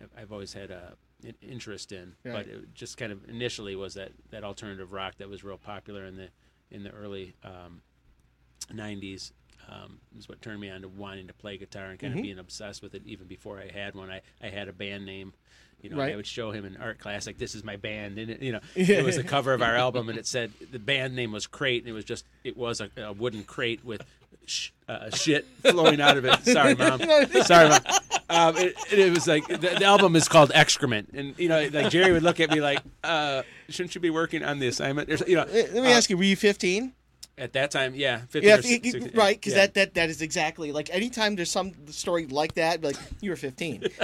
I've, 0.00 0.10
I've 0.16 0.32
always 0.32 0.54
had 0.54 0.70
a 0.70 0.94
an 1.22 1.34
interest 1.42 1.92
in, 1.92 2.14
Right. 2.24 2.32
but 2.32 2.46
it 2.46 2.74
just 2.74 2.96
kind 2.96 3.12
of 3.12 3.28
initially 3.28 3.76
was 3.76 3.92
that 3.94 4.12
that 4.30 4.42
alternative 4.42 4.92
rock 4.92 5.16
that 5.18 5.28
was 5.28 5.44
real 5.44 5.58
popular 5.58 6.06
in 6.06 6.16
the 6.16 6.28
in 6.70 6.82
the 6.82 6.90
early 6.90 7.34
um, 7.44 7.82
'90s. 8.72 9.32
Um, 9.66 9.98
is 10.18 10.28
what 10.28 10.42
turned 10.42 10.60
me 10.60 10.68
on 10.68 10.82
to 10.82 10.88
wanting 10.88 11.26
to 11.28 11.32
play 11.32 11.56
guitar 11.56 11.86
and 11.86 11.98
kind 11.98 12.12
Mhm. 12.12 12.18
of 12.18 12.22
being 12.22 12.38
obsessed 12.38 12.82
with 12.82 12.94
it 12.94 13.00
even 13.06 13.26
before 13.26 13.58
I 13.58 13.70
had 13.72 13.94
one. 13.94 14.10
I, 14.10 14.20
I 14.42 14.50
had 14.50 14.68
a 14.68 14.74
band 14.74 15.06
name, 15.06 15.32
you 15.80 15.88
know, 15.88 15.96
Right. 15.96 16.12
I 16.12 16.16
would 16.16 16.26
show 16.26 16.50
him 16.50 16.66
in 16.66 16.76
art 16.76 16.98
class 16.98 17.26
like 17.26 17.38
this 17.38 17.54
is 17.54 17.64
my 17.64 17.76
band, 17.76 18.18
and 18.18 18.30
it, 18.30 18.42
you 18.42 18.52
know, 18.52 18.60
it 18.76 19.02
was 19.02 19.16
the 19.16 19.24
cover 19.24 19.54
of 19.54 19.62
our 19.62 19.74
album, 19.74 20.10
and 20.10 20.18
it 20.18 20.26
said 20.26 20.52
the 20.70 20.78
band 20.78 21.16
name 21.16 21.32
was 21.32 21.46
Crate, 21.46 21.82
and 21.82 21.88
it 21.88 21.94
was 21.94 22.04
just 22.04 22.26
it 22.44 22.58
was 22.58 22.82
a, 22.82 22.90
a 22.98 23.14
wooden 23.14 23.42
crate 23.42 23.82
with 23.86 24.02
sh- 24.44 24.68
uh, 24.86 25.08
shit 25.10 25.46
flowing 25.62 25.98
out 25.98 26.18
of 26.18 26.26
it. 26.26 26.38
Sorry, 26.44 26.74
mom. 26.74 27.00
Sorry, 27.44 27.70
mom. 27.70 27.80
um, 28.28 28.56
it, 28.58 28.74
it 28.92 29.14
was 29.14 29.26
like 29.26 29.46
the, 29.48 29.56
the 29.56 29.84
album 29.86 30.14
is 30.14 30.28
called 30.28 30.52
Excrement, 30.54 31.08
and 31.14 31.38
you 31.38 31.48
know, 31.48 31.66
like 31.72 31.88
Jerry 31.90 32.12
would 32.12 32.22
look 32.22 32.38
at 32.38 32.50
me 32.50 32.60
like, 32.60 32.80
uh, 33.02 33.44
"Shouldn't 33.70 33.94
you 33.94 34.00
be 34.02 34.10
working 34.10 34.44
on 34.44 34.58
the 34.58 34.66
assignment?" 34.68 35.08
There's, 35.08 35.22
you 35.26 35.36
know, 35.36 35.46
Let 35.50 35.72
me 35.72 35.80
uh, 35.90 35.96
ask 35.96 36.10
you: 36.10 36.18
Were 36.18 36.24
you 36.24 36.36
15? 36.36 36.92
At 37.36 37.52
that 37.54 37.70
time, 37.70 37.94
yeah, 37.94 38.20
15 38.28 38.42
Yeah, 38.42 38.56
or 38.56 38.58
if 38.60 38.64
you- 38.70 38.90
16, 38.92 39.10
right. 39.14 39.36
Because 39.36 39.52
yeah. 39.54 39.66
that, 39.66 39.74
that 39.74 39.94
that 39.94 40.10
is 40.10 40.22
exactly 40.22 40.72
like 40.72 40.88
anytime 40.94 41.34
there's 41.36 41.50
some 41.50 41.72
story 41.88 42.26
like 42.26 42.54
that, 42.54 42.82
like 42.82 42.96
you 43.20 43.30
were 43.30 43.36
15. 43.36 43.84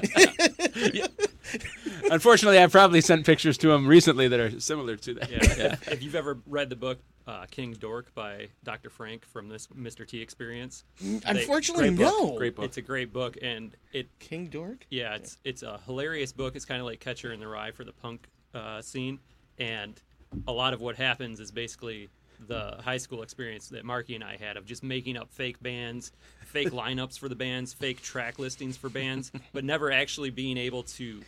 Unfortunately, 2.10 2.58
I've 2.58 2.72
probably 2.72 3.00
sent 3.00 3.26
pictures 3.26 3.58
to 3.58 3.70
him 3.72 3.86
recently 3.86 4.28
that 4.28 4.40
are 4.40 4.60
similar 4.60 4.96
to 4.96 5.14
that. 5.14 5.30
Yeah. 5.30 5.76
If 5.92 6.02
you've 6.02 6.14
ever 6.14 6.38
read 6.46 6.70
the 6.70 6.76
book 6.76 6.98
uh, 7.26 7.46
King 7.50 7.72
Dork 7.74 8.14
by 8.14 8.48
Dr. 8.64 8.90
Frank 8.90 9.24
from 9.26 9.48
this 9.48 9.66
Mr. 9.68 10.06
T 10.06 10.20
experience, 10.20 10.84
Mm, 11.02 11.22
they- 11.22 11.40
unfortunately, 11.40 11.88
great 11.90 11.98
book. 11.98 12.14
no. 12.30 12.38
Great 12.38 12.56
book. 12.56 12.64
It's 12.64 12.76
a 12.76 12.82
great 12.82 13.12
book, 13.12 13.36
and 13.42 13.74
it 13.92 14.08
King 14.18 14.46
Dork. 14.46 14.86
yeah, 14.90 15.14
it's 15.14 15.38
it's 15.44 15.62
a 15.62 15.80
hilarious 15.86 16.32
book. 16.32 16.56
It's 16.56 16.64
kind 16.64 16.80
of 16.80 16.86
like 16.86 17.00
Catcher 17.00 17.32
in 17.32 17.40
the 17.40 17.48
Rye 17.48 17.70
for 17.72 17.84
the 17.84 17.92
punk 17.92 18.26
uh, 18.54 18.80
scene, 18.82 19.18
and 19.58 20.00
a 20.48 20.52
lot 20.52 20.72
of 20.72 20.80
what 20.80 20.96
happens 20.96 21.40
is 21.40 21.50
basically 21.50 22.08
the 22.46 22.76
high 22.82 22.96
school 22.96 23.22
experience 23.22 23.68
that 23.68 23.84
Marky 23.84 24.14
and 24.14 24.24
I 24.24 24.36
had 24.36 24.56
of 24.56 24.64
just 24.64 24.82
making 24.82 25.16
up 25.16 25.30
fake 25.30 25.62
bands, 25.62 26.12
fake 26.46 26.70
lineups 26.70 27.18
for 27.18 27.28
the 27.28 27.34
bands, 27.34 27.72
fake 27.72 28.02
track 28.02 28.38
listings 28.38 28.76
for 28.76 28.88
bands, 28.88 29.30
but 29.52 29.64
never 29.64 29.92
actually 29.92 30.30
being 30.30 30.56
able 30.56 30.82
to 30.84 31.20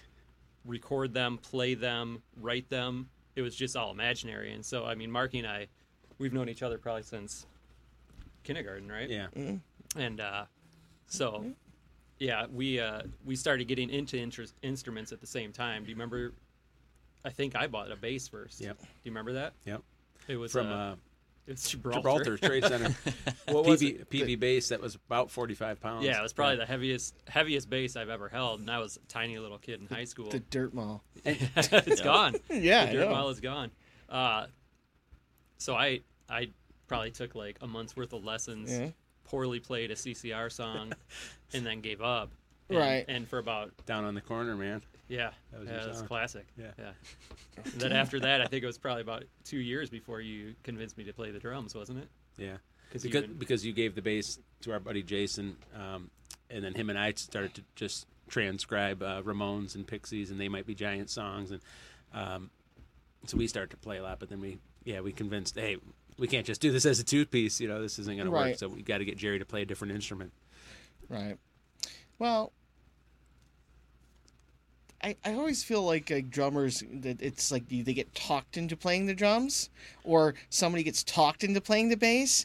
record 0.65 1.13
them, 1.13 1.39
play 1.39 1.75
them, 1.75 2.23
write 2.41 2.69
them. 2.69 3.09
It 3.37 3.43
was 3.43 3.55
just 3.55 3.77
all 3.77 3.91
imaginary. 3.91 4.53
And 4.53 4.65
so, 4.65 4.85
I 4.85 4.95
mean, 4.95 5.11
Marky 5.11 5.39
and 5.39 5.47
I, 5.47 5.69
we've 6.19 6.33
known 6.33 6.49
each 6.49 6.63
other 6.63 6.79
probably 6.79 7.03
since 7.03 7.47
kindergarten, 8.45 8.91
right? 8.91 9.09
Yeah. 9.09 9.27
And 9.97 10.21
uh, 10.21 10.45
so, 11.07 11.45
yeah, 12.19 12.47
we 12.53 12.81
uh, 12.81 13.03
we 13.25 13.37
started 13.37 13.69
getting 13.69 13.91
into 13.91 14.19
interest, 14.19 14.55
instruments 14.63 15.13
at 15.13 15.21
the 15.21 15.27
same 15.27 15.53
time. 15.53 15.83
Do 15.85 15.91
you 15.91 15.95
remember? 15.95 16.33
I 17.25 17.31
think 17.31 17.55
I 17.55 17.67
bought 17.67 17.91
a 17.93 17.97
bass 17.97 18.29
first. 18.29 18.61
Yep. 18.61 18.79
Do 18.81 18.87
you 19.05 19.11
remember 19.11 19.33
that? 19.35 19.53
Yep. 19.65 19.83
It 20.29 20.37
was 20.37 20.53
From 20.53 20.69
uh, 20.69 20.93
uh, 20.93 20.95
it 21.47 21.57
Gibraltar. 21.59 21.99
Gibraltar 21.99 22.37
Trade 22.39 22.65
Center. 22.65 22.95
What 23.49 23.65
was 23.67 23.83
Peavey, 23.83 24.01
it? 24.01 24.11
PV 24.11 24.41
bass 24.41 24.69
that 24.69 24.81
was 24.81 24.95
about 24.95 25.31
45 25.31 25.81
pounds. 25.81 26.05
Yeah, 26.05 26.19
it 26.19 26.23
was 26.23 26.33
probably 26.33 26.57
the 26.57 26.65
heaviest 26.67 27.15
heaviest 27.29 27.69
bass 27.69 27.97
I've 27.97 28.09
ever 28.09 28.29
held, 28.29 28.61
and 28.61 28.71
I 28.71 28.79
was 28.79 28.97
a 28.97 29.01
tiny 29.09 29.39
little 29.39 29.59
kid 29.59 29.81
in 29.81 29.87
high 29.95 30.05
school. 30.05 30.31
The 30.31 30.39
dirt 30.41 30.73
mall. 30.73 31.03
it's 31.25 32.01
gone. 32.03 32.37
Yeah, 32.49 32.87
the 32.87 32.93
dirt 32.93 33.11
mall 33.11 33.29
is 33.31 33.41
gone. 33.41 33.71
Uh, 34.09 34.47
so 35.59 35.75
I 35.75 36.01
I 36.31 36.51
probably 36.87 37.11
took 37.11 37.35
like 37.35 37.59
a 37.61 37.67
month's 37.67 37.97
worth 37.97 38.13
of 38.13 38.25
lessons, 38.25 38.71
Yeah. 38.71 38.91
poorly 39.25 39.61
played 39.61 39.91
a 39.91 39.95
CCR 39.97 40.51
song, 40.51 40.93
and 41.53 41.67
then 41.67 41.81
gave 41.81 42.01
up. 42.01 42.31
And, 42.69 42.79
Right. 42.79 43.05
And 43.09 43.29
for 43.29 43.39
about 43.39 43.73
Down 43.87 44.05
on 44.05 44.15
the 44.15 44.21
corner, 44.21 44.57
man. 44.57 44.83
Yeah, 45.13 45.31
That 45.51 45.61
was 45.61 45.69
yeah, 45.69 45.75
your 45.77 45.85
that's 45.87 45.99
song. 45.99 46.09
classic. 46.09 46.47
Yeah. 46.59 46.71
yeah. 46.79 46.93
And 47.65 47.81
then 47.81 47.93
after 47.93 48.19
that, 48.21 48.41
I 48.41 48.47
think 48.47 48.63
it 48.63 48.67
was 48.67 48.79
probably 48.79 49.03
about 49.03 49.25
two 49.45 49.59
years 49.59 49.91
before 49.91 50.21
you 50.21 50.55
convinced 50.63 50.97
me 50.97 51.05
to 51.05 51.13
play 51.13 51.31
the 51.31 51.39
drums, 51.39 51.75
wasn't 51.75 51.99
it? 51.99 52.09
Yeah. 52.39 52.57
'Cause 52.91 53.05
you 53.05 53.11
Because, 53.11 53.31
because 53.37 53.67
you 53.67 53.73
gave 53.73 53.95
the 53.95 54.03
bass 54.03 54.39
to 54.63 54.73
our 54.73 54.81
buddy 54.81 55.03
Jason, 55.03 55.57
um, 55.75 56.11
and 56.51 56.65
then 56.65 56.75
him 56.75 56.89
and 56.91 56.99
I 56.99 57.13
started 57.13 57.55
to 57.55 57.63
just 57.75 58.07
transcribe 58.29 59.03
uh, 59.03 59.23
Ramones 59.23 59.75
and 59.75 59.87
Pixies 59.87 60.31
and 60.31 60.41
They 60.41 60.49
Might 60.49 60.67
Be 60.67 60.75
Giant 60.75 61.11
songs, 61.11 61.51
and 61.51 61.61
um, 62.15 62.51
so 63.27 63.37
we 63.37 63.47
started 63.47 63.71
to 63.71 63.77
play 63.77 63.99
a 63.99 64.03
lot. 64.03 64.19
But 64.19 64.29
then 64.31 64.41
we, 64.41 64.59
yeah, 64.85 65.01
we 65.01 65.13
convinced, 65.13 65.55
hey, 65.57 65.77
we 66.19 66.27
can't 66.27 66.47
just 66.47 66.61
do 66.61 66.71
this 66.73 66.85
as 66.87 67.01
a 67.01 67.05
two 67.05 67.25
piece. 67.27 67.61
You 67.61 67.69
know, 67.69 67.81
this 67.83 67.99
isn't 67.99 68.17
going 68.17 68.27
to 68.27 68.31
work. 68.33 68.57
So 68.57 68.69
we 68.69 68.83
got 68.83 68.99
to 68.99 69.05
get 69.05 69.17
Jerry 69.19 69.39
to 69.39 69.45
play 69.47 69.63
a 69.63 69.67
different 69.67 69.93
instrument. 69.95 70.33
Right. 71.09 71.37
Well, 72.19 72.53
I, 75.05 75.17
I 75.25 75.35
always 75.35 75.65
feel 75.65 75.83
like, 75.83 76.11
like 76.11 76.31
drummers 76.31 76.85
that 76.93 77.21
it's 77.21 77.51
like 77.51 77.69
they 77.69 77.81
they 77.83 77.93
get 77.93 78.15
talked 78.15 78.57
into 78.57 78.77
playing 78.77 79.07
the 79.07 79.15
drums, 79.15 79.71
or 80.05 80.35
somebody 80.49 80.85
gets 80.85 81.03
talked 81.03 81.43
into 81.43 81.61
playing 81.61 81.89
the 81.89 81.97
bass. 81.97 82.45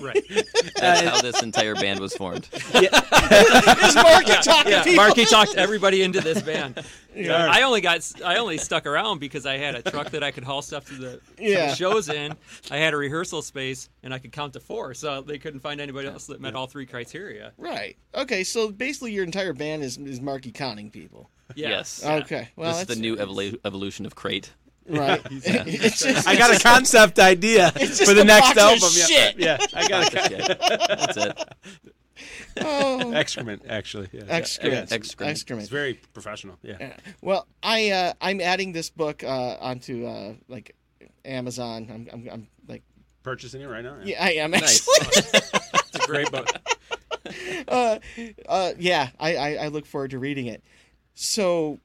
Right. 0.00 0.22
That's 0.76 1.00
how 1.00 1.22
this 1.22 1.42
entire 1.42 1.74
band 1.74 2.00
was 2.00 2.14
formed. 2.14 2.48
Is 2.52 2.90
Marky 3.94 4.32
talking 4.42 4.72
yeah, 4.72 4.82
people? 4.84 4.96
Marky 4.96 5.24
talked 5.24 5.54
everybody 5.54 6.02
into 6.02 6.20
this 6.20 6.42
band. 6.42 6.82
Yeah. 7.14 7.48
I 7.50 7.62
only 7.62 7.80
got 7.80 8.12
I 8.22 8.36
only 8.36 8.58
stuck 8.58 8.84
around 8.84 9.18
because 9.20 9.46
I 9.46 9.56
had 9.56 9.74
a 9.74 9.82
truck 9.82 10.10
that 10.10 10.22
I 10.22 10.30
could 10.30 10.44
haul 10.44 10.60
stuff 10.60 10.86
to 10.88 10.94
the, 10.94 11.10
to 11.16 11.20
the 11.38 11.44
Yeah. 11.50 11.74
shows 11.74 12.10
in. 12.10 12.34
I 12.70 12.76
had 12.76 12.92
a 12.92 12.96
rehearsal 12.98 13.40
space 13.40 13.88
and 14.02 14.12
I 14.12 14.18
could 14.18 14.32
count 14.32 14.52
to 14.52 14.60
four, 14.60 14.92
so 14.92 15.22
they 15.22 15.38
couldn't 15.38 15.60
find 15.60 15.80
anybody 15.80 16.08
else 16.08 16.26
that 16.26 16.42
met 16.42 16.54
all 16.54 16.66
three 16.66 16.84
criteria. 16.86 17.52
Right. 17.56 17.96
Okay. 18.14 18.44
So 18.44 18.70
basically, 18.70 19.12
your 19.12 19.24
entire 19.24 19.54
band 19.54 19.82
is 19.82 19.96
is 19.96 20.20
Marky 20.20 20.52
counting 20.52 20.90
people. 20.90 21.30
Yeah. 21.54 21.68
Yes. 21.70 22.04
Okay. 22.04 22.48
Well, 22.56 22.72
this 22.72 22.82
is 22.82 22.86
the 22.96 23.00
new 23.00 23.16
evolu- 23.16 23.58
evolution 23.64 24.04
of 24.06 24.14
Crate. 24.14 24.52
right. 24.88 25.20
It's 25.30 26.00
just- 26.02 26.26
I 26.28 26.36
got 26.36 26.54
a 26.54 26.62
concept 26.62 27.18
idea 27.18 27.70
for 27.72 28.14
the 28.14 28.24
next 28.24 28.54
box 28.54 28.58
album. 28.58 28.88
Yeah. 28.94 29.06
shit. 29.06 29.38
Yeah, 29.38 29.58
I 29.74 29.88
got 29.88 30.12
a 30.12 30.56
That's 30.88 31.16
it. 31.16 31.48
Oh. 32.58 33.12
excrement 33.12 33.62
actually. 33.68 34.08
Yeah. 34.12 34.22
Excrement. 34.28 34.90
Yeah. 34.90 34.96
Excrement. 34.96 35.30
Excrement. 35.32 35.62
It's 35.62 35.70
very 35.70 35.94
professional. 36.14 36.56
Yeah. 36.62 36.76
Yeah. 36.80 36.96
Well, 37.20 37.46
I 37.62 37.90
uh, 37.90 38.12
I'm 38.20 38.40
adding 38.40 38.72
this 38.72 38.90
book 38.90 39.22
uh, 39.22 39.56
onto 39.60 40.06
uh, 40.06 40.34
like 40.48 40.74
Amazon. 41.24 41.88
I'm, 41.92 42.08
I'm 42.12 42.28
I'm 42.32 42.48
like 42.66 42.82
Purchasing 43.22 43.60
it 43.60 43.66
right 43.66 43.84
now. 43.84 43.96
yeah, 44.04 44.24
I 44.24 44.32
am 44.34 44.52
Nice. 44.52 44.86
actually. 45.00 45.40
It's 45.94 46.04
a 46.04 46.06
great 46.06 46.30
book. 46.30 46.48
uh, 47.68 47.98
uh, 48.48 48.72
yeah, 48.78 49.10
I, 49.18 49.36
I 49.36 49.54
I 49.64 49.68
look 49.68 49.84
forward 49.84 50.12
to 50.12 50.18
reading 50.18 50.46
it. 50.46 50.62
So, 51.16 51.80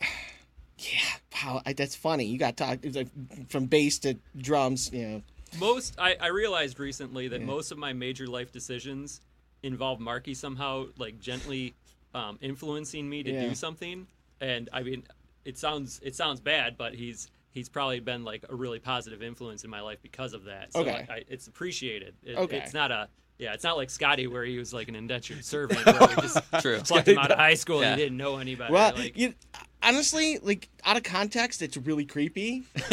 yeah, 0.78 0.98
wow, 1.34 1.62
I, 1.66 1.72
that's 1.72 1.96
funny. 1.96 2.24
You 2.24 2.38
got 2.38 2.56
talked 2.56 2.84
like, 2.94 3.08
from 3.48 3.66
bass 3.66 3.98
to 4.00 4.16
drums. 4.36 4.90
You 4.92 5.08
know, 5.08 5.22
Most 5.58 5.98
I, 5.98 6.14
I 6.20 6.26
realized 6.28 6.78
recently 6.78 7.28
that 7.28 7.42
most 7.42 7.72
of 7.72 7.78
my 7.78 7.92
major 7.92 8.26
life 8.26 8.52
decisions 8.52 9.20
involve 9.62 9.98
Marky 9.98 10.34
somehow 10.34 10.86
like 10.98 11.18
gently 11.18 11.74
um, 12.14 12.38
influencing 12.40 13.08
me 13.08 13.22
to 13.22 13.32
Yeah. 13.32 13.48
do 13.48 13.54
something. 13.54 14.06
And 14.40 14.68
I 14.72 14.82
mean, 14.82 15.04
it 15.46 15.56
sounds 15.58 15.98
it 16.02 16.14
sounds 16.14 16.40
bad, 16.40 16.76
but 16.76 16.94
he's 16.94 17.30
he's 17.50 17.70
probably 17.70 18.00
been 18.00 18.24
like 18.24 18.44
a 18.50 18.54
really 18.54 18.78
positive 18.78 19.22
influence 19.22 19.64
in 19.64 19.70
my 19.70 19.80
life 19.80 20.02
because 20.02 20.34
of 20.34 20.44
that. 20.44 20.74
So 20.74 20.80
Okay. 20.80 21.06
I, 21.08 21.12
I, 21.14 21.24
it's 21.28 21.46
appreciated. 21.46 22.14
It, 22.22 22.36
Okay. 22.36 22.58
It's 22.58 22.74
not 22.74 22.90
a 22.90 23.08
yeah, 23.38 23.52
it's 23.54 23.64
not 23.64 23.76
like 23.76 23.90
Scotty 23.90 24.26
where 24.26 24.44
he 24.44 24.58
was 24.58 24.72
like 24.72 24.88
an 24.88 24.94
indentured 24.96 25.44
servant. 25.44 25.84
Where 25.84 26.08
we 26.08 26.14
just 26.22 26.38
True. 26.60 26.78
plucked 26.80 27.08
him 27.08 27.18
out 27.18 27.30
of 27.30 27.38
high 27.38 27.54
school 27.54 27.80
Yeah. 27.82 27.90
and 27.92 27.98
he 28.00 28.04
didn't 28.06 28.18
know 28.18 28.36
anybody. 28.38 28.72
well, 28.72 28.92
like, 28.94 29.16
you, 29.16 29.34
honestly, 29.82 30.38
like 30.42 30.68
out 30.84 30.96
of 30.96 31.02
context, 31.02 31.62
it's 31.62 31.76
really 31.76 32.04
creepy. 32.04 32.64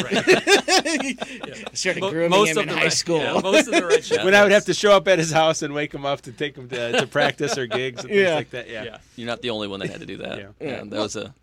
Started 1.74 2.02
Mo- 2.02 2.10
grooming 2.12 2.30
most 2.30 2.50
him 2.52 2.58
of 2.58 2.64
in 2.64 2.70
the 2.70 2.76
high 2.76 2.84
red- 2.84 2.94
school. 2.94 3.18
yeah, 3.20 3.40
most 3.42 3.68
of 3.68 3.74
the 3.74 3.86
red 3.86 4.04
shirts. 4.06 4.24
when 4.24 4.36
I 4.36 4.44
would 4.44 4.52
have 4.52 4.66
to 4.66 4.74
show 4.74 4.92
up 4.96 5.08
at 5.08 5.20
his 5.20 5.32
house 5.32 5.62
and 5.62 5.74
wake 5.74 5.94
him 5.94 6.06
up 6.06 6.22
to 6.22 6.32
take 6.32 6.56
him 6.58 6.70
to, 6.70 6.92
to 7.02 7.08
practice 7.08 7.58
or 7.58 7.66
gigs 7.68 8.02
and 8.02 8.10
things 8.10 8.22
Yeah. 8.22 8.36
like 8.36 8.50
that. 8.52 8.70
Yeah. 8.70 8.84
yeah. 8.84 8.98
You're 9.16 9.28
not 9.28 9.42
the 9.42 9.50
only 9.50 9.68
one 9.68 9.80
that 9.80 9.90
had 9.90 10.00
to 10.02 10.06
do 10.06 10.18
that. 10.18 10.38
Yeah. 10.40 10.48
Yeah. 10.60 10.84
that 10.84 10.92
was 10.92 11.16
a 11.16 11.34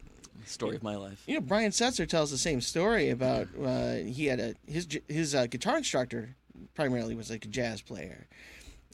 story 0.46 0.76
of 0.76 0.82
my 0.82 0.96
life. 0.96 1.22
You 1.26 1.34
know, 1.34 1.40
Brian 1.40 1.70
Setzer 1.70 2.08
tells 2.08 2.30
the 2.30 2.38
same 2.38 2.60
story 2.60 3.10
about 3.10 3.48
uh, 3.62 3.94
he 3.96 4.26
had 4.26 4.40
a 4.40 4.54
his 4.66 4.86
his 5.08 5.34
uh, 5.34 5.46
guitar 5.46 5.76
instructor 5.78 6.36
primarily 6.74 7.14
was 7.14 7.30
like 7.30 7.44
a 7.44 7.48
jazz 7.48 7.80
player, 7.82 8.26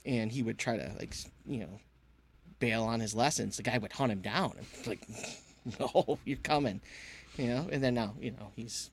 and 0.07 0.31
he 0.33 0.43
would 0.43 0.59
try 0.59 0.77
to 0.77 0.93
like 0.99 1.15
you 1.47 1.59
know 1.61 1.81
bail 2.59 2.85
on 2.85 3.01
his 3.01 3.15
lessons. 3.15 3.57
The 3.59 3.63
guy 3.63 3.77
would 3.79 3.93
hunt 3.93 4.13
him 4.13 4.21
down. 4.23 4.55
and 4.57 4.87
like, 4.87 5.01
no, 5.81 6.19
you're 6.25 6.39
coming, 6.39 6.81
you 7.37 7.49
know. 7.49 7.69
And 7.71 7.83
then 7.85 7.95
now 7.95 8.15
you 8.21 8.31
know 8.31 8.53
he's 8.57 8.91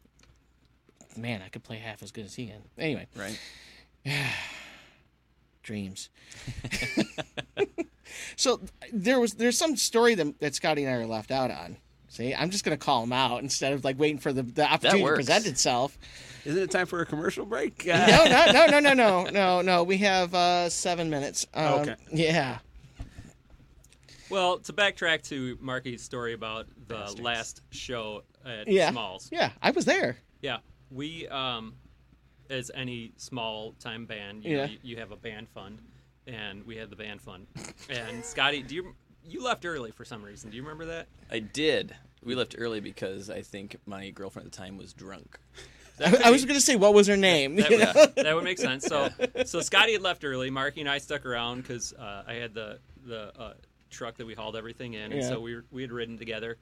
man, 1.15 1.41
I 1.45 1.49
could 1.49 1.63
play 1.63 1.77
half 1.77 2.01
as 2.03 2.11
good 2.11 2.25
as 2.25 2.35
he 2.35 2.47
can. 2.47 2.63
Anyway, 2.77 3.07
Right. 3.15 3.39
yeah 4.03 4.31
dreams. 5.63 6.09
so 8.35 8.59
there 8.91 9.19
was 9.19 9.33
there's 9.35 9.57
some 9.57 9.75
story 9.77 10.15
that, 10.15 10.39
that 10.39 10.55
Scotty 10.55 10.83
and 10.83 10.93
I 10.93 10.97
are 10.97 11.05
left 11.07 11.31
out 11.31 11.51
on. 11.51 11.77
See, 12.13 12.31
I'm 12.35 12.51
just 12.51 12.63
gonna 12.63 12.77
call 12.77 13.01
him 13.01 13.11
out 13.11 13.41
instead 13.41 13.73
of 13.73 13.83
like 13.83 13.97
waiting 13.97 14.19
for 14.19 14.31
the, 14.31 14.43
the 14.43 14.71
opportunity 14.71 15.03
to 15.03 15.15
present 15.15 15.47
itself. 15.47 15.97
Isn't 16.45 16.61
it 16.61 16.69
time 16.69 16.85
for 16.85 17.01
a 17.01 17.07
commercial 17.07 17.43
break? 17.43 17.83
no, 17.87 17.95
no, 17.95 18.45
no, 18.51 18.67
no, 18.67 18.79
no, 18.79 18.93
no, 18.93 19.23
no, 19.31 19.61
no. 19.63 19.83
We 19.83 19.97
have 19.97 20.31
uh, 20.35 20.69
seven 20.69 21.09
minutes. 21.09 21.47
Um, 21.55 21.73
Okay. 21.79 21.95
Yeah. 22.11 22.59
Well, 24.29 24.59
to 24.59 24.73
backtrack 24.73 25.23
to 25.29 25.57
Marky's 25.59 26.03
story 26.03 26.33
about 26.33 26.67
the 26.87 27.15
last 27.19 27.61
show 27.71 28.23
at 28.45 28.67
Yeah. 28.67 28.91
Smalls. 28.91 29.29
Yeah, 29.31 29.49
I 29.63 29.71
was 29.71 29.85
there. 29.85 30.17
Yeah, 30.43 30.57
we, 30.91 31.27
um, 31.29 31.73
as 32.47 32.69
any 32.75 33.13
small 33.17 33.73
time 33.79 34.05
band, 34.05 34.43
you, 34.45 34.57
know, 34.57 34.65
you, 34.65 34.77
you 34.83 34.97
have 34.97 35.11
a 35.11 35.15
band 35.15 35.49
fund, 35.49 35.79
and 36.27 36.63
we 36.67 36.75
had 36.75 36.91
the 36.91 36.95
band 36.95 37.21
fund. 37.21 37.47
And 37.89 38.23
Scotty, 38.23 38.61
do 38.61 38.75
you 38.75 38.95
you 39.27 39.43
left 39.43 39.65
early 39.65 39.91
for 39.91 40.05
some 40.05 40.23
reason? 40.23 40.49
Do 40.49 40.57
you 40.57 40.63
remember 40.63 40.85
that? 40.85 41.07
I 41.31 41.39
did. 41.39 41.95
We 42.23 42.35
left 42.35 42.55
early 42.57 42.79
because 42.79 43.29
I 43.29 43.41
think 43.41 43.77
my 43.85 44.09
girlfriend 44.11 44.45
at 44.47 44.51
the 44.51 44.57
time 44.57 44.77
was 44.77 44.93
drunk. 44.93 45.37
I, 46.03 46.21
I 46.25 46.31
was 46.31 46.43
gonna 46.45 46.59
say 46.61 46.75
what 46.75 46.93
was 46.93 47.07
her 47.07 47.17
name? 47.17 47.55
That 47.57 47.69
you 47.69 47.77
would, 47.95 48.15
that 48.15 48.33
would 48.35 48.43
make 48.43 48.57
sense. 48.57 48.85
So, 48.85 49.09
so 49.45 49.61
Scotty 49.61 49.93
had 49.93 50.01
left 50.01 50.23
early. 50.25 50.49
Marky 50.49 50.81
and 50.81 50.89
I 50.89 50.97
stuck 50.97 51.25
around 51.25 51.61
because 51.61 51.93
uh, 51.93 52.23
I 52.27 52.33
had 52.33 52.53
the 52.53 52.79
the 53.05 53.31
uh, 53.39 53.53
truck 53.91 54.17
that 54.17 54.25
we 54.25 54.33
hauled 54.33 54.55
everything 54.55 54.93
in, 54.93 55.11
and 55.11 55.21
Yeah. 55.21 55.29
so 55.29 55.39
we 55.39 55.55
were, 55.55 55.65
we 55.71 55.81
had 55.83 55.91
ridden 55.91 56.17
together. 56.17 56.57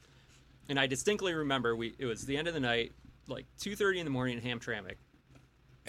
And 0.67 0.79
I 0.79 0.87
distinctly 0.87 1.33
remember 1.33 1.75
we 1.75 1.95
it 1.97 2.05
was 2.05 2.25
the 2.25 2.35
end 2.35 2.47
of 2.49 2.53
the 2.53 2.59
night, 2.59 2.91
like 3.27 3.45
two 3.59 3.75
thirty 3.75 3.99
in 3.99 4.05
the 4.05 4.11
morning 4.11 4.37
in 4.37 4.43
Hamtramck, 4.43 4.95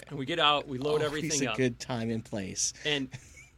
and 0.07 0.17
we 0.17 0.25
get 0.25 0.39
out, 0.39 0.67
we 0.67 0.77
load 0.77 1.01
Oh, 1.01 1.05
everything 1.05 1.31
he's 1.31 1.41
a 1.41 1.51
up, 1.51 1.57
good 1.57 1.79
time 1.79 2.09
and 2.11 2.23
place. 2.23 2.73
and 2.85 3.09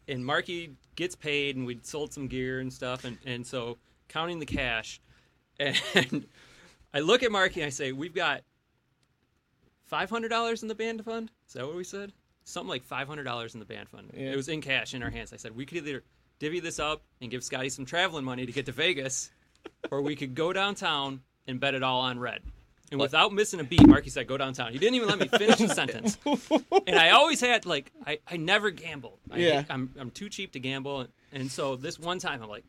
and 0.07 0.25
Marky 0.25 0.71
gets 0.95 1.15
paid, 1.15 1.55
and 1.55 1.65
we'd 1.65 1.85
sold 1.85 2.13
some 2.13 2.27
gear 2.27 2.59
and 2.59 2.71
stuff, 2.71 3.05
and 3.05 3.17
and 3.25 3.45
so 3.45 3.77
counting 4.07 4.39
the 4.39 4.45
cash, 4.45 5.01
and 5.59 6.25
I 6.93 6.99
look 6.99 7.23
at 7.23 7.31
Marky 7.31 7.61
and 7.61 7.67
I 7.67 7.69
say, 7.69 7.91
we've 7.91 8.15
got 8.15 8.41
five 9.85 10.09
hundred 10.09 10.29
dollars 10.29 10.61
in 10.61 10.67
the 10.67 10.75
band 10.75 11.03
fund. 11.03 11.31
Is 11.47 11.53
that 11.53 11.65
what 11.65 11.75
we 11.75 11.83
said? 11.83 12.13
Something 12.43 12.69
like 12.69 12.83
five 12.83 13.07
hundred 13.07 13.23
dollars 13.23 13.53
in 13.53 13.59
the 13.59 13.65
band 13.65 13.89
fund. 13.89 14.11
Yeah. 14.13 14.31
It 14.31 14.35
was 14.35 14.49
in 14.49 14.61
cash 14.61 14.93
in 14.93 15.03
our 15.03 15.09
hands. 15.09 15.33
I 15.33 15.37
said 15.37 15.55
we 15.55 15.65
could 15.65 15.77
either 15.79 16.03
divvy 16.39 16.59
this 16.59 16.79
up 16.79 17.03
and 17.21 17.31
give 17.31 17.43
Scotty 17.43 17.69
some 17.69 17.85
traveling 17.85 18.25
money 18.25 18.45
to 18.45 18.51
get 18.51 18.65
to 18.67 18.71
Vegas, 18.71 19.31
or 19.91 20.01
we 20.01 20.15
could 20.15 20.35
go 20.35 20.53
downtown 20.53 21.21
and 21.47 21.59
bet 21.59 21.73
it 21.73 21.83
all 21.83 22.01
on 22.01 22.19
red. 22.19 22.41
And 22.95 23.01
without 23.01 23.33
missing 23.33 23.59
a 23.59 23.63
beat, 23.65 23.85
Marky 23.85 24.09
said, 24.09 24.25
"Go 24.25 24.37
downtown." 24.37 24.71
He 24.71 24.77
didn't 24.77 24.95
even 24.95 25.09
let 25.09 25.19
me 25.19 25.27
finish 25.27 25.57
the 25.57 25.67
sentence. 25.75 26.17
And 26.87 26.97
I 26.97 27.09
always 27.09 27.41
had 27.41 27.65
like 27.65 27.91
I, 28.07 28.19
I 28.25 28.37
never 28.37 28.71
gamble. 28.71 29.19
I, 29.29 29.37
yeah, 29.37 29.63
I'm 29.69 29.93
I'm 29.99 30.11
too 30.11 30.29
cheap 30.29 30.53
to 30.53 30.61
gamble. 30.61 31.07
And, 31.33 31.51
so 31.51 31.75
this 31.75 31.99
one 31.99 32.19
time 32.19 32.41
I'm 32.41 32.47
like, 32.47 32.63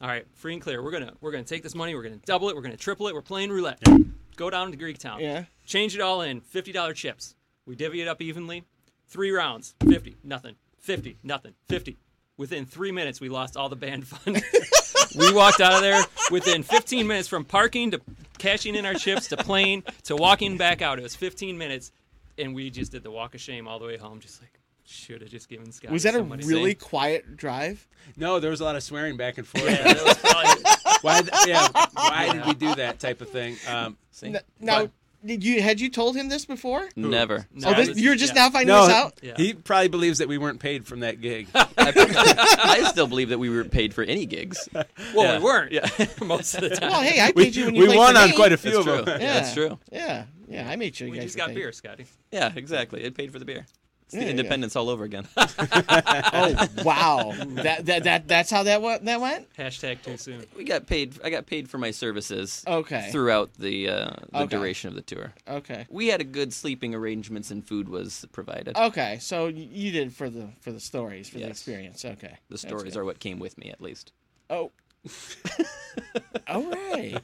all 0.00 0.08
right, 0.08 0.26
free 0.34 0.54
and 0.54 0.60
clear. 0.60 0.82
We're 0.82 0.90
gonna 0.90 1.12
we're 1.20 1.30
gonna 1.30 1.44
take 1.44 1.62
this 1.62 1.76
money. 1.76 1.94
We're 1.94 2.02
gonna 2.02 2.16
double 2.26 2.48
it. 2.48 2.56
We're 2.56 2.62
gonna 2.62 2.76
triple 2.76 3.06
it. 3.06 3.14
We're 3.14 3.22
playing 3.22 3.50
roulette. 3.50 3.80
Go 4.34 4.50
down 4.50 4.72
to 4.72 4.76
Greektown. 4.76 5.20
Yeah. 5.20 5.44
Change 5.64 5.94
it 5.94 6.00
all 6.00 6.22
in. 6.22 6.40
Fifty 6.40 6.72
dollar 6.72 6.92
chips. 6.92 7.36
We 7.64 7.76
divvy 7.76 8.02
it 8.02 8.08
up 8.08 8.20
evenly. 8.20 8.64
Three 9.06 9.30
rounds. 9.30 9.76
Fifty. 9.88 10.16
Nothing. 10.24 10.56
Fifty. 10.80 11.18
Nothing. 11.22 11.54
Fifty. 11.68 11.98
Within 12.36 12.66
three 12.66 12.90
minutes, 12.90 13.20
we 13.20 13.28
lost 13.28 13.56
all 13.56 13.68
the 13.68 13.76
band 13.76 14.06
fund. 14.08 14.42
we 15.18 15.32
walked 15.32 15.60
out 15.60 15.74
of 15.74 15.80
there 15.82 16.02
within 16.30 16.62
15 16.62 17.06
minutes 17.06 17.28
from 17.28 17.44
parking 17.44 17.90
to 17.92 18.00
cashing 18.38 18.74
in 18.74 18.86
our 18.86 18.94
chips 18.94 19.28
to 19.28 19.36
plane 19.36 19.82
to 20.04 20.16
walking 20.16 20.56
back 20.56 20.82
out. 20.82 20.98
It 20.98 21.02
was 21.02 21.14
15 21.16 21.58
minutes, 21.58 21.92
and 22.38 22.54
we 22.54 22.70
just 22.70 22.92
did 22.92 23.02
the 23.02 23.10
walk 23.10 23.34
of 23.34 23.40
shame 23.40 23.68
all 23.68 23.78
the 23.78 23.86
way 23.86 23.96
home. 23.96 24.20
Just 24.20 24.40
like 24.40 24.50
should 24.86 25.20
have 25.20 25.30
just 25.30 25.48
given 25.50 25.70
Scott. 25.70 25.90
Was 25.90 26.04
that 26.04 26.14
a 26.14 26.18
some 26.18 26.28
money. 26.30 26.46
really 26.46 26.74
quiet 26.74 27.36
drive? 27.36 27.86
No, 28.16 28.40
there 28.40 28.50
was 28.50 28.60
a 28.60 28.64
lot 28.64 28.74
of 28.76 28.82
swearing 28.82 29.16
back 29.18 29.36
and 29.38 29.46
forth. 29.46 29.64
Yeah, 29.64 29.84
was 30.02 30.16
probably. 30.18 30.62
why? 31.02 31.20
yeah, 31.46 31.68
why 31.92 32.32
did 32.32 32.46
we 32.46 32.54
do 32.54 32.74
that 32.76 32.98
type 32.98 33.20
of 33.20 33.28
thing? 33.28 33.56
Um, 33.68 33.98
See? 34.12 34.28
N- 34.28 34.38
now, 34.60 34.82
But- 34.82 34.90
did 35.24 35.42
you 35.44 35.60
had 35.62 35.80
you 35.80 35.88
told 35.90 36.16
him 36.16 36.28
this 36.28 36.44
before? 36.46 36.88
Never. 36.96 37.46
oh, 37.64 37.74
this, 37.74 37.88
this- 37.88 37.98
you're 37.98 38.14
just 38.14 38.34
yeah. 38.34 38.42
now 38.44 38.50
finding 38.50 38.68
no, 38.68 38.86
this 38.86 38.94
out. 38.94 39.18
Yeah. 39.22 39.34
he 39.36 39.52
probably 39.54 39.88
believes 39.88 40.18
that 40.18 40.28
we 40.28 40.38
weren't 40.38 40.60
paid 40.60 40.86
from 40.86 41.00
that 41.00 41.20
gig. 41.20 41.48
I 41.54 42.88
still 42.90 43.06
believe 43.06 43.30
that 43.30 43.38
we 43.38 43.50
were 43.50 43.64
paid 43.64 43.94
for 43.94 44.02
any 44.04 44.26
gigs. 44.26 44.68
Well, 45.14 45.24
Yeah. 45.24 45.38
we 45.38 45.44
weren't. 45.44 45.72
Yeah, 45.72 45.88
most 46.24 46.54
of 46.54 46.60
the 46.62 46.70
time. 46.70 46.90
Well, 46.90 47.02
hey, 47.02 47.20
I 47.20 47.32
we 47.34 47.44
paid 47.44 47.56
you 47.56 47.64
when 47.66 47.74
you 47.74 47.82
we 47.82 47.86
played 47.88 47.98
won 47.98 48.14
for 48.14 48.20
on 48.20 48.28
me. 48.30 48.36
quite 48.36 48.52
a 48.52 48.56
few 48.56 48.70
That's 48.72 48.86
of 48.86 48.94
true. 48.96 49.04
them. 49.04 49.20
Yeah. 49.20 49.34
That's 49.34 49.54
true. 49.54 49.78
Yeah, 49.90 50.24
yeah, 50.48 50.68
I 50.68 50.76
made 50.76 50.94
sure 50.96 51.06
you 51.06 51.12
we 51.12 51.18
guys 51.18 51.26
just 51.26 51.36
got 51.36 51.48
paid. 51.48 51.54
beer, 51.56 51.72
Scotty. 51.72 52.06
Yeah, 52.30 52.52
exactly. 52.54 53.02
It 53.02 53.16
paid 53.16 53.32
for 53.32 53.38
the 53.38 53.44
beer. 53.44 53.66
It's 54.08 54.14
the 54.14 54.20
Yeah, 54.20 54.24
yeah. 54.24 54.30
independence 54.30 54.74
all 54.74 54.88
over 54.88 55.04
again. 55.04 55.28
Oh 55.36 56.66
wow, 56.82 57.32
that, 57.62 57.84
that 57.86 58.04
that 58.04 58.26
that's 58.28 58.50
how 58.50 58.62
that 58.62 58.80
went. 58.80 59.04
That 59.04 59.20
went. 59.20 59.52
Hashtag 59.54 60.02
too 60.02 60.16
soon. 60.16 60.46
we 60.56 60.64
got 60.64 60.86
paid. 60.86 61.18
I 61.22 61.28
got 61.30 61.44
paid 61.46 61.68
for 61.68 61.76
my 61.76 61.90
services. 61.90 62.64
Okay. 62.66 63.08
Throughout 63.12 63.52
the 63.54 63.88
uh, 63.88 64.10
the 64.32 64.38
Okay. 64.40 64.56
duration 64.56 64.88
of 64.88 64.94
the 64.94 65.02
tour, 65.02 65.34
Okay. 65.46 65.86
we 65.90 66.06
had 66.08 66.20
a 66.22 66.24
good 66.24 66.52
sleeping 66.54 66.94
arrangements 66.94 67.50
and 67.50 67.62
food 67.66 67.88
was 67.90 68.24
provided. 68.32 68.76
Okay, 68.78 69.18
so 69.20 69.48
you 69.48 69.92
did 69.92 70.12
for 70.14 70.30
the 70.30 70.48
for 70.60 70.72
the 70.72 70.80
stories 70.80 71.28
for 71.28 71.38
the 71.38 71.46
experience. 71.48 72.04
Okay, 72.04 72.38
the 72.48 72.58
stories 72.58 72.96
are 72.96 73.04
what 73.04 73.18
came 73.20 73.38
with 73.38 73.58
me, 73.58 73.68
at 73.70 73.80
least. 73.82 74.12
Oh. 74.48 74.72
All 76.48 76.62
right. 76.64 77.18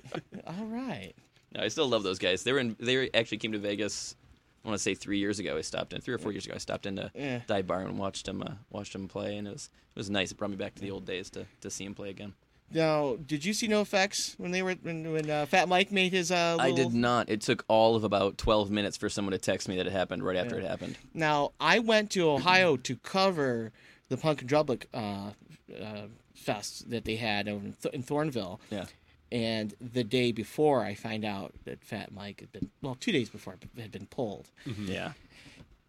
All 0.46 0.66
right. 0.66 1.12
No, 1.54 1.62
I 1.62 1.68
still 1.68 1.88
love 1.88 2.02
those 2.02 2.18
guys. 2.18 2.42
They 2.42 2.52
were 2.52 2.58
in. 2.58 2.76
They 2.78 3.10
actually 3.14 3.38
came 3.38 3.52
to 3.52 3.58
Vegas. 3.58 4.16
I 4.64 4.68
want 4.68 4.78
to 4.78 4.82
say 4.82 4.94
three 4.94 5.18
years 5.18 5.38
ago. 5.38 5.56
I 5.58 5.60
stopped 5.60 5.92
in 5.92 6.00
three 6.00 6.14
or 6.14 6.18
four 6.18 6.32
years 6.32 6.46
ago. 6.46 6.54
I 6.54 6.58
stopped 6.58 6.86
into 6.86 7.10
Yeah. 7.14 7.40
dive 7.46 7.66
bar 7.66 7.80
and 7.80 7.98
watched 7.98 8.26
him 8.28 8.42
Uh, 8.42 8.54
watched 8.70 8.92
them 8.94 9.08
play, 9.08 9.36
and 9.36 9.46
it 9.46 9.52
was 9.52 9.70
it 9.94 9.98
was 9.98 10.08
nice. 10.10 10.30
It 10.32 10.38
brought 10.38 10.50
me 10.50 10.56
back 10.56 10.74
to 10.76 10.80
the 10.82 10.90
old 10.90 11.04
days 11.04 11.30
to 11.30 11.46
to 11.60 11.70
see 11.70 11.84
him 11.84 11.94
play 11.94 12.10
again. 12.10 12.32
Now, 12.70 13.16
did 13.16 13.44
you 13.44 13.52
see 13.52 13.68
no 13.68 13.82
effects 13.82 14.34
when 14.38 14.50
they 14.50 14.62
were 14.62 14.74
when 14.82 15.12
when 15.12 15.28
uh, 15.30 15.44
Fat 15.46 15.68
Mike 15.68 15.92
made 15.92 16.12
his? 16.12 16.30
Uh, 16.30 16.56
I 16.58 16.72
did 16.72 16.94
not. 16.94 17.28
It 17.28 17.42
took 17.42 17.64
all 17.68 17.94
of 17.94 18.04
about 18.04 18.38
twelve 18.38 18.70
minutes 18.70 18.96
for 18.96 19.08
someone 19.10 19.32
to 19.32 19.38
text 19.38 19.68
me 19.68 19.76
that 19.76 19.86
it 19.86 19.92
happened 19.92 20.24
right 20.24 20.36
after 20.36 20.56
Yeah. 20.58 20.64
it 20.64 20.68
happened. 20.68 20.96
Now, 21.12 21.52
I 21.60 21.78
went 21.78 22.10
to 22.12 22.28
Ohio 22.30 22.76
to 22.78 22.96
cover 22.96 23.70
the 24.08 24.16
Punk 24.16 24.40
and 24.40 24.50
Drublic 24.50 24.86
uh, 24.94 25.32
uh, 25.78 26.06
fest 26.34 26.90
that 26.90 27.04
they 27.04 27.16
had 27.16 27.48
over 27.48 27.64
in, 27.66 27.72
Th- 27.74 27.94
in 27.94 28.02
Thornville. 28.02 28.58
Yeah. 28.70 28.86
And 29.32 29.74
the 29.80 30.04
day 30.04 30.30
before, 30.32 30.84
I 30.84 30.94
find 30.94 31.24
out 31.24 31.54
that 31.64 31.82
Fat 31.84 32.12
Mike 32.12 32.40
had 32.40 32.52
been 32.52 32.70
well, 32.82 32.96
two 32.98 33.10
days 33.12 33.28
before 33.30 33.56
had 33.76 33.90
been 33.90 34.06
pulled, 34.06 34.48
Yeah. 34.66 35.12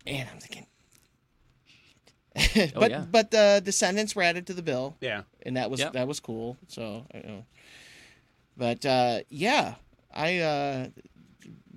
and 0.08 0.28
I'm 0.30 0.40
thinking. 0.40 0.66
but 2.74 2.74
Oh, 2.76 2.88
yeah. 2.88 3.06
but 3.10 3.32
the 3.32 3.62
Descendents 3.64 4.16
were 4.16 4.24
added 4.24 4.48
to 4.48 4.54
the 4.54 4.62
bill. 4.62 4.96
Yeah. 5.00 5.24
and 5.44 5.56
that 5.58 5.70
was 5.72 5.80
Yep. 5.80 5.94
that 5.94 6.08
was 6.08 6.20
cool. 6.20 6.58
So, 6.68 7.06
you 7.14 7.22
know. 7.24 7.46
but 8.58 8.86
uh, 8.86 9.20
yeah, 9.30 9.76
I 10.14 10.40
uh, 10.40 10.88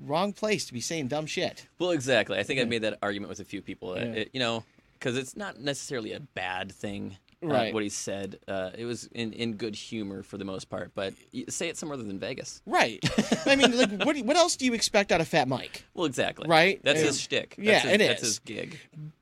wrong 0.00 0.32
place 0.32 0.66
to 0.66 0.72
be 0.72 0.80
saying 0.80 1.08
dumb 1.08 1.26
shit. 1.26 1.66
Well, 1.78 1.90
exactly. 1.90 2.38
I 2.38 2.42
think 2.42 2.60
I 2.60 2.64
made 2.64 2.82
that 2.82 2.98
argument 3.02 3.28
with 3.30 3.40
a 3.40 3.44
few 3.44 3.62
people. 3.62 3.94
that 3.94 4.06
Yeah. 4.06 4.12
It, 4.14 4.30
you 4.32 4.40
know, 4.40 4.64
because 4.94 5.16
it's 5.16 5.36
not 5.36 5.60
necessarily 5.60 6.12
a 6.12 6.20
bad 6.20 6.72
thing. 6.72 7.16
Uh, 7.42 7.46
Right. 7.46 7.72
what 7.74 7.82
he 7.82 7.88
said. 7.88 8.38
Uh, 8.48 8.70
it 8.76 8.84
was 8.84 9.06
in, 9.12 9.32
in 9.32 9.54
good 9.54 9.76
humor 9.76 10.22
for 10.22 10.38
the 10.38 10.44
most 10.44 10.68
part, 10.68 10.90
but 10.94 11.14
say 11.48 11.68
it 11.68 11.76
somewhere 11.76 11.94
other 11.94 12.02
than 12.06 12.18
Vegas. 12.18 12.60
Right. 12.66 12.98
I 13.46 13.54
mean, 13.56 13.76
like, 13.76 14.02
what 14.04 14.16
what 14.18 14.36
else 14.36 14.56
do 14.56 14.64
you 14.64 14.74
expect 14.74 15.12
out 15.12 15.20
of 15.20 15.28
Fat 15.28 15.46
Mike? 15.48 15.84
Well, 15.94 16.06
exactly. 16.06 16.48
Right? 16.48 16.80
That's 16.82 16.98
Yeah. 17.00 17.06
his 17.06 17.20
shtick. 17.20 17.54
That's 17.56 17.66
Yeah, 17.68 17.80
his, 17.80 17.92
it 17.92 17.98
That's 17.98 18.22
is. 18.22 18.28
his 18.28 18.38
gig. 18.40 18.78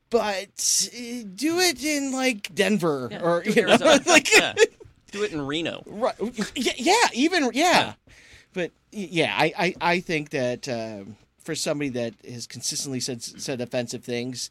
But 0.09 0.47
uh, 0.47 1.23
do 1.35 1.59
it 1.59 1.83
in 1.83 2.11
like 2.11 2.53
Denver 2.55 3.09
Yeah, 3.11 3.21
or 3.21 3.43
do 3.43 3.49
it 3.51 3.55
you 3.57 3.67
in 3.67 3.79
know, 3.79 3.97
like 4.07 4.33
Yeah. 4.35 4.53
Do 5.11 5.23
it 5.23 5.31
in 5.31 5.39
Reno. 5.41 5.83
right, 5.85 6.15
yeah, 6.53 6.73
yeah, 6.75 7.07
even 7.13 7.49
yeah. 7.53 7.93
But 8.53 8.71
yeah, 8.91 9.33
I 9.37 9.53
I, 9.57 9.75
I 9.79 9.99
think 10.01 10.31
that 10.31 10.67
um, 10.67 11.15
for 11.39 11.55
somebody 11.55 11.89
that 11.91 12.13
has 12.29 12.45
consistently 12.45 12.99
said 12.99 13.23
said 13.23 13.61
offensive 13.61 14.03
things, 14.03 14.49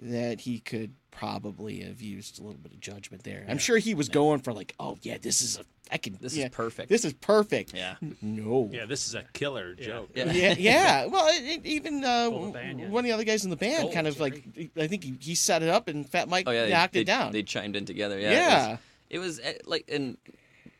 that 0.00 0.42
he 0.42 0.60
could 0.60 0.92
probably 1.10 1.80
have 1.80 2.00
used 2.00 2.38
a 2.40 2.42
little 2.42 2.60
bit 2.60 2.72
of 2.72 2.80
judgment 2.80 3.24
there. 3.24 3.44
I'm 3.48 3.58
sure 3.58 3.78
he 3.78 3.94
was 3.94 4.08
going 4.08 4.40
for 4.40 4.52
like, 4.52 4.74
oh 4.78 4.98
yeah, 5.02 5.18
this 5.20 5.42
is 5.42 5.58
a 5.58 5.64
I 5.92 5.98
can 5.98 6.16
This 6.20 6.36
yeah, 6.36 6.44
is 6.44 6.50
perfect. 6.50 6.88
This 6.88 7.04
is 7.04 7.12
perfect. 7.14 7.74
Yeah. 7.74 7.96
No. 8.22 8.68
Yeah, 8.72 8.86
this 8.86 9.08
is 9.08 9.14
a 9.14 9.24
killer 9.32 9.74
joke. 9.74 10.10
Yeah. 10.14 10.30
yeah, 10.32 10.54
yeah. 10.58 11.06
Well, 11.06 11.26
it, 11.28 11.42
it, 11.44 11.66
even 11.66 12.04
uh, 12.04 12.30
band, 12.52 12.80
yeah. 12.80 12.88
one 12.88 13.04
of 13.04 13.06
the 13.06 13.12
other 13.12 13.24
guys 13.24 13.44
in 13.44 13.50
the 13.50 13.56
band 13.56 13.82
Gold, 13.82 13.94
kind 13.94 14.06
of 14.06 14.20
like, 14.20 14.44
I 14.76 14.86
think 14.86 15.02
he, 15.02 15.16
he 15.18 15.34
set 15.34 15.62
it 15.62 15.68
up, 15.68 15.88
and 15.88 16.08
Fat 16.08 16.28
Mike 16.28 16.44
Oh 16.46 16.52
yeah, 16.52 16.68
knocked 16.68 16.94
they, 16.94 17.00
it 17.00 17.06
down. 17.06 17.32
They 17.32 17.42
chimed 17.42 17.76
in 17.76 17.86
together. 17.86 18.18
Yeah. 18.18 18.30
Yeah. 18.30 18.76
It 19.08 19.18
was, 19.18 19.38
it 19.40 19.44
was 19.44 19.56
uh, 19.56 19.70
like 19.70 19.88
in 19.88 20.16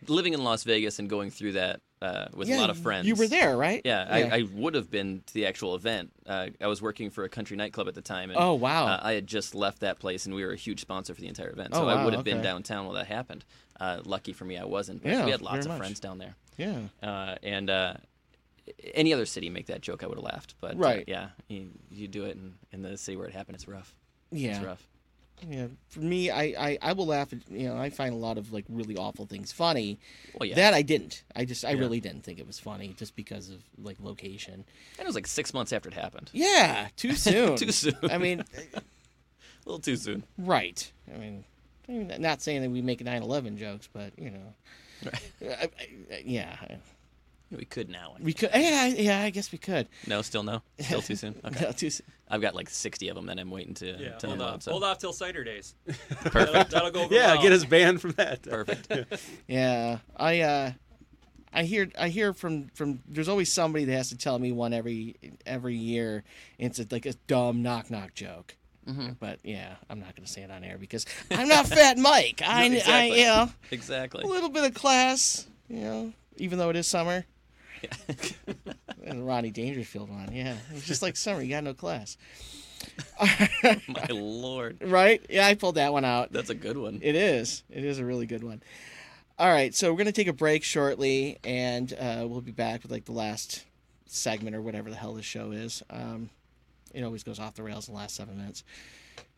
living 0.06 0.34
in 0.34 0.44
Las 0.44 0.64
Vegas 0.64 0.98
and 0.98 1.10
going 1.10 1.30
through 1.30 1.52
that 1.52 1.80
uh, 2.02 2.26
with 2.34 2.48
yeah, 2.48 2.58
a 2.58 2.60
lot 2.60 2.70
of 2.70 2.78
friends. 2.78 3.06
You 3.06 3.14
were 3.14 3.26
there, 3.28 3.56
right? 3.56 3.82
Yeah, 3.84 4.06
I, 4.08 4.22
I 4.38 4.42
would 4.54 4.74
have 4.74 4.90
been 4.90 5.22
to 5.26 5.34
the 5.34 5.46
actual 5.46 5.74
event. 5.74 6.10
Uh, 6.26 6.48
I 6.60 6.66
was 6.66 6.80
working 6.80 7.10
for 7.10 7.24
a 7.24 7.28
country 7.28 7.56
nightclub 7.56 7.88
at 7.88 7.94
the 7.94 8.00
time, 8.02 8.30
and 8.30 8.38
Oh, 8.40 8.54
wow. 8.54 8.86
uh, 8.86 9.00
I 9.02 9.12
had 9.12 9.26
just 9.26 9.54
left 9.54 9.80
that 9.80 9.98
place, 9.98 10.24
and 10.26 10.34
we 10.34 10.44
were 10.44 10.52
a 10.52 10.56
huge 10.56 10.80
sponsor 10.80 11.14
for 11.14 11.20
the 11.20 11.28
entire 11.28 11.50
event. 11.50 11.70
Oh, 11.72 11.80
So 11.80 11.86
wow, 11.86 11.96
I 11.96 12.04
would 12.04 12.14
have 12.14 12.24
been 12.24 12.42
downtown 12.42 12.86
while 12.86 12.94
that 12.94 13.06
happened. 13.06 13.44
Uh, 13.78 14.00
lucky 14.04 14.32
for 14.32 14.44
me, 14.44 14.56
I 14.58 14.64
wasn't. 14.64 15.02
But 15.02 15.12
Yeah, 15.12 15.24
we 15.24 15.30
had 15.30 15.42
lots 15.42 15.66
of 15.66 15.72
much. 15.72 15.78
friends 15.78 16.00
down 16.00 16.18
there. 16.18 16.34
yeah. 16.56 16.78
Uh, 17.02 17.36
and 17.42 17.68
uh, 17.70 17.94
any 18.94 19.12
other 19.12 19.26
city 19.26 19.50
make 19.50 19.66
that 19.66 19.80
joke, 19.80 20.02
I 20.02 20.06
would 20.06 20.16
have 20.18 20.24
laughed. 20.24 20.54
But 20.60 20.76
Right. 20.78 21.04
yeah, 21.06 21.30
you, 21.48 21.68
you 21.90 22.08
do 22.08 22.24
it 22.24 22.36
in, 22.36 22.54
in 22.72 22.82
the 22.82 22.96
city 22.96 23.16
where 23.16 23.26
it 23.26 23.34
happened. 23.34 23.56
It's 23.56 23.66
rough. 23.68 23.94
Yeah. 24.30 24.56
It's 24.56 24.64
rough. 24.64 24.86
Yeah, 25.48 25.66
for 25.88 26.00
me, 26.00 26.30
I, 26.30 26.42
I, 26.42 26.78
I 26.82 26.92
will 26.92 27.06
laugh 27.06 27.32
at 27.32 27.38
you 27.50 27.68
know 27.68 27.76
I 27.78 27.88
find 27.90 28.12
a 28.14 28.16
lot 28.18 28.36
of 28.38 28.52
like 28.52 28.64
really 28.68 28.96
awful 28.96 29.26
things 29.26 29.52
funny. 29.52 29.98
Well, 30.38 30.48
yeah. 30.48 30.54
That 30.56 30.74
I 30.74 30.82
didn't. 30.82 31.22
I 31.34 31.44
just 31.44 31.64
I 31.64 31.72
really 31.72 32.00
didn't 32.00 32.22
think 32.22 32.38
it 32.38 32.46
was 32.46 32.58
funny 32.58 32.94
just 32.98 33.16
because 33.16 33.48
of 33.48 33.62
like 33.82 33.96
location. 34.00 34.54
And 34.54 34.64
it 35.00 35.06
was 35.06 35.14
like 35.14 35.26
six 35.26 35.54
months 35.54 35.72
after 35.72 35.88
it 35.88 35.94
happened. 35.94 36.30
Yeah, 36.32 36.88
too 36.96 37.12
soon. 37.14 37.56
Too 37.56 37.72
soon. 37.72 37.94
I 38.10 38.18
mean, 38.18 38.40
A 38.74 38.82
little 39.64 39.80
too 39.80 39.96
soon. 39.96 40.24
right. 40.38 40.90
I 41.14 41.18
mean, 41.18 41.44
I 41.88 41.92
mean, 41.92 42.14
not 42.18 42.42
saying 42.42 42.62
that 42.62 42.70
we 42.70 42.82
make 42.82 43.04
9/11 43.04 43.56
jokes, 43.56 43.88
but 43.92 44.12
you 44.18 44.30
know, 44.30 44.54
I, 45.42 45.64
I, 45.64 46.22
yeah, 46.24 46.56
We 47.50 47.64
could 47.64 47.88
now. 47.88 48.16
we 48.20 48.32
could. 48.32 48.50
Yeah, 48.54 48.86
yeah, 48.86 49.22
I 49.22 49.30
guess 49.30 49.50
we 49.52 49.58
could. 49.58 49.88
No, 50.06 50.22
still 50.22 50.42
no. 50.42 50.62
Still 50.78 51.02
too 51.02 51.16
soon. 51.16 51.34
Okay. 51.44 51.64
No, 51.64 51.72
too 51.72 51.90
soon. 51.90 52.06
I've 52.30 52.40
got 52.40 52.54
like 52.54 52.70
sixty 52.70 53.08
of 53.08 53.16
them 53.16 53.26
that 53.26 53.38
I'm 53.38 53.50
waiting 53.50 53.74
to 53.74 53.86
Yeah, 53.86 54.12
to 54.18 54.26
hold 54.28 54.38
unload. 54.40 54.54
off. 54.54 54.62
So 54.62 54.70
Hold 54.70 54.84
off 54.84 54.98
till 54.98 55.12
cider 55.12 55.42
days. 55.44 55.74
perfect. 55.86 56.32
That'll, 56.34 56.64
that'll 56.64 56.90
go 56.92 57.02
over 57.02 57.14
Yeah, 57.14 57.34
well. 57.34 57.42
get 57.42 57.52
us 57.52 57.64
banned 57.64 58.00
from 58.00 58.12
that. 58.12 58.42
Perfect. 58.42 58.88
Yeah, 59.48 59.98
I 60.16 60.40
uh, 60.40 60.72
I 61.52 61.64
hear 61.64 61.90
I 61.98 62.08
hear 62.08 62.32
from 62.32 62.68
from 62.74 63.00
there's 63.08 63.28
always 63.28 63.52
somebody 63.52 63.84
that 63.86 63.92
has 63.92 64.10
to 64.10 64.16
tell 64.16 64.38
me 64.38 64.52
one 64.52 64.72
every 64.72 65.16
every 65.44 65.74
year. 65.74 66.22
It's 66.58 66.78
a, 66.78 66.86
like 66.90 67.06
a 67.06 67.14
dumb 67.26 67.62
knock 67.62 67.90
knock 67.90 68.14
joke. 68.14 68.54
But 69.20 69.38
yeah, 69.44 69.76
I'm 69.88 70.00
not 70.00 70.16
going 70.16 70.26
to 70.26 70.32
say 70.32 70.42
it 70.42 70.50
on 70.50 70.64
air 70.64 70.76
because 70.76 71.06
I'm 71.30 71.46
not 71.46 71.68
Fat 71.68 71.96
Mike. 71.96 72.42
I, 72.46 72.62
I, 72.62 72.66
exactly. 72.66 73.20
you 73.20 73.26
know, 73.26 73.48
Exactly. 73.70 74.24
a 74.24 74.26
little 74.26 74.48
bit 74.48 74.64
of 74.64 74.74
class, 74.74 75.46
you 75.68 75.78
know, 75.80 76.12
even 76.38 76.58
though 76.58 76.70
it 76.70 76.76
is 76.76 76.88
summer. 76.88 77.24
and 79.04 79.26
Rodney 79.26 79.50
Dangerfield 79.50 80.10
one, 80.10 80.32
yeah, 80.32 80.56
it's 80.74 80.86
just 80.86 81.02
like 81.02 81.16
summer. 81.16 81.42
You 81.42 81.50
got 81.50 81.64
no 81.64 81.74
class, 81.74 82.16
My 83.88 84.06
lord. 84.10 84.78
right? 84.82 85.24
Yeah, 85.28 85.46
I 85.46 85.54
pulled 85.54 85.74
that 85.76 85.92
one 85.92 86.04
out. 86.04 86.32
That's 86.32 86.50
a 86.50 86.54
good 86.54 86.76
one. 86.76 87.00
It 87.02 87.14
is. 87.14 87.62
It 87.70 87.84
is 87.84 87.98
a 87.98 88.04
really 88.04 88.26
good 88.26 88.42
one. 88.44 88.62
All 89.38 89.48
right, 89.48 89.74
so 89.74 89.90
we're 89.90 89.98
gonna 89.98 90.12
take 90.12 90.28
a 90.28 90.32
break 90.32 90.62
shortly, 90.64 91.38
and 91.44 91.92
uh, 91.94 92.26
we'll 92.28 92.40
be 92.42 92.52
back 92.52 92.82
with 92.82 92.92
like 92.92 93.06
the 93.06 93.12
last 93.12 93.64
segment 94.06 94.54
or 94.56 94.60
whatever 94.62 94.90
the 94.90 94.96
hell 94.96 95.14
this 95.14 95.24
show 95.24 95.52
is. 95.52 95.82
Um, 95.90 96.30
it 96.92 97.02
always 97.02 97.22
goes 97.22 97.38
off 97.38 97.54
the 97.54 97.62
rails 97.62 97.88
in 97.88 97.94
the 97.94 98.00
last 98.00 98.16
seven 98.16 98.36
minutes. 98.36 98.64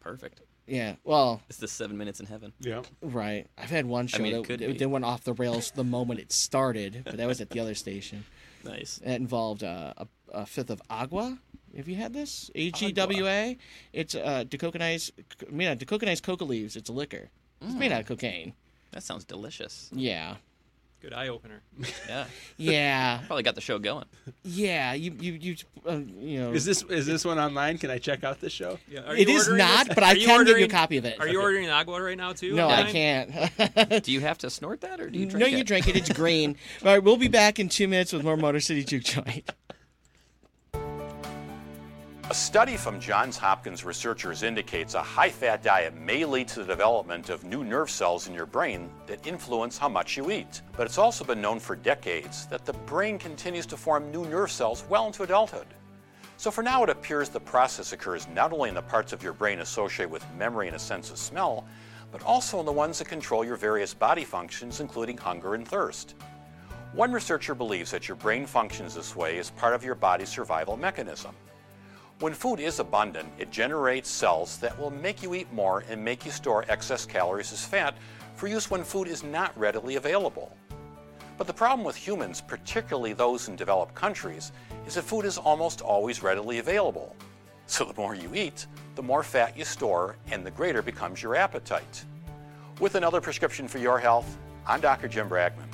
Perfect. 0.01 0.41
Yeah. 0.67 0.95
Well, 1.05 1.43
It's 1.49 1.59
the 1.59 1.69
seven 1.69 1.99
minutes 1.99 2.21
in 2.21 2.27
heaven. 2.27 2.53
Yeah. 2.61 2.83
right. 3.03 3.47
I've 3.59 3.71
had 3.71 3.85
one 3.87 4.07
show 4.07 4.23
mean, 4.23 4.35
it 4.35 4.37
that 4.39 4.47
could 4.47 4.63
it, 4.63 4.73
be. 4.73 4.79
that 4.79 4.89
went 4.89 5.05
off 5.05 5.25
the 5.25 5.33
rails 5.35 5.71
the 5.73 5.85
moment 5.85 6.21
it 6.21 6.33
started, 6.33 7.03
but 7.05 7.17
that 7.17 7.27
was 7.27 7.41
at 7.41 7.51
the 7.51 7.61
other 7.61 7.75
station. 7.75 8.25
Nice. 8.65 9.01
That 9.05 9.17
involved 9.21 9.65
uh, 9.65 9.93
a, 9.97 10.07
a 10.33 10.47
fifth 10.47 10.71
of 10.71 10.81
Agwa. 10.89 11.37
Have 11.77 11.89
you 11.89 11.97
had 11.97 12.13
this? 12.13 12.49
A 12.55 12.71
G 12.71 12.93
W 12.93 13.27
A. 13.27 13.59
It's 13.93 14.15
uh, 14.15 14.45
decocainized, 14.47 15.11
made 15.51 15.67
out 15.67 15.83
of 15.83 15.89
decocainized 15.89 16.23
coca 16.23 16.45
leaves. 16.45 16.77
It's 16.77 16.89
a 16.89 16.93
liquor. 16.93 17.29
It's 17.61 17.75
made 17.75 17.91
out 17.91 18.03
of 18.03 18.07
cocaine. 18.07 18.53
That 18.93 19.03
sounds 19.03 19.25
delicious. 19.25 19.91
Yeah. 19.93 20.37
Good 21.03 21.13
eye 21.13 21.29
opener. 21.29 21.61
Yeah. 22.09 22.25
Yeah. 22.57 23.21
Probably 23.27 23.43
got 23.43 23.57
the 23.57 23.61
show 23.61 23.81
going. 23.81 24.05
Yeah. 24.45 24.93
You 24.93 25.13
you 25.19 25.33
you 25.33 25.57
uh, 25.85 25.95
you 25.97 26.39
know. 26.41 26.53
Is 26.53 26.65
this 26.65 26.83
is 26.85 27.07
this 27.07 27.25
one 27.25 27.41
online? 27.41 27.77
Can 27.79 27.91
I 27.91 27.99
check 27.99 28.23
out 28.23 28.41
this 28.41 28.53
show? 28.53 28.79
Yeah, 28.89 29.01
are 29.01 29.17
It 29.17 29.29
you 29.29 29.35
is 29.35 29.49
ordering 29.49 29.59
not, 29.67 29.87
this- 29.89 29.95
but 29.97 30.05
I 30.05 30.13
are 30.13 30.17
you 30.17 30.27
can 30.27 30.39
give 30.45 30.47
you 30.49 30.53
a 30.53 30.57
ordering- 30.67 30.71
copy 30.71 30.97
of 30.99 31.05
it. 31.05 31.19
Are 31.19 31.27
you 31.27 31.41
ordering 31.43 31.67
Agwa 31.69 32.05
right 32.05 32.17
now 32.17 32.33
too? 32.33 32.55
No, 32.55 32.69
I 32.69 32.79
online? 32.87 32.93
can't. 32.93 34.05
Do 34.05 34.13
you 34.13 34.21
have 34.21 34.39
to 34.39 34.51
snort 34.51 34.83
that 34.83 35.01
or 35.01 35.11
do 35.11 35.19
you 35.19 35.27
drink 35.31 35.45
it? 35.45 35.51
no, 35.51 35.57
it? 35.57 35.59
you 35.59 35.65
drink 35.65 35.89
it. 35.89 35.97
It's 35.97 36.13
green. 36.13 36.57
All 36.85 36.93
right, 36.93 37.03
we'll 37.03 37.17
be 37.17 37.27
back 37.29 37.59
in 37.59 37.69
two 37.69 37.89
minutes 37.89 38.13
with 38.13 38.23
more 38.23 38.37
Motor 38.37 38.61
City 38.61 38.85
Juke 38.85 39.03
Joint. 39.03 39.51
A 42.33 42.35
study 42.35 42.79
from 42.79 42.99
Johns 42.99 43.37
Hopkins 43.37 43.85
researchers 43.85 44.43
indicates 44.43 44.95
a 44.95 45.03
high 45.03 45.29
fat 45.29 45.63
diet 45.63 45.95
may 45.95 46.25
lead 46.25 46.49
to 46.49 46.61
the 46.61 46.65
development 46.65 47.29
of 47.29 47.45
new 47.45 47.63
nerve 47.63 47.91
cells 47.91 48.27
in 48.27 48.33
your 48.33 48.47
brain 48.47 48.89
that 49.07 49.27
influence 49.27 49.77
how 49.77 49.91
much 49.91 50.17
you 50.17 50.31
eat. 50.31 50.63
But 50.75 50.87
it's 50.87 50.97
also 50.97 51.25
been 51.25 51.43
known 51.43 51.61
for 51.61 51.77
decades 51.77 52.47
that 52.47 52.65
the 52.65 52.73
brain 52.73 53.19
continues 53.19 53.67
to 53.67 53.77
form 53.77 54.11
new 54.11 54.25
nerve 54.25 54.51
cells 54.51 54.83
well 54.89 55.07
into 55.07 55.25
adulthood. 55.25 55.67
So 56.39 56.51
for 56.51 56.63
now, 56.63 56.83
it 56.83 56.89
appears 56.89 57.29
the 57.29 57.39
process 57.39 57.93
occurs 57.93 58.27
not 58.29 58.51
only 58.51 58.71
in 58.71 58.77
the 58.77 58.81
parts 58.81 59.13
of 59.13 59.23
your 59.23 59.35
brain 59.35 59.59
associated 59.59 60.11
with 60.11 60.25
memory 60.33 60.69
and 60.69 60.77
a 60.77 60.79
sense 60.79 61.11
of 61.11 61.19
smell, 61.19 61.67
but 62.11 62.23
also 62.23 62.61
in 62.61 62.65
the 62.65 62.73
ones 62.73 62.99
that 62.99 63.09
control 63.09 63.45
your 63.45 63.57
various 63.57 63.93
body 63.93 64.25
functions, 64.25 64.81
including 64.81 65.19
hunger 65.19 65.55
and 65.55 65.69
thirst. 65.69 66.15
One 66.95 67.13
researcher 67.13 67.55
believes 67.55 67.91
that 67.91 68.09
your 68.09 68.17
brain 68.17 68.47
functions 68.47 68.95
this 68.95 69.15
way 69.15 69.37
as 69.37 69.51
part 69.51 69.75
of 69.75 69.85
your 69.85 69.97
body's 69.97 70.31
survival 70.31 70.79
mechanism. 70.79 71.35
When 72.23 72.35
food 72.35 72.61
is 72.61 72.79
abundant, 72.79 73.33
it 73.37 73.51
generates 73.51 74.09
cells 74.09 74.57
that 74.59 74.79
will 74.79 74.93
make 74.93 75.25
you 75.25 75.35
eat 75.35 75.53
more 75.53 75.83
and 75.89 76.05
make 76.05 76.25
you 76.25 76.31
store 76.31 76.65
excess 76.69 77.05
calories 77.05 77.53
as 77.53 77.65
fat 77.65 77.97
for 78.37 78.47
use 78.47 78.71
when 78.71 78.85
food 78.85 79.09
is 79.09 79.25
not 79.25 79.59
readily 79.59 79.97
available. 79.97 80.57
But 81.37 81.49
the 81.49 81.53
problem 81.53 81.85
with 81.85 81.97
humans, 81.97 82.41
particularly 82.41 83.13
those 83.13 83.49
in 83.49 83.57
developed 83.57 83.97
countries, 83.97 84.53
is 84.87 84.95
that 84.95 85.03
food 85.03 85.25
is 85.25 85.37
almost 85.37 85.81
always 85.81 86.23
readily 86.23 86.59
available. 86.59 87.17
So 87.67 87.85
the 87.85 88.01
more 88.01 88.15
you 88.15 88.33
eat, 88.37 88.67
the 88.95 89.03
more 89.03 89.25
fat 89.25 89.59
you 89.59 89.65
store, 89.65 90.17
and 90.31 90.47
the 90.47 90.51
greater 90.53 90.81
becomes 90.81 91.23
your 91.23 91.35
appetite. 91.35 92.05
With 92.79 92.95
another 92.95 93.21
prescription 93.21 93.67
for 93.67 93.79
your 93.79 93.99
health, 93.99 94.39
I'm 94.65 94.81
Dr. 94.81 95.09
Jim 95.09 95.29
Bragman. 95.29 95.67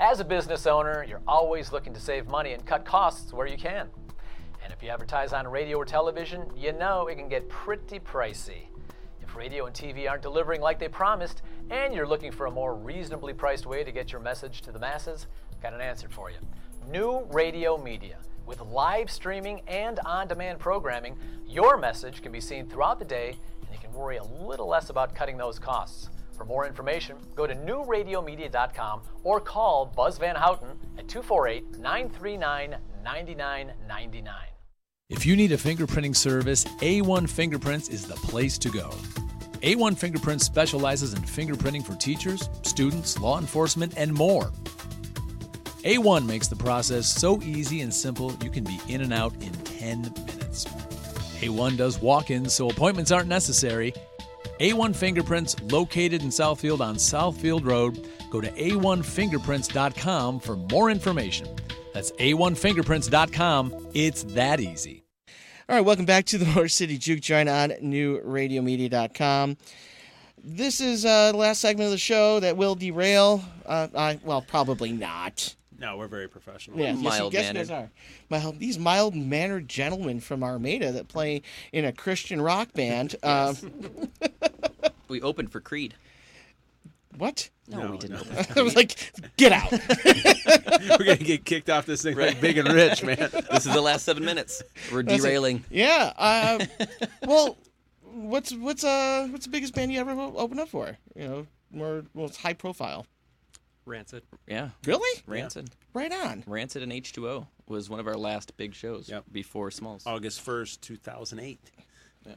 As 0.00 0.18
a 0.18 0.24
business 0.24 0.66
owner, 0.66 1.04
you're 1.08 1.22
always 1.26 1.70
looking 1.70 1.94
to 1.94 2.00
save 2.00 2.26
money 2.26 2.52
and 2.52 2.66
cut 2.66 2.84
costs 2.84 3.32
where 3.32 3.46
you 3.46 3.56
can. 3.56 3.86
And 4.62 4.72
if 4.72 4.82
you 4.82 4.88
advertise 4.88 5.32
on 5.32 5.46
radio 5.46 5.78
or 5.78 5.84
television, 5.84 6.50
you 6.56 6.72
know 6.72 7.06
it 7.06 7.14
can 7.14 7.28
get 7.28 7.48
pretty 7.48 8.00
pricey. 8.00 8.66
If 9.22 9.36
radio 9.36 9.66
and 9.66 9.74
TV 9.74 10.10
aren't 10.10 10.22
delivering 10.22 10.60
like 10.60 10.80
they 10.80 10.88
promised, 10.88 11.42
and 11.70 11.94
you're 11.94 12.08
looking 12.08 12.32
for 12.32 12.46
a 12.46 12.50
more 12.50 12.74
reasonably 12.74 13.32
priced 13.32 13.66
way 13.66 13.84
to 13.84 13.92
get 13.92 14.10
your 14.10 14.20
message 14.20 14.62
to 14.62 14.72
the 14.72 14.80
masses, 14.80 15.28
I've 15.52 15.62
got 15.62 15.74
an 15.74 15.80
answer 15.80 16.08
for 16.08 16.28
you. 16.28 16.38
New 16.90 17.24
Radio 17.30 17.78
Media. 17.78 18.18
With 18.46 18.60
live 18.62 19.10
streaming 19.10 19.60
and 19.68 20.00
on 20.00 20.26
demand 20.26 20.58
programming, 20.58 21.16
your 21.46 21.76
message 21.76 22.20
can 22.20 22.32
be 22.32 22.40
seen 22.40 22.68
throughout 22.68 22.98
the 22.98 23.04
day 23.04 23.36
and 23.60 23.72
you 23.72 23.78
can 23.78 23.92
worry 23.92 24.16
a 24.16 24.24
little 24.24 24.66
less 24.66 24.90
about 24.90 25.14
cutting 25.14 25.36
those 25.36 25.60
costs. 25.60 26.10
For 26.36 26.44
more 26.44 26.66
information, 26.66 27.16
go 27.34 27.46
to 27.46 27.54
newradiomedia.com 27.54 29.02
or 29.22 29.40
call 29.40 29.86
Buzz 29.86 30.18
Van 30.18 30.34
Houten 30.34 30.70
at 30.98 31.08
248 31.08 31.78
939 31.78 32.76
9999. 33.04 34.34
If 35.10 35.26
you 35.26 35.36
need 35.36 35.52
a 35.52 35.56
fingerprinting 35.56 36.16
service, 36.16 36.64
A1 36.64 37.28
Fingerprints 37.28 37.88
is 37.88 38.06
the 38.06 38.14
place 38.14 38.58
to 38.58 38.70
go. 38.70 38.90
A1 39.60 39.96
Fingerprints 39.96 40.44
specializes 40.44 41.14
in 41.14 41.20
fingerprinting 41.22 41.84
for 41.84 41.94
teachers, 41.94 42.48
students, 42.62 43.18
law 43.20 43.38
enforcement, 43.38 43.94
and 43.96 44.12
more. 44.12 44.50
A1 45.84 46.26
makes 46.26 46.48
the 46.48 46.56
process 46.56 47.06
so 47.06 47.40
easy 47.42 47.82
and 47.82 47.92
simple 47.92 48.34
you 48.42 48.50
can 48.50 48.64
be 48.64 48.80
in 48.88 49.02
and 49.02 49.12
out 49.12 49.34
in 49.42 49.52
10 49.52 50.02
minutes. 50.02 50.64
A1 51.40 51.76
does 51.76 52.00
walk 52.00 52.30
ins 52.30 52.54
so 52.54 52.70
appointments 52.70 53.10
aren't 53.10 53.28
necessary. 53.28 53.92
A1 54.60 54.94
Fingerprints, 54.94 55.60
located 55.62 56.22
in 56.22 56.28
Southfield 56.28 56.80
on 56.80 56.96
Southfield 56.96 57.66
Road. 57.66 58.08
Go 58.30 58.40
to 58.40 58.50
a1fingerprints.com 58.50 60.40
for 60.40 60.56
more 60.56 60.90
information. 60.90 61.48
That's 61.92 62.10
a1fingerprints.com. 62.12 63.88
It's 63.94 64.24
that 64.24 64.60
easy. 64.60 65.04
All 65.68 65.76
right, 65.76 65.84
welcome 65.84 66.04
back 66.04 66.26
to 66.26 66.38
the 66.38 66.44
Motor 66.54 66.68
City 66.68 66.98
Juke 66.98 67.20
Joint 67.20 67.48
on 67.48 67.70
newradiomedia.com. 67.70 69.56
This 70.42 70.80
is 70.80 71.06
uh, 71.06 71.32
the 71.32 71.38
last 71.38 71.60
segment 71.60 71.86
of 71.86 71.90
the 71.92 71.98
show 71.98 72.38
that 72.40 72.56
will 72.56 72.74
derail. 72.74 73.42
Uh, 73.64 73.88
I, 73.96 74.20
well, 74.22 74.42
probably 74.42 74.92
not. 74.92 75.54
No, 75.84 75.98
we're 75.98 76.08
very 76.08 76.28
professional. 76.28 76.78
Yeah, 76.78 76.94
yes, 76.94 77.20
you 77.20 77.30
guys 77.30 77.52
guys 77.52 77.70
are. 77.70 77.90
Mild, 78.30 78.58
these 78.58 78.78
mild 78.78 79.14
mannered 79.14 79.68
gentlemen 79.68 80.18
from 80.18 80.42
Armada 80.42 80.92
that 80.92 81.08
play 81.08 81.42
in 81.74 81.84
a 81.84 81.92
Christian 81.92 82.40
rock 82.40 82.72
band. 82.72 83.16
um, 83.22 83.54
We 85.08 85.20
opened 85.20 85.52
for 85.52 85.60
Creed. 85.60 85.94
what? 87.18 87.50
No, 87.68 87.90
we 87.90 87.98
didn't. 87.98 88.16
open 88.16 88.46
I 88.56 88.62
was 88.62 88.74
like, 88.74 88.96
get 89.36 89.52
out. 89.52 89.70
we're 89.72 91.04
gonna 91.04 91.16
get 91.16 91.44
kicked 91.44 91.68
off 91.68 91.84
this 91.84 92.02
thing 92.02 92.16
like 92.16 92.40
big 92.40 92.56
and 92.56 92.72
rich, 92.72 93.04
man. 93.04 93.18
This 93.18 93.66
is 93.66 93.74
the 93.74 93.82
last 93.82 94.06
seven 94.06 94.24
minutes. 94.24 94.62
We're 94.90 95.02
That's 95.02 95.22
it. 95.22 95.26
derailing. 95.26 95.64
Yeah. 95.70 96.14
Uh, 96.16 96.64
well, 97.26 97.58
what's 98.00 98.54
what's 98.54 98.82
uh 98.84 99.28
what's 99.30 99.44
the 99.44 99.50
biggest 99.52 99.74
band 99.74 99.92
you 99.92 100.00
ever 100.00 100.12
opened 100.12 100.60
up 100.60 100.70
for? 100.70 100.96
You 101.14 101.28
know, 101.28 101.46
more 101.70 102.04
most 102.14 102.38
high 102.38 102.54
profile. 102.54 103.06
Rancid. 103.86 104.22
Yeah. 104.46 104.70
Really? 104.86 105.22
Rancid. 105.26 105.70
Right 105.92 106.12
on. 106.12 106.44
Rancid 106.46 106.82
and 106.82 106.92
H2O 106.92 107.46
was 107.68 107.90
one 107.90 108.00
of 108.00 108.06
our 108.06 108.16
last 108.16 108.56
big 108.56 108.74
shows 108.74 109.10
before 109.30 109.70
Smalls. 109.70 110.04
August 110.06 110.40
first, 110.40 110.82
two 110.82 110.96
thousand 110.96 111.40
eight. 111.40 111.60
Yeah. 112.26 112.34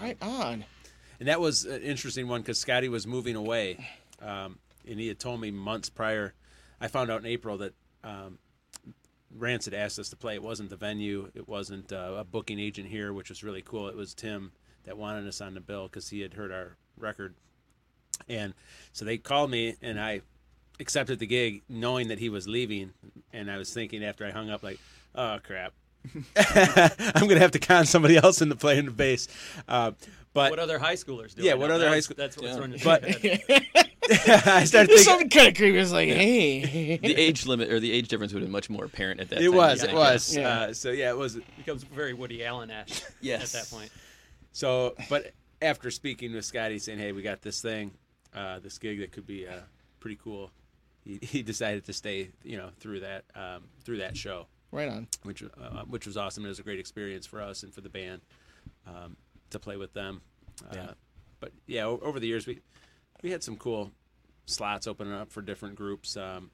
Right 0.00 0.16
on. 0.22 0.64
And 1.20 1.28
that 1.28 1.40
was 1.40 1.64
an 1.64 1.82
interesting 1.82 2.28
one 2.28 2.40
because 2.40 2.58
Scotty 2.58 2.88
was 2.88 3.06
moving 3.06 3.36
away, 3.36 3.86
um, 4.20 4.58
and 4.88 4.98
he 4.98 5.08
had 5.08 5.18
told 5.18 5.40
me 5.40 5.50
months 5.50 5.88
prior. 5.88 6.34
I 6.80 6.88
found 6.88 7.10
out 7.10 7.20
in 7.20 7.26
April 7.26 7.58
that 7.58 7.74
um, 8.02 8.38
Rancid 9.34 9.74
asked 9.74 9.98
us 9.98 10.08
to 10.10 10.16
play. 10.16 10.34
It 10.34 10.42
wasn't 10.42 10.70
the 10.70 10.76
venue. 10.76 11.30
It 11.34 11.48
wasn't 11.48 11.92
uh, 11.92 12.14
a 12.18 12.24
booking 12.24 12.58
agent 12.58 12.88
here, 12.88 13.12
which 13.12 13.28
was 13.28 13.44
really 13.44 13.62
cool. 13.62 13.88
It 13.88 13.96
was 13.96 14.14
Tim 14.14 14.52
that 14.84 14.98
wanted 14.98 15.26
us 15.26 15.40
on 15.40 15.54
the 15.54 15.60
bill 15.60 15.84
because 15.84 16.08
he 16.10 16.20
had 16.20 16.34
heard 16.34 16.52
our 16.52 16.76
record, 16.98 17.34
and 18.28 18.54
so 18.92 19.04
they 19.04 19.18
called 19.18 19.50
me, 19.50 19.76
and 19.80 20.00
I 20.00 20.22
accepted 20.80 21.18
the 21.18 21.26
gig 21.26 21.62
knowing 21.68 22.08
that 22.08 22.18
he 22.18 22.28
was 22.28 22.46
leaving. 22.48 22.92
And 23.32 23.50
I 23.50 23.58
was 23.58 23.72
thinking 23.72 24.04
after 24.04 24.26
I 24.26 24.30
hung 24.30 24.50
up, 24.50 24.62
like, 24.62 24.78
oh 25.14 25.38
crap. 25.42 25.72
I'm 26.36 27.26
gonna 27.28 27.38
have 27.40 27.52
to 27.52 27.58
con 27.58 27.86
somebody 27.86 28.16
else 28.16 28.42
into 28.42 28.56
playing 28.56 28.84
the 28.84 28.90
bass, 28.90 29.26
uh, 29.68 29.92
but 30.34 30.50
what 30.50 30.58
other 30.58 30.78
high 30.78 30.94
schoolers 30.96 31.34
do? 31.34 31.42
Yeah, 31.42 31.52
it 31.52 31.58
what 31.58 31.68
now? 31.68 31.76
other 31.76 31.84
high 31.88 32.00
That's- 32.00 32.04
school? 32.04 32.16
That's 32.18 32.36
what's 32.36 32.48
Yeah. 32.54 32.58
running. 32.60 32.80
But 32.84 33.02
through 33.04 33.30
my 33.30 33.40
head. 33.48 33.66
I 34.10 34.64
started 34.64 34.70
There's 34.70 34.70
thinking. 34.70 34.98
something 35.04 35.30
kind 35.30 35.48
of 35.48 35.54
creepy. 35.54 35.78
It's 35.78 35.90
like, 35.92 36.08
hey. 36.10 36.98
The 36.98 37.14
age 37.16 37.46
limit 37.46 37.70
or 37.72 37.80
the 37.80 37.90
age 37.90 38.08
difference 38.08 38.34
would 38.34 38.40
have 38.42 38.46
been 38.48 38.52
much 38.52 38.68
more 38.68 38.84
apparent 38.84 39.20
at 39.20 39.30
that 39.30 39.40
It 39.40 39.46
time. 39.46 39.54
was. 39.54 39.82
I 39.82 39.86
It 39.88 39.94
was. 39.94 40.36
Yeah. 40.36 40.48
Uh, 40.48 40.74
so 40.74 40.90
yeah, 40.90 41.08
it 41.08 41.16
was. 41.16 41.38
becomes 41.56 41.84
very 41.84 42.12
Woody 42.12 42.44
Allen-esque 42.44 43.02
Yes. 43.22 43.54
at 43.54 43.62
that 43.62 43.70
point. 43.74 43.90
So, 44.52 44.94
but 45.08 45.32
after 45.62 45.90
speaking 45.90 46.34
with 46.34 46.44
Scotty, 46.44 46.78
saying, 46.80 46.98
"Hey, 46.98 47.12
we 47.12 47.22
got 47.22 47.40
this 47.40 47.62
thing, 47.62 47.92
uh, 48.34 48.58
this 48.58 48.76
gig 48.78 49.00
that 49.00 49.10
could 49.10 49.26
be 49.26 49.48
uh, 49.48 49.60
pretty 50.00 50.18
cool," 50.22 50.50
he, 51.04 51.18
he 51.22 51.42
decided 51.42 51.84
to 51.84 51.92
stay, 51.92 52.30
you 52.42 52.56
know, 52.56 52.70
through 52.80 53.00
that 53.00 53.24
um, 53.34 53.64
through 53.84 53.98
that 53.98 54.16
show. 54.16 54.46
Right 54.72 54.88
on. 54.88 55.06
Which 55.22 55.42
uh, 55.42 55.82
which 55.88 56.06
was 56.06 56.16
awesome. 56.16 56.44
It 56.44 56.48
was 56.48 56.58
a 56.58 56.62
great 56.64 56.80
experience 56.80 57.26
for 57.26 57.40
us 57.40 57.62
and 57.62 57.72
for 57.72 57.80
the 57.80 57.88
band 57.88 58.22
um, 58.86 59.16
to 59.50 59.58
play 59.58 59.76
with 59.76 59.92
them. 59.92 60.20
Uh, 60.64 60.74
Yeah. 60.74 60.90
But 61.40 61.52
yeah, 61.66 61.84
o- 61.84 62.00
over 62.02 62.18
the 62.18 62.26
years 62.26 62.46
we 62.46 62.60
we 63.22 63.30
had 63.30 63.42
some 63.42 63.56
cool 63.56 63.92
slots 64.46 64.86
opening 64.86 65.12
up 65.14 65.30
for 65.30 65.42
different 65.42 65.76
groups. 65.76 66.16
Um, 66.16 66.50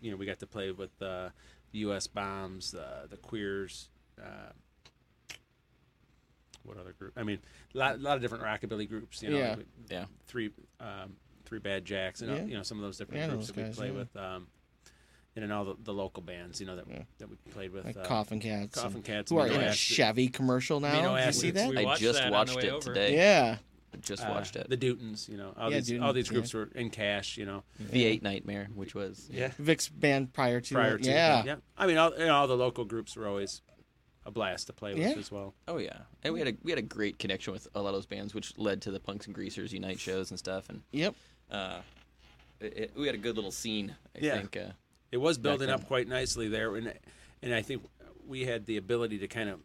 you 0.00 0.10
know, 0.10 0.16
we 0.18 0.26
got 0.26 0.38
to 0.40 0.46
play 0.46 0.70
with 0.72 0.90
uh, 1.00 1.30
the 1.72 1.78
U.S. 1.80 2.06
Bombs, 2.06 2.74
uh, 2.74 3.06
the 3.08 3.16
Queers. 3.16 3.88
Uh, 4.20 4.52
what 6.64 6.76
other 6.78 6.92
group? 6.92 7.12
I 7.16 7.22
mean, 7.22 7.38
a 7.74 7.78
lot, 7.78 8.00
lot 8.00 8.16
of 8.16 8.22
different 8.22 8.42
rockabilly 8.44 8.88
groups. 8.88 9.22
You 9.22 9.30
know, 9.30 9.38
Yeah. 9.38 9.56
we- 9.56 9.64
Yeah. 9.88 10.04
Three, 10.26 10.50
um, 10.80 11.16
three 11.46 11.58
bad 11.60 11.84
jacks, 11.84 12.20
and 12.22 12.30
uh, 12.30 12.34
Yeah. 12.34 12.44
you 12.44 12.54
know 12.56 12.62
some 12.62 12.78
of 12.78 12.84
those 12.84 12.98
different 12.98 13.20
Yeah, 13.22 13.28
groups 13.28 13.46
those 13.48 13.56
that 13.56 13.68
we 13.68 13.72
play 13.74 13.86
yeah. 13.88 13.92
with. 13.92 14.16
Um, 14.16 14.46
and 15.34 15.42
then 15.42 15.52
all 15.52 15.64
the, 15.66 15.76
the 15.82 15.92
local 15.92 16.22
bands, 16.22 16.60
you 16.60 16.66
know 16.66 16.76
that 16.76 16.86
that 17.18 17.28
we 17.28 17.36
played 17.50 17.72
with, 17.72 17.84
Like 17.84 17.96
uh, 17.98 18.04
Coffin 18.04 18.40
Cats. 18.40 18.80
Coffin 18.80 19.02
Cats, 19.02 19.30
Who 19.30 19.38
are 19.38 19.46
in 19.46 19.60
a 19.60 19.72
Chevy 19.72 20.28
commercial 20.28 20.80
now. 20.80 20.94
Amino 20.94 21.16
Did 21.18 21.26
you 21.26 21.32
see 21.32 21.50
that? 21.52 21.76
I 21.76 21.94
just 21.96 22.18
that 22.18 22.32
watched 22.32 22.56
it 22.58 22.70
over. 22.70 22.80
today. 22.94 23.14
Yeah. 23.16 23.58
I 23.94 23.98
just 23.98 24.24
uh, 24.24 24.28
watched 24.30 24.56
it. 24.56 24.68
The 24.68 24.76
Dutons, 24.78 25.28
you 25.28 25.36
know, 25.36 25.52
all 25.56 25.70
Yeah, 25.70 25.80
these 25.80 26.00
all 26.00 26.12
these 26.12 26.28
groups 26.28 26.52
yeah. 26.54 26.60
were 26.60 26.68
in 26.74 26.90
cash, 26.90 27.36
you 27.36 27.44
know. 27.46 27.62
V8 27.82 28.22
Nightmare, 28.22 28.68
which 28.74 28.94
was 28.94 29.28
Yeah. 29.32 29.52
Vic's 29.58 29.88
band 29.88 30.32
prior 30.32 30.60
to 30.60 30.74
Prior 30.74 30.96
it. 30.96 31.02
to 31.04 31.10
yeah. 31.10 31.42
yeah. 31.44 31.56
I 31.76 31.86
mean, 31.86 31.96
all, 31.98 32.12
you 32.18 32.24
know, 32.26 32.34
all 32.34 32.46
the 32.48 32.56
local 32.56 32.84
groups 32.86 33.14
were 33.14 33.26
always 33.28 33.60
a 34.24 34.30
blast 34.30 34.66
to 34.66 34.72
play 34.72 34.92
with 34.94 35.02
Yeah. 35.02 35.14
as 35.18 35.30
well. 35.30 35.54
Oh 35.68 35.78
yeah, 35.78 35.98
and 36.24 36.34
we 36.34 36.40
had 36.40 36.48
a 36.48 36.54
we 36.62 36.72
had 36.72 36.78
a 36.80 36.82
great 36.82 37.18
connection 37.18 37.52
with 37.52 37.68
a 37.76 37.80
lot 37.80 37.90
of 37.90 37.94
those 37.94 38.06
bands, 38.06 38.34
which 38.34 38.56
led 38.58 38.82
to 38.82 38.90
the 38.90 38.98
Punks 39.00 39.26
and 39.26 39.34
Greasers 39.34 39.72
Unite 39.72 40.00
shows 40.00 40.30
and 40.30 40.38
stuff. 40.38 40.68
And 40.68 40.82
Yep. 40.92 41.14
Uh, 41.50 41.80
it, 42.60 42.76
it- 42.78 42.92
we 42.96 43.06
had 43.06 43.14
a 43.14 43.18
good 43.18 43.36
little 43.36 43.50
scene. 43.50 43.94
I 44.14 44.18
Yeah. 44.20 44.38
think. 44.38 44.56
Uh, 44.56 44.70
It 45.12 45.18
was 45.18 45.38
building 45.38 45.70
up 45.70 45.86
quite 45.86 46.08
nicely 46.08 46.48
there, 46.48 46.74
and 46.76 46.92
and 47.42 47.54
I 47.54 47.62
think 47.62 47.84
we 48.26 48.44
had 48.44 48.66
the 48.66 48.76
ability 48.76 49.18
to 49.18 49.28
kind 49.28 49.48
of 49.48 49.60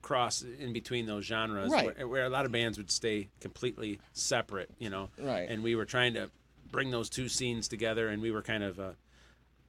cross 0.00 0.42
in 0.42 0.72
between 0.72 1.04
those 1.06 1.24
genres, 1.26 1.70
Right. 1.70 1.94
where, 1.98 2.08
where 2.08 2.24
a 2.24 2.30
lot 2.30 2.46
of 2.46 2.52
bands 2.52 2.78
would 2.78 2.90
stay 2.90 3.28
completely 3.40 4.00
separate, 4.14 4.70
you 4.78 4.88
know. 4.88 5.10
Right. 5.18 5.48
And 5.50 5.62
we 5.62 5.74
were 5.74 5.84
trying 5.84 6.14
to 6.14 6.30
bring 6.70 6.90
those 6.90 7.10
two 7.10 7.28
scenes 7.28 7.68
together, 7.68 8.08
and 8.08 8.22
we 8.22 8.30
were 8.30 8.40
kind 8.42 8.62
of 8.64 8.78
a, 8.78 8.96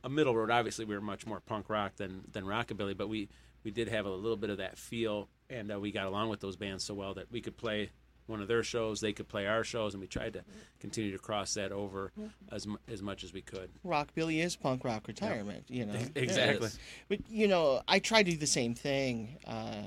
a 0.06 0.10
middle 0.10 0.34
road. 0.36 0.50
Obviously, 0.50 0.86
we 0.86 0.96
were 0.96 1.02
much 1.02 1.26
more 1.26 1.42
punk 1.42 1.70
rock 1.70 1.96
than 1.98 2.24
than 2.32 2.46
rockabilly, 2.46 2.96
but 2.96 3.10
we 3.10 3.28
we 3.64 3.72
did 3.72 3.90
have 3.90 4.06
a 4.06 4.10
little 4.10 4.38
bit 4.38 4.50
of 4.50 4.58
that 4.58 4.78
feel, 4.78 5.28
and 5.50 5.72
uh, 5.74 5.80
we 5.80 5.92
got 5.92 6.06
along 6.08 6.30
with 6.30 6.40
those 6.40 6.56
bands 6.56 6.84
so 6.86 6.94
well 6.94 7.14
that 7.16 7.30
we 7.32 7.42
could 7.42 7.58
play 7.58 7.90
one 8.32 8.42
of 8.42 8.48
their 8.48 8.64
shows, 8.64 9.00
they 9.00 9.14
could 9.14 9.28
play 9.28 9.46
our 9.46 9.64
shows, 9.64 9.94
and 9.94 10.02
we 10.02 10.08
tried 10.08 10.34
to 10.34 10.44
continue 10.80 11.12
to 11.12 11.20
cross 11.20 11.54
that 11.54 11.72
over 11.72 12.12
as 12.52 12.66
as 12.88 13.02
much 13.02 13.24
as 13.24 13.34
we 13.34 13.42
could. 13.42 13.70
Rockabilly 13.86 14.44
is 14.44 14.56
punk 14.56 14.84
rock 14.84 15.08
retirement, 15.08 15.66
you 15.68 15.86
know. 15.86 16.00
Exactly. 16.16 16.70
But 17.10 17.20
you 17.30 17.48
know, 17.48 17.82
I 17.88 18.00
tried 18.00 18.24
to 18.24 18.32
do 18.32 18.38
the 18.38 18.48
same 18.48 18.74
thing. 18.74 19.38
Uh, 19.46 19.84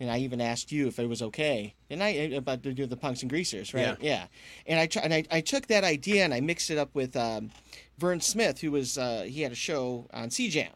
and 0.00 0.10
I 0.10 0.18
even 0.20 0.40
asked 0.40 0.72
you 0.72 0.88
if 0.88 0.98
it 0.98 1.06
was 1.06 1.20
okay, 1.20 1.74
and 1.90 2.02
I 2.02 2.08
about 2.08 2.62
to 2.62 2.72
do 2.72 2.86
the 2.86 2.96
punks 2.96 3.20
and 3.20 3.28
greasers, 3.28 3.74
right? 3.74 3.98
Yeah. 4.00 4.26
And 4.66 4.80
I 4.80 4.86
try, 4.86 5.02
and 5.02 5.12
I, 5.12 5.24
I 5.30 5.42
took 5.42 5.66
that 5.66 5.84
idea 5.84 6.24
and 6.24 6.32
I 6.32 6.40
mixed 6.40 6.70
it 6.70 6.78
up 6.78 6.94
with 6.94 7.14
um, 7.16 7.50
Vern 7.98 8.22
Smith, 8.22 8.62
who 8.62 8.70
was 8.72 8.96
uh, 8.96 9.26
he 9.28 9.42
had 9.42 9.52
a 9.52 9.56
show 9.56 10.08
on 10.14 10.30
CJAM 10.30 10.72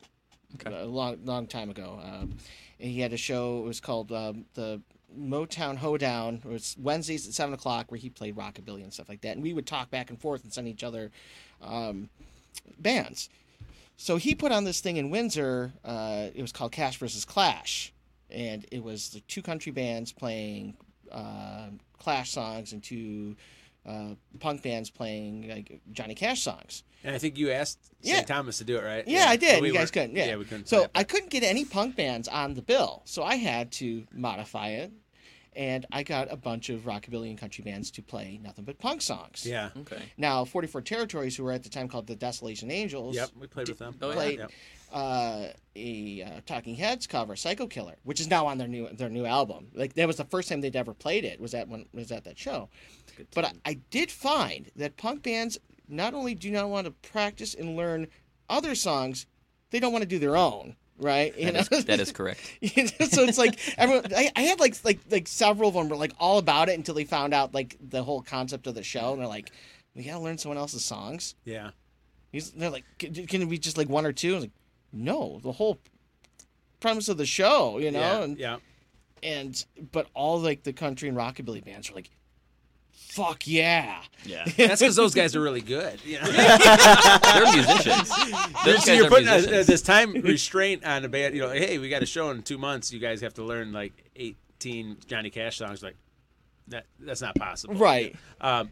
a 0.67 0.85
long 0.85 1.19
long 1.25 1.47
time 1.47 1.71
ago. 1.71 1.99
Um, 2.05 2.37
he 2.79 3.01
had 3.01 3.13
a 3.15 3.17
show. 3.17 3.61
It 3.61 3.67
was 3.67 3.81
called 3.81 4.13
um, 4.13 4.45
the 4.55 4.83
Motown 5.19 5.77
Hoedown. 5.79 6.41
It 6.45 6.49
was 6.49 6.77
Wednesdays 6.79 7.27
at 7.29 7.35
seven 7.35 7.55
o'clock, 7.55 7.91
where 7.91 7.99
he 7.99 8.11
played 8.11 8.37
rockabilly 8.37 8.83
and 8.83 8.93
stuff 8.93 9.09
like 9.09 9.21
that. 9.23 9.33
And 9.37 9.43
we 9.43 9.53
would 9.53 9.67
talk 9.67 9.91
back 9.91 10.11
and 10.11 10.21
forth 10.21 10.45
and 10.45 10.53
send 10.53 10.69
each 10.69 10.85
other 10.85 11.11
um, 11.63 12.09
bands. 12.79 13.29
So 13.97 14.17
he 14.17 14.35
put 14.35 14.51
on 14.53 14.65
this 14.65 14.81
thing 14.81 14.97
in 14.97 15.11
Windsor. 15.11 15.73
Uh, 15.85 16.29
it 16.35 16.43
was 16.43 16.53
called 16.53 16.73
Cash 16.73 16.99
versus 16.99 17.25
Clash, 17.25 17.93
and 18.31 18.67
it 18.73 18.83
was 18.83 19.11
the 19.11 19.21
two 19.21 19.43
country 19.43 19.71
bands 19.73 20.13
playing 20.13 20.77
uh, 21.13 21.69
Clash 21.99 22.33
songs 22.33 22.73
and 22.73 22.83
two 22.83 23.37
uh, 23.87 24.15
punk 24.41 24.63
bands 24.63 24.91
playing 24.91 25.49
like 25.49 25.81
Johnny 25.93 26.15
Cash 26.15 26.43
songs. 26.43 26.83
And 27.05 27.15
I 27.15 27.19
think 27.19 27.37
you 27.37 27.51
asked 27.51 27.79
Yeah. 28.01 28.15
St. 28.17 28.27
Thomas 28.29 28.59
to 28.59 28.65
do 28.65 28.77
it, 28.79 28.83
right? 28.83 29.07
Yeah, 29.07 29.27
I 29.29 29.37
did. 29.37 29.57
But 29.57 29.63
we 29.63 29.69
you 29.69 29.75
guys 29.75 29.91
couldn't. 29.91 30.17
Yeah. 30.17 30.37
we 30.37 30.45
couldn't. 30.45 30.69
So. 30.69 30.87
I 30.95 31.05
couldn't 31.05 31.29
get 31.31 31.43
any 31.43 31.67
punk 31.67 31.95
bands 31.97 32.27
on 32.29 32.55
the 32.55 32.63
bill, 32.63 33.03
so 33.05 33.23
I 33.23 33.35
had 33.37 33.71
to 33.73 34.05
modify 34.11 34.69
it, 34.71 34.91
and 35.57 35.87
I 35.93 36.03
got 36.03 36.33
a 36.33 36.37
bunch 36.37 36.69
of 36.71 36.81
rockabilly 36.83 37.29
and 37.31 37.39
country 37.39 37.63
bands 37.65 37.91
to 37.93 38.03
play 38.03 38.39
nothing 38.43 38.65
but 38.65 38.79
punk 38.79 39.03
songs. 39.03 39.47
yeah. 39.47 39.71
okay. 39.81 40.03
Now, 40.17 40.45
44 40.45 40.83
Territories, 40.83 41.37
who 41.37 41.45
were 41.45 41.53
at 41.53 41.63
the 41.63 41.69
time 41.69 41.89
called 41.89 42.07
the 42.07 42.17
Desolation 42.17 42.71
Angels, 42.71 43.17
Yep, 43.17 43.31
we 43.39 43.47
played 43.47 43.69
with 43.69 43.79
them. 43.79 43.95
Oh, 44.03 44.09
yeah. 44.09 44.15
played 44.15 44.39
Yep. 44.41 44.53
uh, 44.93 45.47
a 45.77 46.23
uh, 46.23 46.41
Talking 46.47 46.75
Heads 46.77 47.07
cover, 47.07 47.35
"Psycho 47.37 47.67
Killer," 47.67 47.97
which 48.05 48.21
is 48.21 48.29
now 48.29 48.47
on 48.47 48.59
their 48.59 48.69
new 48.69 48.89
their 48.93 49.09
new 49.11 49.25
album. 49.27 49.69
Like 49.75 49.95
that 49.95 50.07
was 50.07 50.17
the 50.19 50.25
first 50.25 50.49
time 50.49 50.61
they'd 50.61 50.77
ever 50.77 50.95
played 50.95 51.25
it. 51.25 51.41
Was 51.41 51.53
at 51.55 51.69
when 51.69 51.87
was 51.93 52.13
at 52.13 52.25
that 52.25 52.39
show. 52.39 52.69
But 53.35 53.45
I, 53.47 53.53
I 53.65 53.75
did 53.91 54.11
find 54.11 54.71
that 54.77 54.97
punk 54.97 55.23
bands 55.25 55.59
not 55.89 56.15
only 56.15 56.35
do 56.35 56.51
not 56.51 56.69
want 56.69 56.87
to 56.87 56.91
practice 57.09 57.55
and 57.55 57.77
learn 57.77 58.07
other 58.49 58.75
songs, 58.75 59.27
they 59.71 59.81
don't 59.81 59.93
want 59.93 60.03
to 60.03 60.09
do 60.09 60.19
their 60.19 60.37
own. 60.37 60.77
Right? 60.99 61.37
You 61.37 61.47
That 61.51 61.71
know? 61.71 61.77
is, 61.79 61.85
that 61.87 62.01
is 62.01 62.13
correct. 62.19 62.41
so 62.63 63.23
it's 63.25 63.39
like 63.39 63.59
everyone. 63.79 64.07
I, 64.15 64.31
I 64.37 64.43
had 64.43 64.61
like 64.61 64.77
like 64.85 65.01
like 65.11 65.27
several 65.27 65.69
of 65.69 65.75
them 65.75 65.89
were 65.89 65.97
like 65.97 66.13
all 66.21 66.39
about 66.39 66.69
it 66.69 66.77
until 66.79 66.95
they 66.95 67.05
found 67.05 67.35
out 67.35 67.53
like 67.53 67.77
the 67.81 68.03
whole 68.03 68.23
concept 68.23 68.67
of 68.67 68.75
the 68.75 68.83
show, 68.85 69.13
and 69.13 69.21
they're 69.21 69.27
like, 69.29 69.51
"We 69.97 70.05
gotta 70.05 70.21
learn 70.21 70.39
someone 70.39 70.59
else's 70.59 70.85
songs." 70.85 71.35
Yeah. 71.45 71.71
He's, 72.31 72.51
they're 72.51 72.71
like, 72.71 72.85
can, 72.99 73.15
can 73.27 73.43
it 73.43 73.49
be 73.49 73.59
just 73.59 73.79
like 73.79 73.89
one 73.89 74.05
or 74.05 74.13
two? 74.13 74.33
I 74.33 74.35
was 74.35 74.45
like, 74.45 74.51
no, 74.93 75.39
the 75.45 75.53
whole 75.53 75.79
premise 76.81 77.09
of 77.09 77.17
the 77.17 77.27
show, 77.27 77.79
you 77.79 77.93
know, 77.93 78.01
yeah. 78.01 78.23
and 78.23 78.39
yeah. 78.39 78.57
and 79.23 79.65
but 79.93 80.09
all 80.15 80.41
like 80.41 80.65
the 80.65 80.73
country 80.73 81.09
and 81.09 81.17
rockabilly 81.17 81.65
bands 81.65 81.91
are 81.91 81.95
like, 81.95 82.11
fuck 82.95 83.47
yeah, 83.47 84.01
Yeah. 84.25 84.45
That's 84.57 84.81
because 84.81 84.97
those 84.97 85.15
guys 85.15 85.37
are 85.37 85.41
really 85.41 85.61
good. 85.61 86.01
You 86.05 86.19
know? 86.21 86.31
They're 86.31 87.53
musicians. 87.53 88.09
Those 88.65 88.83
so 88.83 88.87
guys 88.87 88.89
you're 88.89 89.07
are 89.07 89.09
putting 89.09 89.29
a, 89.29 89.63
this 89.63 89.83
time 89.83 90.13
restraint 90.13 90.85
on 90.85 91.05
a 91.05 91.09
band. 91.09 91.35
You 91.35 91.43
know, 91.43 91.51
hey, 91.51 91.79
we 91.79 91.89
got 91.89 92.03
a 92.03 92.07
show 92.07 92.31
in 92.31 92.43
two 92.43 92.59
months. 92.59 92.93
You 92.93 92.99
guys 92.99 93.21
have 93.21 93.35
to 93.35 93.45
learn 93.45 93.73
like 93.73 94.11
18 94.17 94.99
Johnny 95.07 95.31
Cash 95.31 95.59
songs. 95.59 95.83
Like 95.83 95.97
that, 96.69 96.87
that's 96.99 97.21
not 97.21 97.35
possible. 97.37 97.75
Right. 97.75 98.17
Um, 98.41 98.71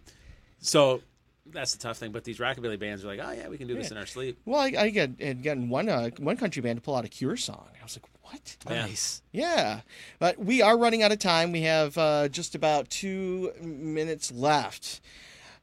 so 0.60 1.02
that's 1.46 1.72
the 1.72 1.78
tough 1.78 1.98
thing. 1.98 2.12
But 2.12 2.24
these 2.24 2.38
rockabilly 2.38 2.78
bands 2.78 3.04
are 3.04 3.08
like, 3.08 3.20
oh 3.22 3.32
yeah, 3.32 3.48
we 3.48 3.58
can 3.58 3.68
do 3.68 3.74
this 3.74 3.90
in 3.90 3.96
our 3.96 4.06
sleep. 4.06 4.38
Well, 4.44 4.60
I, 4.60 4.72
I 4.78 4.90
got 4.90 5.10
had 5.20 5.42
gotten 5.42 5.68
one 5.68 5.88
uh, 5.88 6.10
one 6.18 6.36
country 6.36 6.62
band 6.62 6.78
to 6.78 6.82
pull 6.82 6.96
out 6.96 7.04
a 7.04 7.08
Cure 7.08 7.36
song. 7.36 7.68
I 7.80 7.84
was 7.84 7.96
like, 7.96 8.11
what? 8.32 8.56
Yeah. 8.68 8.86
Nice. 8.86 9.22
Yeah, 9.32 9.80
but 10.18 10.38
we 10.38 10.62
are 10.62 10.76
running 10.78 11.02
out 11.02 11.12
of 11.12 11.18
time. 11.18 11.52
We 11.52 11.62
have 11.62 11.96
uh, 11.98 12.28
just 12.28 12.54
about 12.54 12.88
two 12.90 13.52
minutes 13.60 14.32
left. 14.32 15.00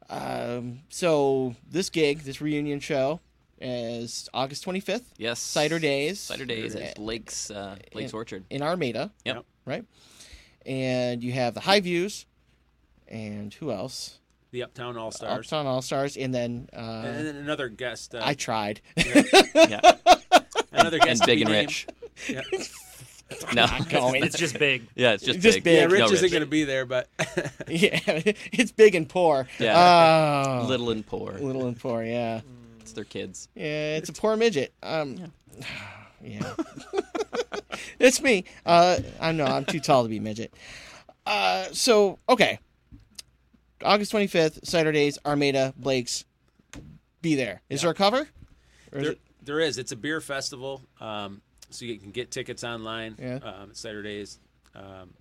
Um, 0.10 0.80
so 0.90 1.56
this 1.70 1.90
gig, 1.90 2.20
this 2.20 2.42
reunion 2.42 2.80
show, 2.80 3.20
is 3.62 4.30
August 4.34 4.64
twenty 4.64 4.80
fifth. 4.80 5.14
Yes. 5.18 5.40
Cider 5.40 5.80
Days. 5.80 6.20
Cider 6.20 6.46
Days 6.46 6.76
at 6.76 6.96
Blake's, 6.96 7.52
uh, 7.52 7.76
Lakes 7.94 8.12
in, 8.12 8.16
Orchard. 8.16 8.46
in 8.50 8.62
Armada. 8.62 9.12
Yep. 9.26 9.46
Right. 9.66 9.86
And 10.66 11.24
you 11.24 11.32
have 11.34 11.54
the 11.54 11.62
High 11.62 11.80
Views, 11.80 12.26
and 13.08 13.54
who 13.54 13.72
else? 13.72 14.20
The 14.52 14.64
Uptown 14.64 14.98
All 14.98 15.12
Stars. 15.12 15.46
Uptown 15.46 15.68
All 15.68 15.82
Stars, 15.82 16.18
and 16.18 16.34
then 16.34 16.70
uh, 16.74 17.04
And 17.06 17.28
then 17.28 17.36
another 17.36 17.70
guest. 17.70 18.16
Uh, 18.16 18.22
I 18.24 18.34
tried. 18.34 18.82
Yeah. 18.96 19.22
another 20.72 20.98
and 20.98 21.06
guest. 21.06 21.22
to 21.22 21.28
big 21.28 21.42
and 21.42 21.52
named. 21.52 21.68
rich. 21.68 21.88
Yeah. 22.28 22.42
No. 23.54 23.68
Going. 23.92 24.24
It's 24.24 24.36
just 24.36 24.58
big. 24.58 24.88
Yeah, 24.96 25.12
it's 25.12 25.24
just 25.24 25.40
Just 25.40 25.58
big. 25.58 25.64
big. 25.64 25.76
Yeah, 25.76 25.86
No, 25.86 25.92
Rich 25.94 26.00
No, 26.00 26.12
isn't 26.14 26.32
going 26.32 26.42
to 26.42 26.48
be 26.50 26.64
there, 26.64 26.86
but 26.88 27.08
yeah, 27.68 28.00
it's 28.06 28.72
big 28.72 28.96
and 28.96 29.08
poor. 29.08 29.48
Yeah. 29.60 29.76
Oh, 30.64 30.66
Little 30.68 30.90
and 30.90 31.06
poor. 31.06 31.34
little 31.34 31.68
and 31.68 31.80
poor. 31.80 32.04
Yeah. 32.04 32.42
It's 32.82 32.92
their 32.94 33.04
kids. 33.04 33.48
Yeah, 33.54 33.98
it's 33.98 34.10
a 34.10 34.14
poor 34.14 34.36
midget. 34.36 34.74
Um, 34.82 35.32
yeah, 36.24 36.56
it's 38.00 38.20
me. 38.20 38.46
Uh, 38.66 38.98
I 39.22 39.32
know 39.32 39.46
I'm 39.46 39.64
too 39.66 39.80
tall 39.80 40.02
to 40.04 40.10
be 40.10 40.18
a 40.18 40.22
midget. 40.22 40.52
Uh, 41.28 41.66
so 41.72 42.18
okay, 42.28 42.58
August 43.84 44.12
25th, 44.12 44.66
Saturdays, 44.66 45.20
Armada, 45.24 45.74
Blake's. 45.78 46.26
Be 47.22 47.36
there. 47.36 47.62
Is 47.70 47.82
there 47.84 47.92
a 47.92 47.94
cover? 47.94 48.28
Or 48.92 48.98
is 48.98 49.04
there, 49.04 49.12
it- 49.12 49.22
there 49.44 49.60
is. 49.60 49.78
It's 49.78 49.92
a 49.92 49.96
beer 49.96 50.20
festival. 50.20 50.82
Um, 51.00 51.42
so 51.70 51.86
you 51.86 51.98
can 51.98 52.12
get 52.12 52.32
tickets 52.32 52.64
online. 52.64 53.16
Yeah. 53.20 53.36
Um, 53.44 53.74
Saturdays.com. 53.74 54.40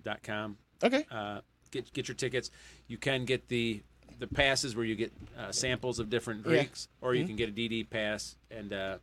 Um, 0.05 0.15
.com. 0.23 0.57
okay. 0.83 1.05
uh, 1.11 1.41
get 1.71 1.91
get 1.93 2.07
your 2.07 2.15
tickets. 2.15 2.51
You 2.87 2.97
can 2.97 3.25
get 3.25 3.47
the 3.47 3.81
the 4.19 4.27
passes 4.27 4.75
where 4.75 4.85
you 4.85 4.95
get 4.95 5.13
uh, 5.37 5.51
samples 5.51 5.99
of 5.99 6.09
different 6.09 6.45
Yeah. 6.45 6.51
drinks, 6.51 6.87
or 7.01 7.15
you 7.15 7.23
Mhm. 7.23 7.27
can 7.27 7.35
get 7.37 7.49
a 7.49 7.51
DD 7.51 7.83
pass, 7.89 8.35
and 8.51 8.73
uh, 8.73 8.97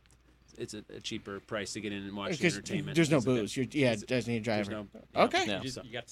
it's 0.57 0.73
a, 0.73 0.83
a 0.95 0.99
cheaper 0.99 1.39
price 1.39 1.73
to 1.73 1.81
get 1.81 1.91
in 1.91 2.03
and 2.03 2.15
watch 2.15 2.37
the 2.37 2.45
entertainment. 2.47 2.95
there's 2.95 3.09
no 3.09 3.17
things 3.17 3.27
like 3.27 3.35
that. 3.35 3.41
booze. 3.41 3.57
You're, 3.57 3.65
yeah, 3.71 3.87
There's- 3.89 4.03
designated 4.03 4.45
there's 4.45 4.67
driver. 4.67 4.87
no- 4.93 5.01
yeah. 5.15 5.23
okay. 5.23 5.45
Yeah. 5.47 5.57
You, 5.57 5.63
just, 5.63 5.83
you 5.85 5.91
got 5.93 6.05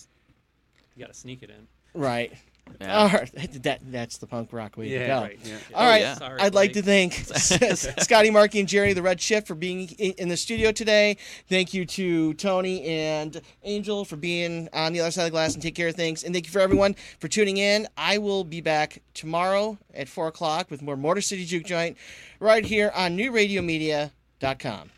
you 0.96 1.02
got 1.06 1.14
to 1.14 1.20
sneak 1.20 1.44
it 1.44 1.50
in. 1.50 1.68
Right. 2.00 2.34
Yeah. 2.82 2.98
All 2.98 3.08
right, 3.10 3.64
that 3.64 3.80
that's 3.92 4.18
the 4.18 4.28
punk 4.28 4.52
rock 4.52 4.76
way 4.76 4.90
to 4.90 5.08
go. 5.08 5.22
right, 5.22 5.40
yeah. 5.44 5.58
All 5.74 5.88
Oh, 5.88 5.96
yeah. 5.96 6.16
Sorry, 6.16 6.42
I'd 6.42 6.54
like 6.54 6.74
to 6.74 6.82
thank 6.82 7.14
Scotty, 8.04 8.30
Marky, 8.32 8.60
and 8.60 8.68
Jerry, 8.68 8.94
the 8.94 9.02
Red 9.02 9.22
Shift, 9.22 9.48
for 9.48 9.56
being 9.56 9.88
in 9.98 10.12
in 10.18 10.30
the 10.30 10.38
studio 10.38 10.72
today. 10.72 11.18
Thank 11.48 11.74
you 11.74 11.86
to 11.86 12.34
Tony 12.34 12.84
and 12.86 13.40
Angel 13.64 14.04
for 14.04 14.16
being 14.18 14.68
on 14.74 14.94
the 14.94 15.00
other 15.02 15.12
side 15.12 15.22
of 15.22 15.28
the 15.28 15.32
glass 15.32 15.54
and 15.54 15.64
take 15.64 15.76
care 15.76 15.88
of 15.88 15.96
things. 15.96 16.24
And 16.24 16.34
thank 16.34 16.46
you 16.48 16.52
for 16.52 16.60
everyone 16.60 16.96
for 17.20 17.28
tuning 17.28 17.58
in. 17.58 17.88
I 17.98 18.18
will 18.18 18.44
be 18.44 18.62
back 18.62 19.02
tomorrow 19.14 19.78
at 19.94 20.10
four 20.10 20.28
o'clock 20.28 20.70
with 20.70 20.82
more 20.82 20.98
Motor 20.98 21.22
City 21.22 21.46
Juke 21.46 21.66
Joint 21.66 21.98
right 22.40 22.66
here 22.66 22.92
on 22.96 23.18
NewRadioMedia.com. 23.18 24.92